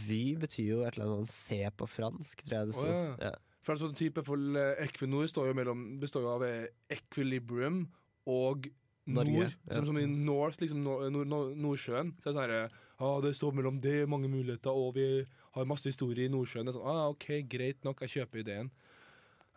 Vy 0.08 0.24
betyr 0.42 0.74
jo 0.74 0.82
et 0.88 0.98
eller 0.98 1.20
annet 1.20 1.34
se 1.34 1.62
på 1.78 1.88
fransk, 1.90 2.44
tror 2.46 2.58
jeg 2.58 2.72
det 2.72 2.76
sto. 2.80 2.90
ja. 2.90 3.14
ja. 3.30 3.38
For 3.66 3.76
altså, 3.76 3.92
type 3.94 4.24
for 4.26 4.40
eh, 4.58 4.86
Equinor 4.86 5.28
står 5.28 5.50
jo 5.50 5.56
mellom, 5.58 5.82
består 6.02 6.24
jo 6.24 6.30
av 6.32 6.46
eh, 6.48 6.70
Equilibrium 6.96 7.84
og 8.32 8.70
Norge, 9.10 9.34
Nord. 9.34 9.58
ja. 9.68 9.76
Som, 9.76 9.90
som 9.90 10.00
i 10.00 10.06
North, 10.06 10.62
liksom 10.62 10.80
nord, 10.86 11.10
nord, 11.12 11.28
nord, 11.28 11.52
Nordsjøen. 11.58 12.14
Så 12.24 12.30
er 12.30 12.32
det 12.32 12.36
sånn 12.36 12.44
herre 12.46 12.62
ah, 12.98 13.20
Det 13.24 13.34
står 13.38 13.56
mellom 13.58 13.80
det, 13.84 13.98
mange 14.10 14.30
muligheter, 14.32 14.72
og 14.72 14.96
vi 14.98 15.08
har 15.56 15.70
masse 15.70 15.90
historie 15.90 16.30
i 16.30 16.34
Nordsjøen. 16.34 16.68
Det 16.68 16.74
er 16.74 16.80
sånn, 16.80 16.90
ah, 16.90 17.10
OK, 17.12 17.30
greit 17.52 17.86
nok, 17.88 18.04
jeg 18.06 18.20
kjøper 18.20 18.44
ideen. 18.44 18.72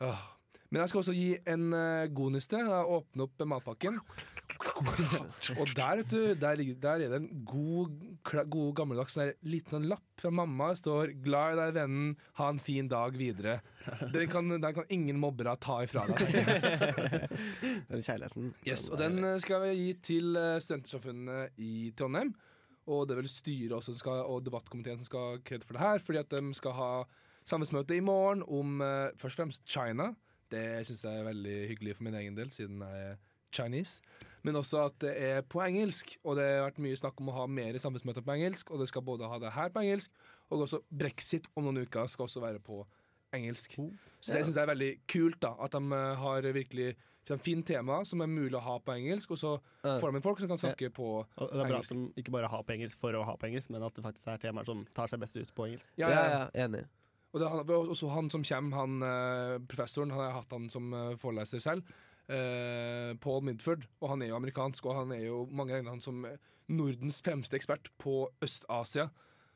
Ah. 0.03 0.25
Men 0.73 0.83
jeg 0.83 0.93
skal 0.93 1.03
også 1.03 1.15
gi 1.17 1.31
en 1.53 1.67
uh, 1.77 2.09
god 2.17 2.37
niste. 2.39 2.61
Åpne 2.97 3.27
opp 3.27 3.43
matpakken. 3.45 3.99
Og 4.61 5.71
der, 5.77 6.01
vet 6.01 6.11
du, 6.11 6.35
der, 6.39 6.57
ligger, 6.59 6.77
der 6.83 7.05
er 7.05 7.13
det 7.13 7.19
en 7.21 7.45
god, 7.47 7.93
god 8.51 8.75
gammeldags 8.79 9.17
sånn 9.17 9.33
liten 9.49 9.77
sånn 9.77 9.89
lapp 9.91 10.21
fra 10.21 10.33
mamma. 10.35 10.71
Det 10.73 10.83
står 10.83 11.15
'Glad 11.25 11.55
i 11.55 11.59
deg, 11.61 11.75
vennen. 11.79 12.15
Ha 12.39 12.49
en 12.53 12.61
fin 12.63 12.89
dag 12.91 13.17
videre'. 13.19 13.61
Den 14.13 14.29
kan, 14.31 14.49
den 14.49 14.75
kan 14.75 14.89
ingen 14.89 15.19
mobbere 15.21 15.57
ta 15.61 15.81
ifra 15.83 16.05
deg. 16.07 16.23
Den 17.93 18.03
kjærligheten. 18.03 18.53
Yes, 18.67 18.89
og 18.93 18.99
den 19.01 19.19
eh, 19.25 19.39
skal 19.43 19.65
vi 19.65 19.73
gi 19.75 19.89
til 20.07 20.37
eh, 20.39 20.61
Studentersamfunnet 20.63 21.59
i 21.61 21.91
Trondheim. 21.99 22.33
Og 22.91 23.07
det 23.07 23.15
er 23.15 23.21
vel 23.23 23.31
styret 23.31 23.75
også 23.77 23.93
som 23.93 24.01
skal, 24.01 24.23
og 24.27 24.45
debattkomiteen 24.47 24.99
som 25.01 25.09
skal 25.09 25.27
ha 25.27 25.43
kred 25.45 25.67
for 25.67 25.77
det 25.77 25.83
her. 25.83 26.03
Fordi 26.03 26.23
at 26.23 26.31
de 26.31 26.55
skal 26.59 26.77
ha 26.79 26.91
samfunnsmøte 27.49 27.97
i 27.99 28.05
morgen 28.05 28.45
om 28.47 28.81
eh, 28.83 29.11
først 29.19 29.39
og 29.39 29.45
fremst 29.45 29.67
China. 29.67 30.13
Det 30.53 30.83
syns 30.87 31.05
jeg 31.07 31.19
er 31.21 31.29
veldig 31.31 31.57
hyggelig 31.71 31.97
for 31.97 32.07
min 32.09 32.19
egen 32.21 32.37
del, 32.37 32.53
siden 32.53 32.83
jeg 32.85 33.07
er 33.13 33.17
Chinese. 33.53 34.03
Men 34.45 34.55
også 34.59 34.87
at 34.87 34.97
det 35.05 35.13
er 35.23 35.43
på 35.43 35.61
engelsk. 35.63 36.17
Og 36.25 36.37
det 36.37 36.47
har 36.49 36.65
vært 36.71 36.81
mye 36.83 36.99
snakk 36.99 37.21
om 37.23 37.29
å 37.31 37.37
ha 37.37 37.47
mer 37.47 37.79
samfunnsmøter 37.79 38.25
på 38.27 38.35
engelsk. 38.35 38.71
Og 38.75 38.81
det 38.83 38.89
skal 38.91 39.03
både 39.07 39.29
ha 39.31 39.39
det 39.39 39.53
her 39.55 39.69
på 39.71 39.85
engelsk, 39.85 40.11
og 40.51 40.65
også 40.67 40.83
brexit 40.91 41.47
om 41.57 41.65
noen 41.69 41.85
uker 41.87 42.11
skal 42.11 42.27
også 42.27 42.43
være 42.43 42.59
på 42.63 42.83
engelsk. 43.33 43.79
Så 44.21 44.35
det 44.35 44.45
syns 44.45 44.57
jeg 44.59 44.63
er 44.67 44.73
veldig 44.75 44.91
kult, 45.09 45.39
da. 45.41 45.55
At 45.65 45.73
de 45.73 45.81
eh, 45.97 46.15
har 46.21 46.43
virkelig 46.53 46.91
et 47.31 47.39
fint 47.41 47.63
tema 47.65 48.01
som 48.05 48.21
er 48.21 48.27
mulig 48.27 48.57
å 48.59 48.65
ha 48.65 48.75
på 48.83 48.93
engelsk, 48.99 49.31
og 49.31 49.39
så 49.39 49.53
får 49.85 50.11
de 50.11 50.19
inn 50.19 50.25
folk 50.25 50.41
som 50.43 50.51
kan 50.51 50.59
snakke 50.59 50.89
på 50.93 51.07
Og 51.23 51.29
det 51.39 51.47
er 51.47 51.69
bra 51.71 51.79
Engelsk. 51.79 51.93
at 51.95 52.01
de 52.17 52.21
ikke 52.25 52.33
bare 52.35 52.49
har 52.51 52.65
på 52.67 52.75
engelsk 52.75 52.99
for 52.99 53.15
å 53.15 53.23
ha 53.25 53.37
på 53.39 53.47
engelsk, 53.47 53.71
men 53.71 53.87
at 53.87 53.95
det 53.95 54.03
faktisk 54.05 54.27
er 54.33 54.43
temaer 54.43 54.67
som 54.67 54.83
tar 54.93 55.07
seg 55.13 55.23
best 55.23 55.39
ut 55.39 55.53
på 55.55 55.69
engelsk. 55.71 55.87
Ja, 56.03 56.11
Ja, 56.11 56.25
ja. 56.35 56.67
enig. 56.67 56.83
Og 57.33 57.41
det 57.41 57.47
er 57.47 57.55
han- 57.55 57.65
også 57.95 58.11
han 58.13 58.29
som 58.29 58.43
kommer, 58.43 58.77
han 58.77 59.03
eh, 59.07 59.59
professoren, 59.71 60.11
han 60.11 60.21
har 60.27 60.33
hatt 60.43 60.51
han 60.51 60.69
som 60.69 60.93
eh, 60.93 61.15
foreleser 61.17 61.63
selv. 61.63 61.83
Eh, 62.29 63.15
Paul 63.21 63.43
Midford, 63.43 63.87
og 64.01 64.09
han 64.15 64.23
er 64.23 64.29
jo 64.33 64.37
amerikansk, 64.39 64.87
og 64.87 64.97
han 65.03 65.13
er 65.13 65.25
jo 65.27 65.47
mange 65.51 65.75
regner 65.75 65.91
han 65.91 66.01
som 66.05 66.25
Nordens 66.73 67.21
fremste 67.25 67.57
ekspert 67.59 67.91
på 67.99 68.29
Øst-Asia. 68.43 69.09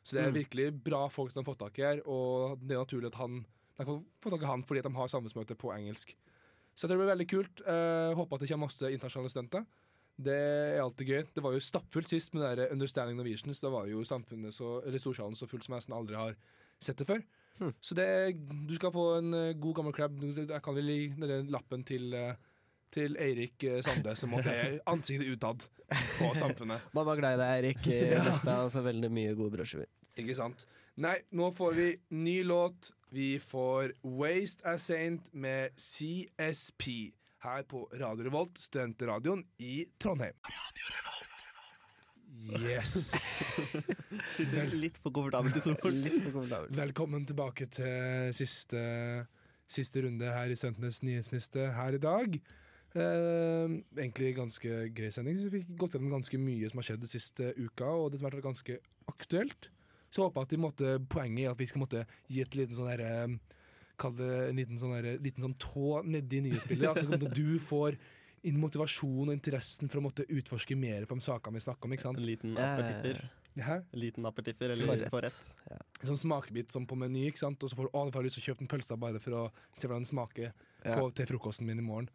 Så 0.07 0.17
det 0.17 0.25
er 0.25 0.31
Mm. 0.31 0.39
virkelig 0.39 0.85
bra 0.85 1.09
folk 1.09 1.33
de 1.35 1.41
har 1.41 1.45
fått 1.45 1.59
tak 1.59 1.79
i 1.79 1.83
her, 1.83 2.01
og 2.07 2.59
det 2.61 2.77
er 2.77 2.85
naturlig 2.85 3.07
at 3.13 3.21
han 3.21 3.45
de 3.79 3.85
kan 3.85 4.05
få 4.23 4.31
tak 4.31 4.43
i 4.43 4.47
han 4.47 4.63
fordi 4.65 4.83
de 4.83 4.95
har 4.95 5.09
samfunnsmøte 5.09 5.55
på 5.59 5.69
engelsk. 5.75 6.15
Så 6.77 6.89
det 6.89 6.97
blir 6.97 7.09
veldig 7.09 7.27
kult. 7.29 7.61
Eh, 7.67 8.15
håper 8.15 8.35
at 8.37 8.41
det 8.41 8.49
kommer 8.49 8.67
masse 8.67 8.89
internasjonale 8.89 9.31
stunter. 9.31 9.67
Det 10.19 10.33
er 10.33 10.81
alltid 10.81 11.07
gøy. 11.09 11.23
Det 11.35 11.43
var 11.43 11.53
jo 11.53 11.61
stappfullt 11.61 12.09
sist 12.09 12.33
med 12.35 12.43
det 12.43 12.57
der 12.57 12.73
Understanding 12.73 13.17
Norwegians. 13.19 13.61
Da 13.61 13.69
var 13.69 13.87
jo 13.87 14.01
samfunnet 14.01 14.55
så, 14.55 14.83
eller 14.87 14.99
Storsalen 14.99 15.37
så 15.37 15.47
fullt 15.49 15.65
som 15.65 15.75
jeg 15.75 15.83
nesten 15.83 15.97
aldri 15.97 16.17
har 16.17 16.37
sett 16.81 16.97
det 16.97 17.07
før. 17.07 17.23
Hmm. 17.59 17.75
Så 17.81 17.95
det, 17.95 18.07
du 18.67 18.75
skal 18.77 18.93
få 18.93 19.19
en 19.19 19.35
eh, 19.35 19.53
god 19.61 19.75
gammel 19.75 19.93
crab. 19.93 20.17
Jeg 20.21 20.63
kan 20.63 20.75
vel 20.75 20.87
gi 20.87 21.09
den 21.21 21.49
lappen 21.53 21.85
til, 21.85 22.15
eh, 22.15 22.35
til 22.97 23.19
Eirik 23.21 23.67
eh, 23.69 23.83
Sande, 23.85 24.17
som 24.19 24.33
måtte 24.33 24.55
ansiktet 24.89 25.29
utad 25.29 25.67
på 26.17 26.33
samfunnet. 26.39 26.89
Man 26.97 27.07
var 27.09 27.21
glad 27.21 27.37
i 27.37 27.43
deg, 27.43 27.53
Eirik. 27.59 27.89
Neste 28.25 28.57
er 28.81 28.87
veldig 28.89 29.13
mye 29.13 29.37
gode 29.39 29.57
brødskiver. 29.59 29.91
Ikke 30.17 30.37
sant? 30.39 30.67
Nei, 31.05 31.19
nå 31.37 31.51
får 31.57 31.77
vi 31.77 31.91
ny 32.17 32.39
låt. 32.49 32.91
Vi 33.13 33.37
får 33.41 33.93
Waste 34.17 34.65
As 34.67 34.89
Saint 34.89 35.29
med 35.37 35.77
CSP 35.77 36.89
her 37.45 37.67
på 37.69 37.85
Radio 38.01 38.27
Revolt, 38.27 38.59
studentradioen 38.59 39.45
i 39.63 39.85
Trondheim. 40.01 40.35
Yes. 42.57 42.95
Sitter 44.37 44.73
litt 44.73 44.99
for 45.03 45.13
komfortabelt 45.15 45.57
i 45.59 45.63
stolen. 45.65 46.03
Litt 46.07 46.21
for 46.21 46.37
komfortabel. 46.39 46.71
Velkommen 46.79 47.27
tilbake 47.29 47.67
til 47.75 48.35
siste 48.37 48.83
siste 49.67 50.05
runde 50.05 50.31
her 50.31 50.53
i 50.53 50.57
Studentenes 50.59 51.03
nyhetsliste 51.03 51.73
her 51.75 51.97
i 51.97 52.03
dag. 52.03 52.39
Eh, 52.97 53.73
egentlig 54.01 54.35
ganske 54.39 54.77
grei 54.97 55.11
sending. 55.13 55.39
Så 55.43 55.51
vi 55.53 55.61
fikk 55.63 55.75
gått 55.83 55.97
gjennom 55.97 56.15
ganske 56.17 56.39
mye 56.41 56.71
som 56.71 56.81
har 56.81 56.89
skjedd 56.91 57.03
den 57.05 57.13
siste 57.13 57.51
uka, 57.59 57.89
og 57.93 58.13
det 58.13 58.21
som 58.21 58.29
har 58.31 58.37
vært 58.39 58.49
ganske 58.49 58.79
aktuelt. 59.13 59.69
Så 60.09 60.23
jeg 60.23 60.29
håper 60.31 60.47
at 60.47 60.55
de 60.55 60.61
måtte, 60.63 60.93
poenget 61.13 61.45
er 61.45 61.53
at 61.53 61.61
vi 61.61 61.67
skal 61.69 61.83
måtte 61.83 62.05
gi 62.33 62.41
et 62.45 62.55
liten 62.57 62.77
sånn 62.79 62.89
herre 62.93 63.13
Kall 63.97 64.13
det 64.13 64.27
en 64.51 64.59
liten 64.59 64.77
sånn, 64.77 64.91
der, 64.93 65.15
liten 65.25 65.41
sånn 65.41 65.55
tå 65.57 66.03
nedi 66.05 66.43
nyhetsbildet. 66.45 66.91
Altså, 66.91 67.07
sånn 67.09 67.17
at 67.17 67.33
du 67.33 67.55
får 67.65 67.95
inn 68.45 68.59
motivasjon 68.61 69.31
og 69.31 69.33
interessen 69.33 69.89
for 69.89 70.03
å 70.03 70.05
måtte 70.05 70.27
utforske 70.29 70.77
mer 70.77 71.07
på 71.09 71.17
de 71.17 71.25
sakene 71.25 71.57
vi 71.57 71.65
snakker 71.65 71.89
om. 71.89 71.95
ikke 71.97 72.05
sant? 72.05 72.21
En 72.21 72.29
liten 72.29 72.59
appetitter. 72.61 73.23
Hæ? 73.57 73.79
En 73.97 74.03
liten 74.03 74.29
appetitter 74.29 74.75
eller 74.75 74.85
Forrett. 74.85 75.09
forrett. 75.15 75.39
En 76.03 76.11
sånn 76.11 76.21
smakebit 76.27 76.77
som 76.77 76.85
på 76.85 76.99
Meny, 77.01 77.25
ikke 77.31 77.41
sant? 77.41 77.65
og 77.65 77.73
så 77.73 77.79
får 77.79 77.89
du 77.89 77.97
å, 77.97 78.25
lyst 78.27 78.37
til 78.37 78.45
å 78.45 78.49
kjøpe 78.51 78.67
en 78.67 78.71
pølse 78.75 78.99
bare 79.01 79.23
for 79.25 79.39
å 79.41 79.43
se 79.73 79.89
hvordan 79.89 80.05
den 80.05 80.13
smaker 80.13 80.53
Ja. 80.85 80.99
på, 81.01 81.09
til 81.17 81.31
frokosten 81.33 81.65
min 81.67 81.81
i 81.81 81.87
morgen. 81.89 82.11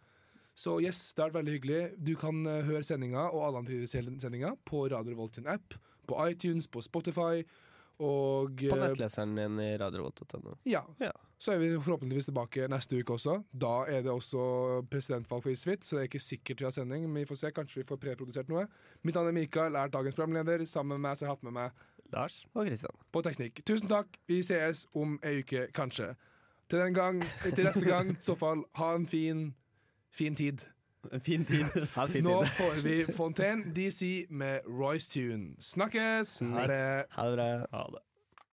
Så 0.57 0.77
yes, 0.83 1.13
det 1.15 1.23
har 1.23 1.31
vært 1.31 1.41
veldig 1.41 1.57
hyggelig. 1.57 1.81
Du 1.97 2.13
kan 2.19 2.45
eh, 2.45 2.63
høre 2.67 2.83
sendinga 2.85 3.29
og 3.31 3.45
alle 3.47 3.63
andre 3.63 3.87
sendinga 3.87 4.55
på 4.67 4.85
Radio 4.91 5.13
Revolt 5.13 5.39
sin 5.39 5.49
app, 5.49 5.77
på 6.07 6.17
iTunes, 6.27 6.67
på 6.67 6.83
Spotify 6.83 7.43
og 8.01 8.57
På 8.57 8.77
eh, 8.77 8.81
nettleseren 8.81 9.35
din 9.37 9.59
i 9.61 9.75
radiovolt.no. 9.77 10.57
Ja. 10.65 10.81
Ja. 10.99 11.11
Så 11.41 11.55
er 11.55 11.61
vi 11.61 11.69
forhåpentligvis 11.81 12.27
tilbake 12.29 12.67
neste 12.69 12.99
uke 13.01 13.15
også. 13.15 13.39
Da 13.49 13.85
er 13.89 14.03
det 14.05 14.11
også 14.13 14.81
presidentvalg 14.89 15.41
for 15.45 15.53
Isfit, 15.53 15.85
så 15.85 15.97
det 15.97 16.03
er 16.03 16.09
ikke 16.09 16.21
sikkert 16.21 16.61
vi 16.61 16.67
har 16.67 16.75
sending, 16.75 17.07
men 17.07 17.23
vi 17.23 17.29
får 17.29 17.39
se. 17.41 17.53
Kanskje 17.55 17.81
vi 17.81 17.87
får 17.87 17.97
preprodusert 18.01 18.51
noe. 18.51 18.67
Mitt 19.01 19.17
navn 19.17 19.31
er 19.31 19.37
Mikael, 19.37 19.77
er 19.77 19.93
dagens 19.93 20.17
programleder. 20.17 20.65
Sammen 20.69 20.97
med 20.97 21.07
meg 21.09 21.17
så 21.17 21.25
har 21.25 21.35
hatt 21.35 21.47
med 21.47 21.55
meg 21.57 21.87
Lars? 22.13 22.43
Og 22.53 22.67
Kristian. 22.67 22.97
på 23.11 23.23
teknikk. 23.25 23.63
Tusen 23.65 23.89
takk. 23.89 24.19
Vi 24.27 24.41
sees 24.43 24.85
om 24.93 25.17
ei 25.25 25.39
uke, 25.41 25.67
kanskje. 25.73 26.11
Til 26.69 26.79
den 26.79 26.93
gang, 26.93 27.23
til 27.43 27.65
neste 27.65 27.85
gang, 27.85 28.13
i 28.13 28.23
så 28.23 28.35
fall, 28.39 28.63
ha 28.79 28.93
en 28.95 29.05
fin, 29.05 29.49
fin 30.11 30.35
tid. 30.35 30.59
Fin 31.23 31.45
tid. 31.45 31.65
Ha 31.95 32.05
fin 32.07 32.23
Nå 32.23 32.43
tid. 32.43 32.51
får 32.51 32.83
vi 32.83 33.13
Fontaine 33.13 33.63
DC 33.75 34.25
med 34.29 34.59
Royce 34.67 35.09
Tune. 35.13 35.55
Snakkes! 35.59 36.39
Ha 36.39 36.67
det. 36.67 37.05
Ha 37.09 37.29
det 37.29 37.35
bra. 37.37 37.49
Ha 37.77 37.87
det. 37.95 37.99